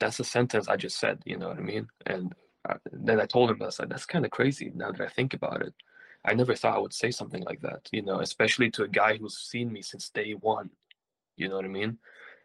that's 0.00 0.18
a 0.18 0.24
sentence 0.24 0.68
I 0.68 0.76
just 0.76 0.98
said. 0.98 1.22
You 1.24 1.36
know 1.36 1.48
what 1.48 1.58
I 1.58 1.62
mean? 1.62 1.86
And 2.06 2.34
uh, 2.68 2.74
then 2.92 3.20
I 3.20 3.26
told 3.26 3.50
him, 3.50 3.62
I 3.62 3.66
like, 3.66 3.88
that's 3.88 4.06
kind 4.06 4.24
of 4.24 4.30
crazy 4.30 4.72
now 4.74 4.90
that 4.90 5.00
I 5.00 5.08
think 5.08 5.34
about 5.34 5.62
it. 5.62 5.74
I 6.24 6.34
never 6.34 6.54
thought 6.54 6.76
I 6.76 6.80
would 6.80 6.92
say 6.92 7.10
something 7.10 7.42
like 7.44 7.60
that, 7.62 7.88
you 7.92 8.02
know, 8.02 8.20
especially 8.20 8.70
to 8.72 8.82
a 8.82 8.88
guy 8.88 9.16
who's 9.16 9.38
seen 9.38 9.72
me 9.72 9.80
since 9.80 10.10
day 10.10 10.32
one. 10.32 10.70
You 11.36 11.48
know 11.48 11.56
what 11.56 11.64
I 11.64 11.68
mean? 11.68 11.98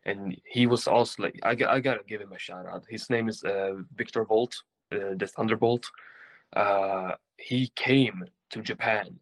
And 0.06 0.40
he 0.46 0.68
was 0.68 0.88
also 0.88 1.24
like, 1.24 1.40
I, 1.44 1.58
I 1.68 1.80
gotta 1.80 2.04
give 2.08 2.22
him 2.22 2.32
a 2.32 2.40
shout 2.40 2.66
out. 2.68 2.86
His 2.88 3.10
name 3.10 3.28
is 3.28 3.44
uh, 3.44 3.74
Victor 3.96 4.24
Volt, 4.24 4.56
uh, 4.94 5.16
the 5.18 5.28
Thunderbolt. 5.28 5.86
Uh, 6.56 7.14
he 7.38 7.72
came 7.76 8.24
to 8.52 8.62
Japan 8.62 9.20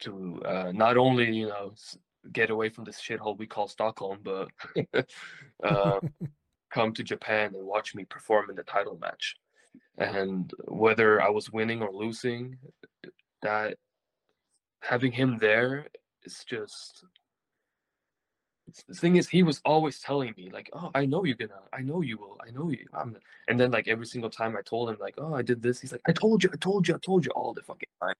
to 0.00 0.42
uh, 0.44 0.72
not 0.74 0.98
only, 0.98 1.34
you 1.34 1.48
know, 1.48 1.72
get 2.32 2.50
away 2.50 2.68
from 2.68 2.84
this 2.84 3.00
shithole 3.00 3.38
we 3.38 3.46
call 3.46 3.68
Stockholm, 3.68 4.18
but 4.22 4.48
uh, 5.64 6.00
come 6.70 6.92
to 6.94 7.02
Japan 7.02 7.54
and 7.54 7.66
watch 7.66 7.94
me 7.94 8.04
perform 8.04 8.50
in 8.50 8.56
the 8.56 8.62
title 8.62 8.98
match. 9.00 9.36
And 9.98 10.52
whether 10.66 11.20
I 11.20 11.28
was 11.28 11.52
winning 11.52 11.82
or 11.82 11.92
losing, 11.92 12.56
that 13.42 13.76
having 14.80 15.12
him 15.12 15.38
there 15.38 15.86
is 16.24 16.44
just 16.46 17.04
the 18.88 18.94
thing 18.94 19.16
is 19.16 19.28
he 19.28 19.42
was 19.42 19.60
always 19.64 19.98
telling 20.00 20.32
me 20.36 20.50
like 20.52 20.70
oh 20.72 20.90
i 20.94 21.04
know 21.04 21.24
you're 21.24 21.36
gonna 21.36 21.60
i 21.72 21.80
know 21.80 22.02
you 22.02 22.16
will 22.16 22.36
i 22.46 22.50
know 22.50 22.70
you 22.70 22.86
I'm, 22.94 23.16
and 23.48 23.58
then 23.58 23.70
like 23.70 23.88
every 23.88 24.06
single 24.06 24.30
time 24.30 24.56
i 24.56 24.62
told 24.62 24.90
him 24.90 24.96
like 25.00 25.14
oh 25.18 25.34
i 25.34 25.42
did 25.42 25.62
this 25.62 25.80
he's 25.80 25.92
like 25.92 26.02
i 26.06 26.12
told 26.12 26.42
you 26.44 26.50
i 26.52 26.56
told 26.56 26.86
you 26.86 26.94
i 26.94 26.98
told 26.98 27.24
you 27.24 27.32
all 27.32 27.52
the 27.52 27.62
fucking 27.62 27.88
time 28.00 28.14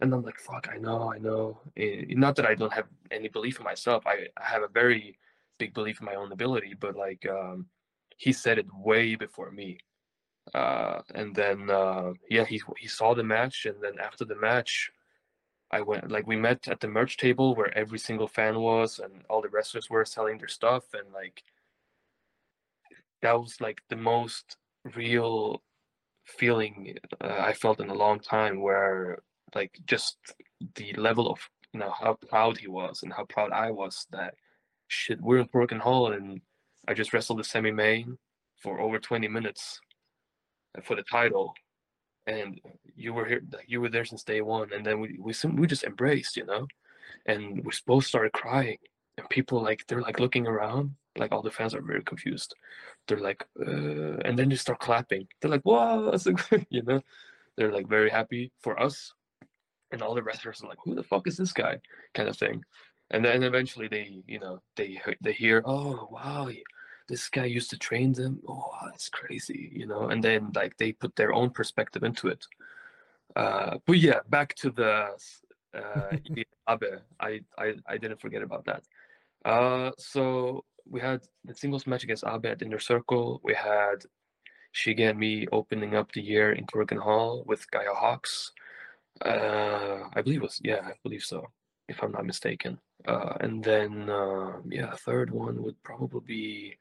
and 0.00 0.14
i'm 0.14 0.22
like 0.22 0.38
fuck 0.38 0.68
i 0.72 0.78
know 0.78 1.12
i 1.12 1.18
know 1.18 1.60
eh, 1.76 2.04
not 2.10 2.34
that 2.36 2.46
i 2.46 2.54
don't 2.54 2.72
have 2.72 2.86
any 3.10 3.28
belief 3.28 3.58
in 3.58 3.64
myself 3.64 4.06
i, 4.06 4.26
I 4.36 4.44
have 4.44 4.62
a 4.62 4.68
very 4.68 5.18
big 5.58 5.74
belief 5.74 6.00
in 6.00 6.06
my 6.06 6.14
own 6.14 6.32
ability 6.32 6.74
but 6.78 6.96
like 6.96 7.26
um, 7.28 7.66
he 8.20 8.32
said 8.34 8.58
it 8.58 8.66
way 8.74 9.14
before 9.14 9.50
me. 9.50 9.78
Uh, 10.54 11.00
and 11.14 11.34
then 11.34 11.70
uh, 11.70 12.12
yeah 12.28 12.44
he, 12.44 12.60
he 12.78 12.88
saw 12.88 13.14
the 13.14 13.22
match 13.22 13.66
and 13.66 13.76
then 13.82 13.98
after 14.00 14.24
the 14.24 14.34
match 14.34 14.90
I 15.70 15.80
went 15.80 16.10
like 16.10 16.26
we 16.26 16.36
met 16.36 16.66
at 16.66 16.80
the 16.80 16.88
merch 16.88 17.16
table 17.18 17.54
where 17.54 17.76
every 17.78 17.98
single 17.98 18.26
fan 18.26 18.58
was 18.58 18.98
and 18.98 19.22
all 19.28 19.42
the 19.42 19.48
wrestlers 19.48 19.88
were 19.88 20.04
selling 20.04 20.38
their 20.38 20.48
stuff 20.48 20.84
and 20.92 21.12
like 21.12 21.42
that 23.22 23.38
was 23.38 23.60
like 23.60 23.80
the 23.90 23.96
most 23.96 24.56
real 24.96 25.62
feeling 26.24 26.96
uh, 27.20 27.36
I 27.50 27.52
felt 27.52 27.80
in 27.80 27.90
a 27.90 28.02
long 28.04 28.18
time 28.18 28.60
where 28.60 29.18
like 29.54 29.78
just 29.86 30.16
the 30.74 30.92
level 30.94 31.30
of 31.30 31.38
you 31.72 31.80
know 31.80 31.92
how 31.92 32.14
proud 32.28 32.58
he 32.58 32.66
was 32.66 33.02
and 33.02 33.12
how 33.12 33.24
proud 33.24 33.52
I 33.52 33.70
was 33.70 34.06
that 34.10 34.34
shit 34.88 35.20
we're 35.20 35.38
in 35.38 35.46
Korakuen 35.46 35.78
Hall 35.78 36.12
and 36.12 36.40
I 36.90 36.92
just 36.92 37.12
wrestled 37.12 37.38
the 37.38 37.44
semi 37.44 37.70
main 37.70 38.18
for 38.56 38.80
over 38.80 38.98
20 38.98 39.28
minutes 39.28 39.80
for 40.82 40.96
the 40.96 41.04
title. 41.04 41.54
And 42.26 42.60
you 42.96 43.14
were 43.14 43.26
here 43.26 43.42
you 43.68 43.80
were 43.80 43.88
there 43.88 44.04
since 44.04 44.24
day 44.24 44.40
one. 44.40 44.72
And 44.72 44.84
then 44.84 44.98
we 44.98 45.16
we, 45.20 45.32
we 45.54 45.66
just 45.68 45.84
embraced 45.84 46.36
you 46.36 46.44
know? 46.46 46.66
And 47.26 47.64
we 47.64 47.70
both 47.86 48.06
started 48.06 48.32
crying. 48.32 48.78
And 49.16 49.28
people 49.28 49.62
like 49.62 49.86
they're 49.86 50.02
like 50.02 50.18
looking 50.18 50.48
around. 50.48 50.96
Like 51.16 51.30
all 51.30 51.42
the 51.42 51.50
fans 51.52 51.74
are 51.76 51.80
very 51.80 52.02
confused. 52.02 52.56
They're 53.06 53.20
like 53.20 53.46
uh, 53.64 54.16
and 54.26 54.36
then 54.36 54.48
they 54.48 54.56
start 54.56 54.80
clapping. 54.80 55.28
They're 55.40 55.50
like 55.50 55.62
whoa 55.62 56.10
that's 56.10 56.26
a 56.32 56.32
good, 56.32 56.66
you 56.70 56.82
know? 56.82 57.02
They're 57.56 57.72
like 57.72 57.88
very 57.88 58.10
happy 58.10 58.50
for 58.62 58.80
us. 58.82 59.14
And 59.92 60.02
all 60.02 60.16
the 60.16 60.24
wrestlers 60.24 60.60
are 60.62 60.68
like 60.68 60.82
who 60.84 60.96
the 60.96 61.04
fuck 61.04 61.28
is 61.28 61.36
this 61.36 61.52
guy? 61.52 61.78
kind 62.14 62.28
of 62.28 62.36
thing. 62.36 62.64
And 63.12 63.24
then 63.24 63.44
eventually 63.44 63.86
they 63.86 64.22
you 64.26 64.40
know 64.40 64.60
they 64.74 65.00
they 65.20 65.32
hear 65.32 65.62
oh 65.64 66.08
wow 66.10 66.48
this 67.10 67.28
guy 67.28 67.44
used 67.44 67.70
to 67.70 67.78
train 67.78 68.12
them. 68.12 68.40
Oh, 68.48 68.70
that's 68.86 69.08
crazy, 69.08 69.68
you 69.74 69.86
know. 69.86 70.08
And 70.10 70.22
then 70.22 70.52
like 70.54 70.76
they 70.78 70.92
put 70.92 71.16
their 71.16 71.32
own 71.34 71.50
perspective 71.50 72.04
into 72.04 72.28
it. 72.28 72.46
Uh, 73.34 73.78
but 73.84 73.98
yeah, 73.98 74.20
back 74.28 74.54
to 74.62 74.70
the 74.70 75.08
uh, 75.74 76.16
Abe. 76.70 77.00
I, 77.18 77.40
I 77.58 77.74
I 77.86 77.98
didn't 77.98 78.20
forget 78.20 78.42
about 78.42 78.64
that. 78.66 78.82
Uh, 79.44 79.90
so 79.98 80.64
we 80.88 81.00
had 81.00 81.20
the 81.44 81.54
singles 81.54 81.86
match 81.86 82.04
against 82.04 82.24
Abe 82.24 82.46
at 82.46 82.62
Inner 82.62 82.78
Circle. 82.78 83.40
We 83.42 83.54
had 83.54 83.98
Shige 84.72 85.10
and 85.10 85.18
me 85.18 85.48
opening 85.50 85.96
up 85.96 86.12
the 86.12 86.22
year 86.22 86.52
in 86.52 86.64
Korakuen 86.66 87.02
Hall 87.02 87.42
with 87.44 87.68
Gaia 87.72 87.94
Hawks. 87.94 88.52
Uh, 89.20 90.08
I 90.14 90.22
believe 90.22 90.40
it 90.42 90.48
was 90.50 90.60
yeah, 90.62 90.82
I 90.84 90.94
believe 91.02 91.24
so, 91.24 91.48
if 91.88 92.02
I'm 92.02 92.12
not 92.12 92.24
mistaken. 92.24 92.78
Uh, 93.04 93.34
and 93.40 93.64
then 93.64 94.08
uh, 94.08 94.52
yeah, 94.68 94.94
third 94.94 95.30
one 95.30 95.60
would 95.64 95.82
probably 95.82 96.20
be 96.26 96.76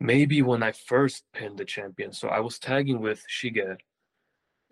maybe 0.00 0.42
when 0.42 0.62
I 0.62 0.72
first 0.72 1.24
pinned 1.32 1.58
the 1.58 1.64
champion. 1.64 2.12
So 2.12 2.28
I 2.28 2.40
was 2.40 2.58
tagging 2.58 3.00
with 3.00 3.22
Shige, 3.28 3.76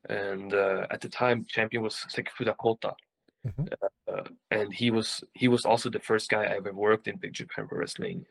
and 0.09 0.55
uh, 0.55 0.87
at 0.91 1.01
the 1.01 1.09
time, 1.09 1.45
champion 1.49 1.83
was 1.83 1.95
Sekifuda 2.09 2.57
Kota. 2.57 2.95
Mm-hmm. 3.47 3.66
Uh, 4.12 4.22
and 4.51 4.72
he 4.72 4.91
was 4.91 5.22
he 5.35 5.49
was 5.49 5.64
also 5.64 5.91
the 5.91 6.01
first 6.01 6.29
guy 6.29 6.45
I 6.45 6.57
ever 6.57 6.72
worked 6.72 7.07
in 7.07 7.16
Big 7.18 7.35
Japan 7.35 7.68
Wrestling 7.70 8.26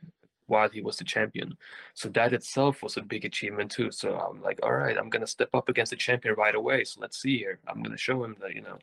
while 0.48 0.70
he 0.70 0.82
was 0.82 0.98
the 0.98 1.04
champion. 1.04 1.58
So 1.93 2.10
that 2.10 2.34
itself 2.34 2.82
was 2.82 2.98
a 2.98 3.02
big 3.02 3.26
achievement 3.26 3.72
too. 3.72 3.91
So 3.91 4.18
I'm 4.18 4.41
like, 4.41 4.60
all 4.64 4.74
right, 4.74 4.98
I'm 4.98 5.10
gonna 5.10 5.28
step 5.28 5.50
up 5.54 5.70
against 5.70 5.91
the 5.91 5.98
champion 5.98 6.36
right 6.36 6.56
away. 6.56 6.84
So 6.84 7.00
let's 7.02 7.22
see 7.22 7.38
here. 7.38 7.60
I'm 7.68 7.84
gonna 7.84 7.98
show 7.98 8.24
him 8.24 8.36
that 8.41 8.54
you 8.56 8.62
know 8.62 8.78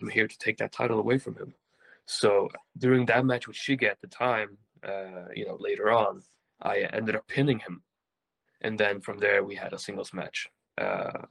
I'm 0.00 0.08
here 0.08 0.28
to 0.28 0.38
take 0.38 0.58
that 0.58 0.72
title 0.72 0.98
away 0.98 1.18
from 1.18 1.36
him. 1.36 1.54
So 2.06 2.48
during 2.76 3.06
that 3.06 3.24
match 3.24 3.46
with 3.46 3.56
Shige 3.56 3.84
at 3.84 4.00
the 4.00 4.08
time, 4.08 4.58
uh, 4.82 5.28
you 5.34 5.46
know, 5.46 5.56
later 5.60 5.90
on, 5.90 6.22
I 6.62 6.88
ended 6.92 7.16
up 7.16 7.26
pinning 7.26 7.58
him, 7.58 7.82
and 8.60 8.78
then 8.78 9.00
from 9.00 9.18
there 9.18 9.44
we 9.44 9.54
had 9.54 9.72
a 9.72 9.78
singles 9.78 10.12
match. 10.12 10.48
Uh, 10.78 11.26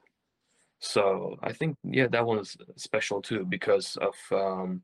so 0.80 1.38
I 1.43 1.53
think 1.53 1.77
yeah, 1.84 2.07
that 2.07 2.25
one 2.25 2.38
was 2.38 2.57
special 2.77 3.21
too 3.21 3.45
because 3.45 3.97
of 3.97 4.15
um, 4.32 4.82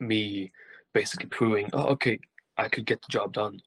me 0.00 0.52
basically 0.92 1.28
proving, 1.28 1.70
oh 1.72 1.86
okay, 1.94 2.18
I 2.56 2.68
could 2.68 2.86
get 2.86 3.02
the 3.02 3.08
job 3.10 3.32
done. 3.32 3.60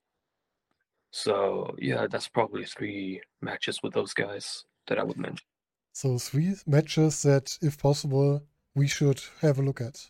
So 1.11 1.75
yeah, 1.79 2.07
that's 2.09 2.27
probably 2.27 2.65
three 2.65 3.21
matches 3.41 3.81
with 3.81 3.93
those 3.93 4.13
guys 4.13 4.65
that 4.87 4.99
I 4.99 5.03
would 5.03 5.17
mention. 5.17 5.45
So 5.93 6.17
three 6.17 6.55
matches 6.65 7.23
that, 7.23 7.57
if 7.61 7.77
possible, 7.77 8.43
we 8.75 8.87
should 8.87 9.21
have 9.41 9.59
a 9.59 9.61
look 9.61 9.81
at. 9.81 10.09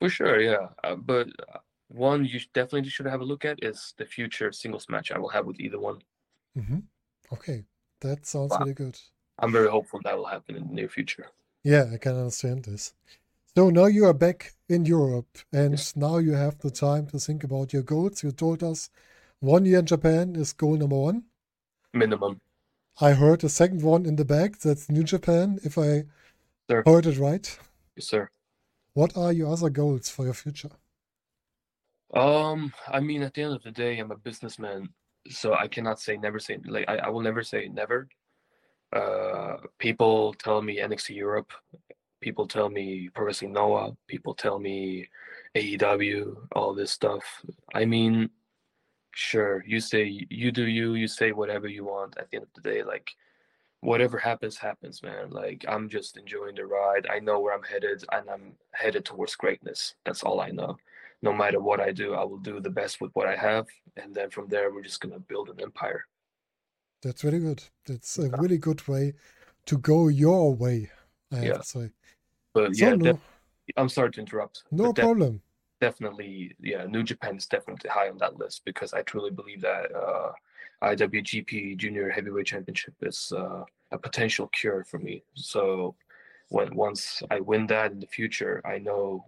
For 0.00 0.08
sure, 0.08 0.40
yeah. 0.40 0.68
Uh, 0.84 0.96
but 0.96 1.28
one 1.88 2.24
you 2.24 2.40
definitely 2.52 2.90
should 2.90 3.06
have 3.06 3.20
a 3.20 3.24
look 3.24 3.44
at 3.44 3.62
is 3.62 3.94
the 3.96 4.04
future 4.04 4.52
singles 4.52 4.86
match 4.88 5.10
I 5.10 5.18
will 5.18 5.28
have 5.30 5.46
with 5.46 5.60
either 5.60 5.78
one. 5.78 5.98
Mm-hmm. 6.56 6.80
Okay, 7.32 7.64
that 8.00 8.26
sounds 8.26 8.50
wow. 8.50 8.58
really 8.60 8.74
good. 8.74 8.98
I'm 9.38 9.52
very 9.52 9.68
hopeful 9.68 10.00
that 10.04 10.16
will 10.16 10.26
happen 10.26 10.56
in 10.56 10.68
the 10.68 10.74
near 10.74 10.88
future. 10.88 11.26
Yeah, 11.62 11.86
I 11.92 11.96
can 11.98 12.16
understand 12.16 12.64
this. 12.64 12.94
So 13.56 13.70
now 13.70 13.86
you 13.86 14.04
are 14.04 14.14
back 14.14 14.54
in 14.68 14.84
Europe, 14.84 15.38
and 15.52 15.72
yes. 15.72 15.96
now 15.96 16.18
you 16.18 16.32
have 16.32 16.58
the 16.58 16.70
time 16.70 17.06
to 17.08 17.18
think 17.18 17.44
about 17.44 17.72
your 17.72 17.82
goals. 17.82 18.22
You 18.22 18.32
told 18.32 18.62
us 18.62 18.90
one 19.40 19.64
year 19.64 19.80
in 19.80 19.86
Japan 19.86 20.36
is 20.36 20.52
goal 20.52 20.76
number 20.76 20.96
one. 20.96 21.24
Minimum. 21.92 22.40
I 23.00 23.12
heard 23.12 23.44
a 23.44 23.48
second 23.48 23.82
one 23.82 24.06
in 24.06 24.16
the 24.16 24.24
back. 24.24 24.58
That's 24.58 24.90
New 24.90 25.04
Japan, 25.04 25.58
if 25.62 25.78
I 25.78 26.04
sir. 26.68 26.82
heard 26.84 27.06
it 27.06 27.18
right. 27.18 27.58
Yes, 27.96 28.08
sir. 28.08 28.30
What 28.92 29.16
are 29.16 29.32
your 29.32 29.52
other 29.52 29.70
goals 29.70 30.08
for 30.08 30.24
your 30.24 30.34
future? 30.34 30.70
Um, 32.14 32.72
I 32.86 33.00
mean, 33.00 33.22
at 33.22 33.34
the 33.34 33.42
end 33.42 33.54
of 33.54 33.62
the 33.62 33.70
day, 33.70 33.98
I'm 33.98 34.10
a 34.10 34.16
businessman, 34.16 34.88
so 35.28 35.54
I 35.54 35.68
cannot 35.68 36.00
say 36.00 36.16
never 36.16 36.38
say 36.38 36.58
like 36.66 36.88
I, 36.88 36.96
I 36.96 37.08
will 37.10 37.20
never 37.20 37.42
say 37.42 37.68
never. 37.68 38.08
Uh, 38.92 39.58
people 39.78 40.32
tell 40.34 40.62
me 40.62 40.78
NXT 40.78 41.14
Europe, 41.16 41.52
people 42.20 42.46
tell 42.46 42.70
me 42.70 43.10
Pro 43.14 43.26
Wrestling 43.26 43.52
Noah, 43.52 43.94
people 44.06 44.34
tell 44.34 44.58
me 44.58 45.06
AEW, 45.54 46.34
all 46.52 46.72
this 46.72 46.90
stuff. 46.90 47.24
I 47.74 47.84
mean, 47.84 48.30
sure, 49.12 49.62
you 49.66 49.80
say 49.80 50.26
you 50.30 50.50
do 50.50 50.66
you, 50.66 50.94
you 50.94 51.08
say 51.08 51.32
whatever 51.32 51.68
you 51.68 51.84
want. 51.84 52.16
At 52.16 52.30
the 52.30 52.36
end 52.38 52.46
of 52.46 52.62
the 52.62 52.70
day, 52.70 52.82
like 52.82 53.10
whatever 53.80 54.16
happens, 54.16 54.56
happens, 54.56 55.02
man. 55.02 55.28
Like 55.28 55.66
I'm 55.68 55.90
just 55.90 56.16
enjoying 56.16 56.54
the 56.54 56.64
ride. 56.64 57.06
I 57.10 57.18
know 57.18 57.38
where 57.40 57.54
I'm 57.54 57.64
headed, 57.64 58.02
and 58.12 58.30
I'm 58.30 58.54
headed 58.72 59.04
towards 59.04 59.36
greatness. 59.36 59.94
That's 60.06 60.22
all 60.22 60.40
I 60.40 60.48
know 60.48 60.78
no 61.22 61.32
matter 61.32 61.60
what 61.60 61.80
I 61.80 61.92
do, 61.92 62.14
I 62.14 62.24
will 62.24 62.38
do 62.38 62.60
the 62.60 62.70
best 62.70 63.00
with 63.00 63.10
what 63.14 63.26
I 63.26 63.36
have, 63.36 63.66
and 63.96 64.14
then 64.14 64.30
from 64.30 64.48
there, 64.48 64.72
we're 64.72 64.82
just 64.82 65.00
gonna 65.00 65.18
build 65.18 65.48
an 65.48 65.60
empire. 65.60 66.04
That's 67.02 67.22
very 67.22 67.38
good. 67.38 67.62
That's 67.86 68.18
a 68.18 68.30
really 68.38 68.58
good 68.58 68.86
way 68.88 69.14
to 69.66 69.78
go 69.78 70.08
your 70.08 70.54
way. 70.54 70.90
I 71.32 71.36
have 71.36 71.44
yeah. 71.44 71.52
to 71.54 71.62
say. 71.62 71.90
But 72.54 72.74
so, 72.74 72.84
yeah, 72.84 72.94
no, 72.94 73.12
def- 73.12 73.40
I'm 73.76 73.88
sorry 73.88 74.10
to 74.12 74.20
interrupt. 74.20 74.64
No 74.70 74.92
def- 74.92 75.04
problem. 75.04 75.42
Definitely, 75.80 76.56
yeah, 76.60 76.86
New 76.86 77.04
Japan 77.04 77.36
is 77.36 77.46
definitely 77.46 77.90
high 77.90 78.08
on 78.08 78.18
that 78.18 78.36
list 78.36 78.62
because 78.64 78.92
I 78.92 79.02
truly 79.02 79.30
believe 79.30 79.60
that 79.60 79.94
uh, 79.94 80.32
IWGP 80.82 81.76
Junior 81.76 82.10
Heavyweight 82.10 82.46
Championship 82.46 82.94
is 83.02 83.32
uh, 83.36 83.62
a 83.92 83.98
potential 83.98 84.48
cure 84.48 84.84
for 84.84 84.98
me. 84.98 85.22
So 85.34 85.94
when 86.48 86.74
once 86.74 87.22
I 87.30 87.40
win 87.40 87.66
that 87.68 87.92
in 87.92 88.00
the 88.00 88.06
future, 88.06 88.60
I 88.64 88.78
know 88.78 89.26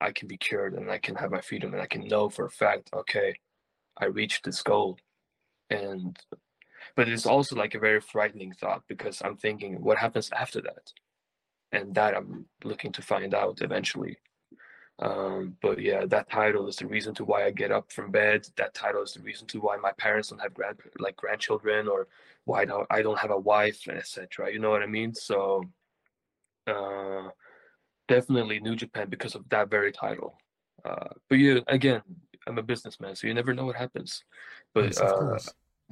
I 0.00 0.12
can 0.12 0.28
be 0.28 0.36
cured 0.36 0.74
and 0.74 0.90
I 0.90 0.98
can 0.98 1.16
have 1.16 1.30
my 1.30 1.40
freedom 1.40 1.72
and 1.72 1.82
I 1.82 1.86
can 1.86 2.06
know 2.06 2.28
for 2.28 2.46
a 2.46 2.50
fact, 2.50 2.90
okay, 2.92 3.36
I 3.96 4.06
reached 4.06 4.44
this 4.44 4.62
goal. 4.62 4.98
And 5.70 6.18
but 6.96 7.08
it's 7.08 7.26
also 7.26 7.56
like 7.56 7.74
a 7.74 7.78
very 7.78 8.00
frightening 8.00 8.52
thought 8.52 8.82
because 8.88 9.22
I'm 9.24 9.36
thinking, 9.36 9.82
what 9.82 9.98
happens 9.98 10.30
after 10.32 10.60
that? 10.62 10.92
and 11.74 11.94
that 11.94 12.16
I'm 12.16 12.46
looking 12.62 12.92
to 12.92 13.02
find 13.02 13.34
out 13.34 13.60
eventually. 13.60 14.16
Um, 15.00 15.56
but 15.60 15.80
yeah, 15.80 16.06
that 16.06 16.30
title 16.30 16.68
is 16.68 16.76
the 16.76 16.86
reason 16.86 17.14
to 17.16 17.24
why 17.24 17.44
I 17.44 17.50
get 17.50 17.72
up 17.72 17.90
from 17.90 18.12
bed. 18.12 18.46
That 18.56 18.74
title 18.74 19.02
is 19.02 19.14
the 19.14 19.22
reason 19.22 19.46
to 19.48 19.60
why 19.60 19.76
my 19.76 19.90
parents 19.92 20.28
don't 20.28 20.38
have 20.40 20.54
grand 20.54 20.78
like 21.00 21.16
grandchildren 21.16 21.88
or 21.88 22.06
why 22.44 22.62
I 22.62 22.64
don't, 22.64 22.86
I 22.90 23.02
don't 23.02 23.18
have 23.18 23.32
a 23.32 23.38
wife, 23.38 23.88
and 23.88 23.98
etc. 23.98 24.52
You 24.52 24.60
know 24.60 24.70
what 24.70 24.82
I 24.82 24.86
mean? 24.86 25.12
So 25.14 25.64
uh, 26.68 27.28
definitely 28.08 28.60
New 28.60 28.76
Japan 28.76 29.08
because 29.08 29.34
of 29.34 29.48
that 29.48 29.70
very 29.70 29.92
title. 29.92 30.38
Uh, 30.84 31.08
but 31.28 31.38
yeah, 31.38 31.60
again, 31.68 32.02
I'm 32.46 32.58
a 32.58 32.62
businessman, 32.62 33.16
so 33.16 33.26
you 33.26 33.34
never 33.34 33.54
know 33.54 33.64
what 33.64 33.76
happens. 33.76 34.22
But 34.74 34.84
Yes, 34.84 35.00
uh, 35.00 35.38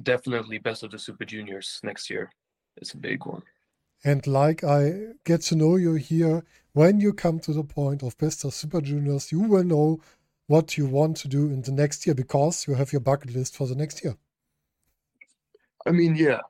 definitely 0.03 0.59
best 0.59 0.83
of 0.83 0.91
the 0.91 0.99
Super 0.99 1.25
Juniors 1.25 1.79
next 1.83 2.09
year. 2.09 2.31
It's 2.77 2.93
a 2.93 2.97
big 2.97 3.25
one. 3.25 3.43
And 4.03 4.25
like 4.27 4.63
I 4.63 5.13
get 5.23 5.41
to 5.43 5.55
know 5.55 5.77
you 5.77 5.93
here, 5.93 6.43
when 6.73 6.99
you 6.99 7.13
come 7.13 7.39
to 7.39 7.53
the 7.53 7.63
point 7.63 8.03
of 8.03 8.17
Best 8.17 8.43
of 8.43 8.53
Super 8.53 8.81
Juniors, 8.81 9.31
you 9.31 9.39
will 9.39 9.63
know 9.63 10.01
what 10.47 10.77
you 10.77 10.85
want 10.85 11.17
to 11.17 11.27
do 11.27 11.45
in 11.45 11.61
the 11.61 11.71
next 11.71 12.05
year 12.05 12.13
because 12.13 12.67
you 12.67 12.73
have 12.73 12.91
your 12.91 12.99
bucket 12.99 13.33
list 13.33 13.55
for 13.55 13.65
the 13.65 13.75
next 13.75 14.03
year. 14.03 14.17
I 15.85 15.91
mean, 15.91 16.15
yeah, 16.15 16.41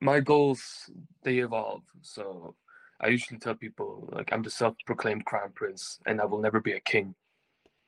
my 0.00 0.20
goals 0.20 0.90
they 1.22 1.38
evolve. 1.38 1.82
So 2.02 2.54
I 3.00 3.08
usually 3.08 3.38
tell 3.38 3.54
people 3.54 4.08
like 4.12 4.32
I'm 4.32 4.42
the 4.42 4.50
self-proclaimed 4.50 5.24
crown 5.24 5.52
prince, 5.54 5.98
and 6.06 6.20
I 6.20 6.24
will 6.24 6.40
never 6.40 6.60
be 6.60 6.72
a 6.72 6.80
king 6.80 7.14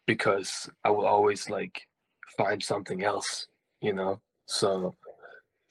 because 0.07 0.69
I 0.85 0.91
will 0.91 1.07
always 1.07 1.51
like 1.51 1.83
find 2.37 2.63
something 2.63 3.05
else, 3.05 3.49
you 3.81 3.93
know. 3.93 4.21
So 4.47 4.95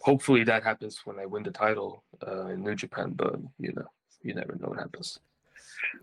hopefully 0.01 0.43
that 0.45 0.63
happens 0.63 1.01
when 1.05 1.19
I 1.19 1.25
win 1.25 1.43
the 1.43 1.51
title 1.51 2.03
uh, 2.25 2.47
in 2.47 2.63
New 2.63 2.75
Japan, 2.75 3.13
but 3.15 3.36
you 3.59 3.73
know, 3.73 3.88
you 4.21 4.33
never 4.33 4.55
know 4.55 4.69
what 4.69 4.79
happens. 4.79 5.19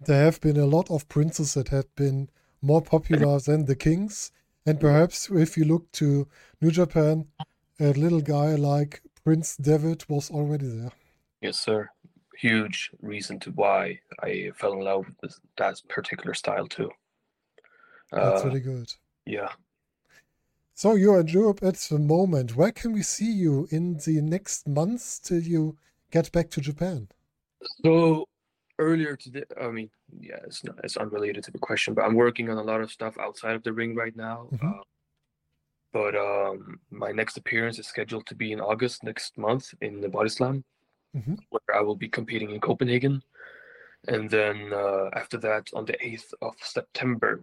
There 0.05 0.25
have 0.25 0.41
been 0.41 0.59
a 0.59 0.67
lot 0.67 0.91
of 0.91 1.09
princes 1.09 1.55
that 1.55 1.69
had 1.69 1.87
been 1.97 2.29
more 2.61 2.83
popular 2.83 3.39
than 3.41 3.67
the 3.67 3.77
kings. 3.77 4.33
And 4.65 4.81
perhaps 4.81 5.29
if 5.31 5.57
you 5.57 5.65
look 5.65 5.91
to 5.93 6.29
New 6.61 6.71
Japan, 6.71 7.27
a 7.81 7.93
little 7.93 8.21
guy 8.21 8.55
like 8.55 9.03
Prince 9.25 9.57
Devitt 9.57 10.09
was 10.09 10.31
already 10.31 10.67
there. 10.67 10.93
Yes, 11.41 11.59
sir. 11.59 11.91
Huge 12.43 12.91
reason 13.01 13.39
to 13.45 13.51
why 13.53 14.01
I 14.29 14.51
fell 14.61 14.73
in 14.73 14.81
love 14.81 15.07
with 15.07 15.19
this, 15.23 15.41
that 15.59 15.77
particular 15.89 16.35
style 16.35 16.67
too. 16.67 16.91
That's 18.11 18.43
Uh, 18.43 18.47
really 18.47 18.61
good. 18.73 18.89
yeah. 19.37 19.53
So 20.75 20.95
you're 20.95 21.21
in 21.21 21.29
Europe 21.29 21.61
at 21.63 21.77
the 21.91 21.99
moment. 21.99 22.57
Where 22.57 22.73
can 22.81 22.91
we 22.93 23.03
see 23.03 23.31
you 23.45 23.69
in 23.71 23.85
the 24.07 24.21
next 24.21 24.67
months 24.67 25.21
till 25.27 25.43
you 25.55 25.77
get 26.11 26.33
back 26.33 26.51
to 26.51 26.61
Japan? 26.61 27.09
So 27.85 28.27
earlier 28.79 29.15
today, 29.17 29.45
I 29.61 29.69
mean, 29.77 29.91
yeah, 30.29 30.41
it's 30.49 30.65
not, 30.65 30.77
it's 30.83 30.97
unrelated 30.97 31.45
to 31.45 31.53
the 31.53 31.59
question, 31.69 31.95
but 31.95 32.03
I'm 32.05 32.17
working 32.17 32.51
on 32.51 32.59
a 32.59 32.63
lot 32.73 32.81
of 32.81 32.91
stuff 32.91 33.15
outside 33.19 33.55
of 33.55 33.63
the 33.63 33.73
ring 33.73 33.95
right 33.95 34.17
now. 34.17 34.49
Mhm. 34.53 34.81
Uh, 34.81 34.83
but 35.93 36.15
um, 36.17 36.81
my 36.91 37.13
next 37.13 37.37
appearance 37.37 37.79
is 37.79 37.87
scheduled 37.87 38.27
to 38.27 38.35
be 38.35 38.51
in 38.51 38.61
August 38.61 39.05
next 39.05 39.39
month 39.39 39.65
in 39.81 40.01
the 40.01 40.09
Body 40.09 40.31
Slam, 40.31 40.65
Mhm. 41.15 41.37
where 41.51 41.77
I 41.77 41.81
will 41.83 41.97
be 41.97 42.09
competing 42.09 42.51
in 42.51 42.61
Copenhagen, 42.61 43.23
and 44.09 44.29
then 44.31 44.73
uh, 44.73 45.11
after 45.15 45.39
that 45.39 45.69
on 45.75 45.85
the 45.85 45.97
eighth 46.05 46.33
of 46.43 46.55
September, 46.61 47.41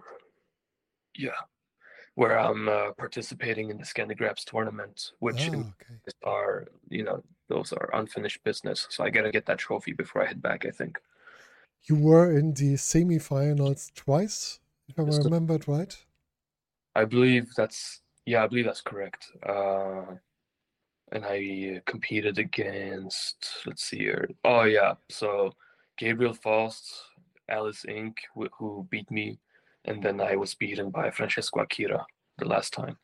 yeah, 1.18 1.42
where 2.16 2.38
I'm 2.40 2.68
uh, 2.70 2.92
participating 2.98 3.70
in 3.70 3.78
the 3.78 3.86
Scandinavian 3.86 4.36
tournament, 4.46 5.12
which 5.20 5.50
Ah, 5.50 5.74
okay. 5.82 5.96
are 6.24 6.68
you 6.90 7.04
know 7.04 7.24
those 7.50 7.74
are 7.74 7.90
unfinished 7.94 8.44
business. 8.44 8.88
So 8.90 9.04
I 9.04 9.10
gotta 9.10 9.32
get 9.32 9.46
that 9.48 9.58
trophy 9.60 9.94
before 9.94 10.24
I 10.24 10.28
head 10.28 10.42
back. 10.42 10.66
I 10.66 10.72
think. 10.72 11.00
You 11.86 11.96
were 11.96 12.38
in 12.38 12.54
the 12.54 12.76
semi-finals 12.78 13.92
twice, 13.96 14.60
if 14.88 15.00
I 15.00 15.04
remember 15.04 15.56
it 15.56 15.68
right. 15.68 15.96
I 16.96 17.06
believe 17.06 17.54
that's 17.56 18.02
yeah, 18.26 18.44
I 18.44 18.48
believe 18.48 18.66
that's 18.66 18.82
correct. 18.82 19.32
Uh, 19.44 20.16
and 21.12 21.26
I 21.26 21.82
competed 21.86 22.38
against 22.38 23.64
let's 23.66 23.84
see 23.84 24.00
here. 24.00 24.30
Oh 24.44 24.64
yeah, 24.64 24.94
so 25.10 25.54
Gabriel 25.98 26.34
Faust, 26.34 26.92
Alice 27.50 27.86
Ink, 27.88 28.18
who, 28.58 28.88
beat 28.90 29.10
me, 29.12 29.40
and 29.86 30.02
then 30.02 30.22
I 30.22 30.36
was 30.36 30.56
beaten 30.56 30.90
by 30.92 31.12
Francesco 31.12 31.62
Akira 31.62 32.06
the 32.38 32.46
last 32.46 32.74
time. 32.74 32.98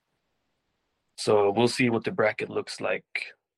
So 1.17 1.51
we'll 1.51 1.67
see 1.67 1.89
what 1.89 2.03
the 2.03 2.11
bracket 2.11 2.49
looks 2.49 2.79
like 2.81 3.05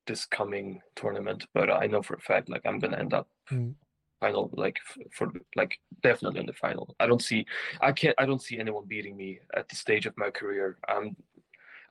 this 0.06 0.24
coming 0.24 0.80
tournament. 0.96 1.46
But 1.54 1.70
I 1.70 1.86
know 1.86 2.02
for 2.02 2.14
a 2.14 2.20
fact, 2.20 2.48
like 2.48 2.62
I'm 2.64 2.78
gonna 2.78 2.98
end 2.98 3.14
up 3.14 3.28
Mm. 3.50 3.74
final, 4.20 4.50
like 4.52 4.76
for 5.12 5.32
like 5.56 5.78
definitely 6.02 6.40
in 6.40 6.46
the 6.46 6.52
final. 6.52 6.94
I 7.00 7.06
don't 7.06 7.22
see, 7.22 7.46
I 7.80 7.92
can't, 7.92 8.14
I 8.18 8.26
don't 8.26 8.42
see 8.42 8.58
anyone 8.58 8.84
beating 8.86 9.16
me 9.16 9.40
at 9.56 9.68
the 9.68 9.76
stage 9.76 10.04
of 10.06 10.16
my 10.18 10.30
career. 10.30 10.78
I'm, 10.86 11.16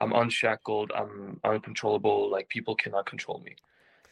I'm 0.01 0.13
unshackled. 0.13 0.91
I'm 0.95 1.39
uncontrollable. 1.43 2.31
Like 2.31 2.49
people 2.49 2.75
cannot 2.75 3.05
control 3.05 3.41
me, 3.43 3.55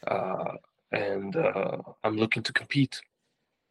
uh, 0.06 0.54
and 0.92 1.36
uh, 1.36 1.78
I'm 2.04 2.16
looking 2.16 2.42
to 2.44 2.52
compete. 2.52 3.00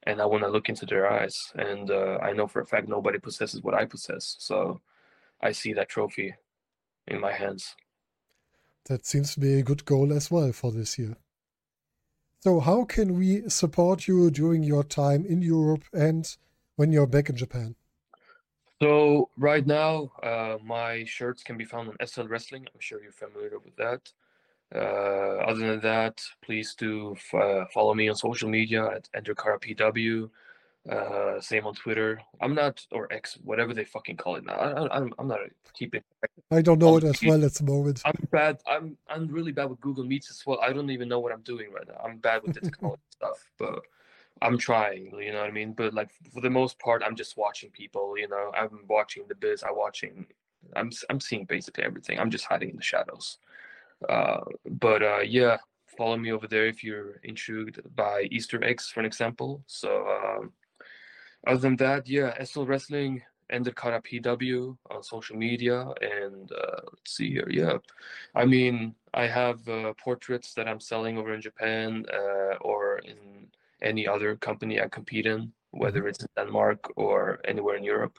And 0.07 0.21
I 0.21 0.25
want 0.27 0.43
to 0.43 0.49
look 0.49 0.69
into 0.69 0.85
their 0.85 1.11
eyes, 1.11 1.51
and 1.55 1.89
uh, 1.89 2.19
I 2.21 2.31
know 2.31 2.45
for 2.45 2.61
a 2.61 2.65
fact 2.65 2.87
nobody 2.87 3.17
possesses 3.17 3.63
what 3.63 3.73
I 3.73 3.85
possess. 3.85 4.35
So, 4.37 4.79
I 5.41 5.51
see 5.51 5.73
that 5.73 5.89
trophy 5.89 6.35
in 7.07 7.19
my 7.19 7.31
hands. 7.31 7.75
That 8.85 9.05
seems 9.05 9.33
to 9.33 9.39
be 9.39 9.59
a 9.59 9.63
good 9.63 9.83
goal 9.85 10.13
as 10.13 10.29
well 10.29 10.51
for 10.51 10.71
this 10.71 10.99
year. 10.99 11.17
So, 12.41 12.59
how 12.59 12.85
can 12.85 13.17
we 13.17 13.49
support 13.49 14.07
you 14.07 14.29
during 14.29 14.61
your 14.61 14.83
time 14.83 15.25
in 15.25 15.41
Europe 15.41 15.83
and 15.91 16.23
when 16.75 16.91
you're 16.91 17.07
back 17.07 17.29
in 17.29 17.35
Japan? 17.35 17.75
So 18.81 19.29
right 19.37 19.65
now, 19.65 20.11
uh, 20.21 20.57
my 20.63 21.05
shirts 21.05 21.43
can 21.43 21.57
be 21.57 21.65
found 21.65 21.89
on 21.89 22.07
SL 22.07 22.23
Wrestling. 22.23 22.67
I'm 22.73 22.79
sure 22.79 23.01
you're 23.01 23.11
familiar 23.11 23.59
with 23.59 23.75
that. 23.77 24.11
Uh, 24.73 25.43
other 25.47 25.59
than 25.71 25.79
that, 25.81 26.21
please 26.43 26.75
do 26.75 27.15
f- 27.15 27.33
uh, 27.39 27.65
follow 27.73 27.93
me 27.93 28.09
on 28.09 28.15
social 28.15 28.49
media 28.49 28.85
at 28.87 29.07
EnderKaraPW. 29.15 30.29
Uh, 30.89 31.39
same 31.39 31.65
on 31.65 31.73
Twitter. 31.73 32.21
I'm 32.41 32.53
not 32.53 32.85
or 32.91 33.11
X, 33.11 33.37
whatever 33.43 33.73
they 33.73 33.85
fucking 33.85 34.17
call 34.17 34.35
it 34.35 34.45
now. 34.45 34.53
I, 34.53 34.71
I, 34.71 34.97
I'm 34.97 35.13
I'm 35.17 35.27
not 35.27 35.39
keeping. 35.73 36.01
I 36.51 36.61
don't 36.61 36.79
know 36.79 36.97
it 36.97 37.03
as 37.03 37.21
well 37.23 37.43
at 37.43 37.53
the 37.55 37.63
moment. 37.63 38.01
I'm 38.05 38.13
bad. 38.31 38.59
I'm 38.67 38.97
I'm 39.07 39.27
really 39.27 39.51
bad 39.51 39.69
with 39.69 39.79
Google 39.79 40.03
Meets 40.03 40.29
as 40.29 40.45
well. 40.45 40.59
I 40.61 40.73
don't 40.73 40.91
even 40.91 41.07
know 41.07 41.19
what 41.19 41.31
I'm 41.31 41.41
doing 41.41 41.71
right 41.71 41.87
now. 41.87 41.99
I'm 42.03 42.17
bad 42.17 42.43
with 42.43 42.53
the 42.53 42.61
technology 42.61 43.01
stuff, 43.09 43.49
but 43.57 43.81
I'm 44.41 44.57
trying. 44.57 45.11
You 45.19 45.31
know 45.31 45.39
what 45.39 45.49
I 45.49 45.51
mean? 45.51 45.73
But 45.73 45.93
like 45.93 46.11
for 46.33 46.41
the 46.41 46.49
most 46.49 46.79
part, 46.79 47.03
I'm 47.05 47.15
just 47.15 47.37
watching 47.37 47.69
people. 47.71 48.17
You 48.17 48.27
know, 48.27 48.51
I'm 48.57 48.81
watching 48.87 49.25
the 49.27 49.35
biz. 49.35 49.63
I'm 49.63 49.75
watching. 49.75 50.25
I'm 50.75 50.91
I'm 51.09 51.19
seeing 51.19 51.45
basically 51.45 51.83
everything. 51.83 52.19
I'm 52.19 52.31
just 52.31 52.45
hiding 52.45 52.69
in 52.71 52.75
the 52.75 52.83
shadows. 52.83 53.37
Uh, 54.09 54.41
but 54.65 55.01
uh, 55.01 55.19
yeah, 55.19 55.57
follow 55.97 56.17
me 56.17 56.31
over 56.31 56.47
there 56.47 56.67
if 56.67 56.83
you're 56.83 57.17
intrigued 57.23 57.79
by 57.95 58.27
Easter 58.31 58.63
eggs, 58.63 58.89
for 58.89 58.99
an 58.99 59.05
example. 59.05 59.63
So 59.67 60.07
um, 60.07 60.51
other 61.47 61.59
than 61.59 61.75
that, 61.77 62.07
yeah, 62.07 62.43
SL 62.43 62.63
Wrestling 62.63 63.21
Kara 63.49 64.01
PW 64.01 64.77
on 64.89 65.03
social 65.03 65.37
media, 65.37 65.81
and 66.01 66.51
uh, 66.51 66.81
let's 66.91 67.15
see 67.15 67.31
here, 67.31 67.47
yeah. 67.49 67.77
I 68.33 68.45
mean, 68.45 68.95
I 69.13 69.27
have 69.27 69.67
uh, 69.69 69.93
portraits 70.03 70.53
that 70.55 70.67
I'm 70.67 70.79
selling 70.79 71.17
over 71.17 71.33
in 71.33 71.41
Japan 71.41 72.05
uh, 72.11 72.55
or 72.61 72.99
in 72.99 73.44
any 73.81 74.07
other 74.07 74.35
company 74.35 74.79
I 74.79 74.87
compete 74.87 75.25
in, 75.25 75.51
whether 75.71 76.07
it's 76.07 76.21
in 76.21 76.27
Denmark 76.35 76.91
or 76.95 77.39
anywhere 77.45 77.75
in 77.75 77.83
Europe. 77.83 78.17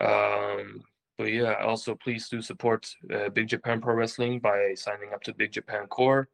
Um, 0.00 0.82
but 1.18 1.32
yeah, 1.32 1.54
also 1.62 1.94
please 1.94 2.28
do 2.28 2.42
support 2.42 2.94
uh, 3.12 3.30
Big 3.30 3.48
Japan 3.48 3.80
Pro 3.80 3.94
Wrestling 3.94 4.38
by 4.40 4.74
signing 4.74 5.14
up 5.14 5.22
to 5.22 5.32
Big 5.32 5.52
Japan 5.52 5.86
Core 5.86 6.28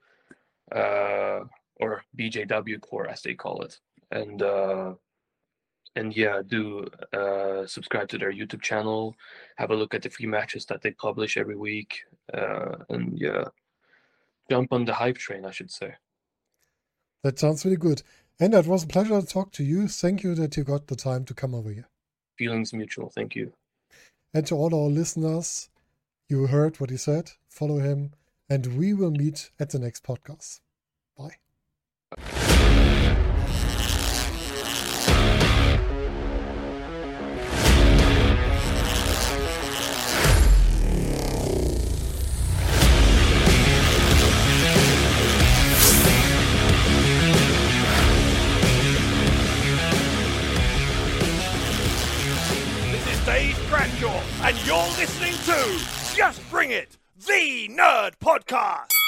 uh, 0.75 1.41
or 1.77 2.03
BJW 2.19 2.81
Core 2.81 3.09
as 3.09 3.23
they 3.23 3.35
call 3.35 3.63
it, 3.63 3.79
and 4.11 4.43
uh, 4.43 4.95
and 5.95 6.17
yeah, 6.17 6.43
do 6.47 6.87
uh, 7.13 7.67
subscribe 7.67 8.09
to 8.09 8.19
their 8.19 8.33
YouTube 8.33 8.63
channel. 8.63 9.15
Have 9.57 9.71
a 9.71 9.77
look 9.77 9.95
at 9.95 10.03
the 10.03 10.11
free 10.11 10.27
matches 10.27 10.67
that 10.67 10.83
they 10.83 10.91
publish 10.91 11.37
every 11.37 11.57
week, 11.57 12.01
uh, 12.35 12.77
and 12.89 13.19
yeah, 13.19 13.45
jump 14.51 14.73
on 14.73 14.85
the 14.85 14.95
hype 14.95 15.19
train, 15.19 15.45
I 15.45 15.51
should 15.51 15.71
say. 15.71 15.95
That 17.23 17.39
sounds 17.39 17.65
really 17.65 17.77
good. 17.77 18.03
And 18.43 18.55
it 18.55 18.67
was 18.67 18.83
a 18.83 18.89
pleasure 18.89 19.21
to 19.21 19.25
talk 19.25 19.53
to 19.53 19.63
you. 19.63 19.87
Thank 19.87 20.25
you 20.25 20.35
that 20.35 20.57
you 20.57 20.65
got 20.65 20.89
the 20.89 20.97
time 20.97 21.25
to 21.27 21.33
come 21.33 21.55
over 21.55 21.71
here. 21.71 21.89
Feelings 22.37 22.73
mutual. 22.73 23.09
Thank 23.09 23.37
you. 23.37 23.53
And 24.35 24.45
to 24.49 24.57
all 24.57 24.75
our 24.75 24.91
listeners, 24.91 25.69
you 26.29 26.49
heard 26.49 26.81
what 26.81 26.91
he 26.91 26.97
said. 26.97 27.31
Follow 27.49 27.79
him, 27.79 28.15
and 28.51 28.77
we 28.77 28.95
will 28.95 29.13
meet 29.13 29.53
at 29.61 29.71
the 29.71 29.79
next 29.79 30.03
podcast. 30.03 30.59
Bye. 31.17 31.37
Bradshaw, 53.73 54.21
and 54.43 54.67
you're 54.67 54.77
listening 54.99 55.33
to 55.47 56.15
Just 56.15 56.43
Bring 56.51 56.73
It, 56.73 56.99
the 57.27 57.71
Nerd 57.71 58.13
Podcast. 58.23 59.02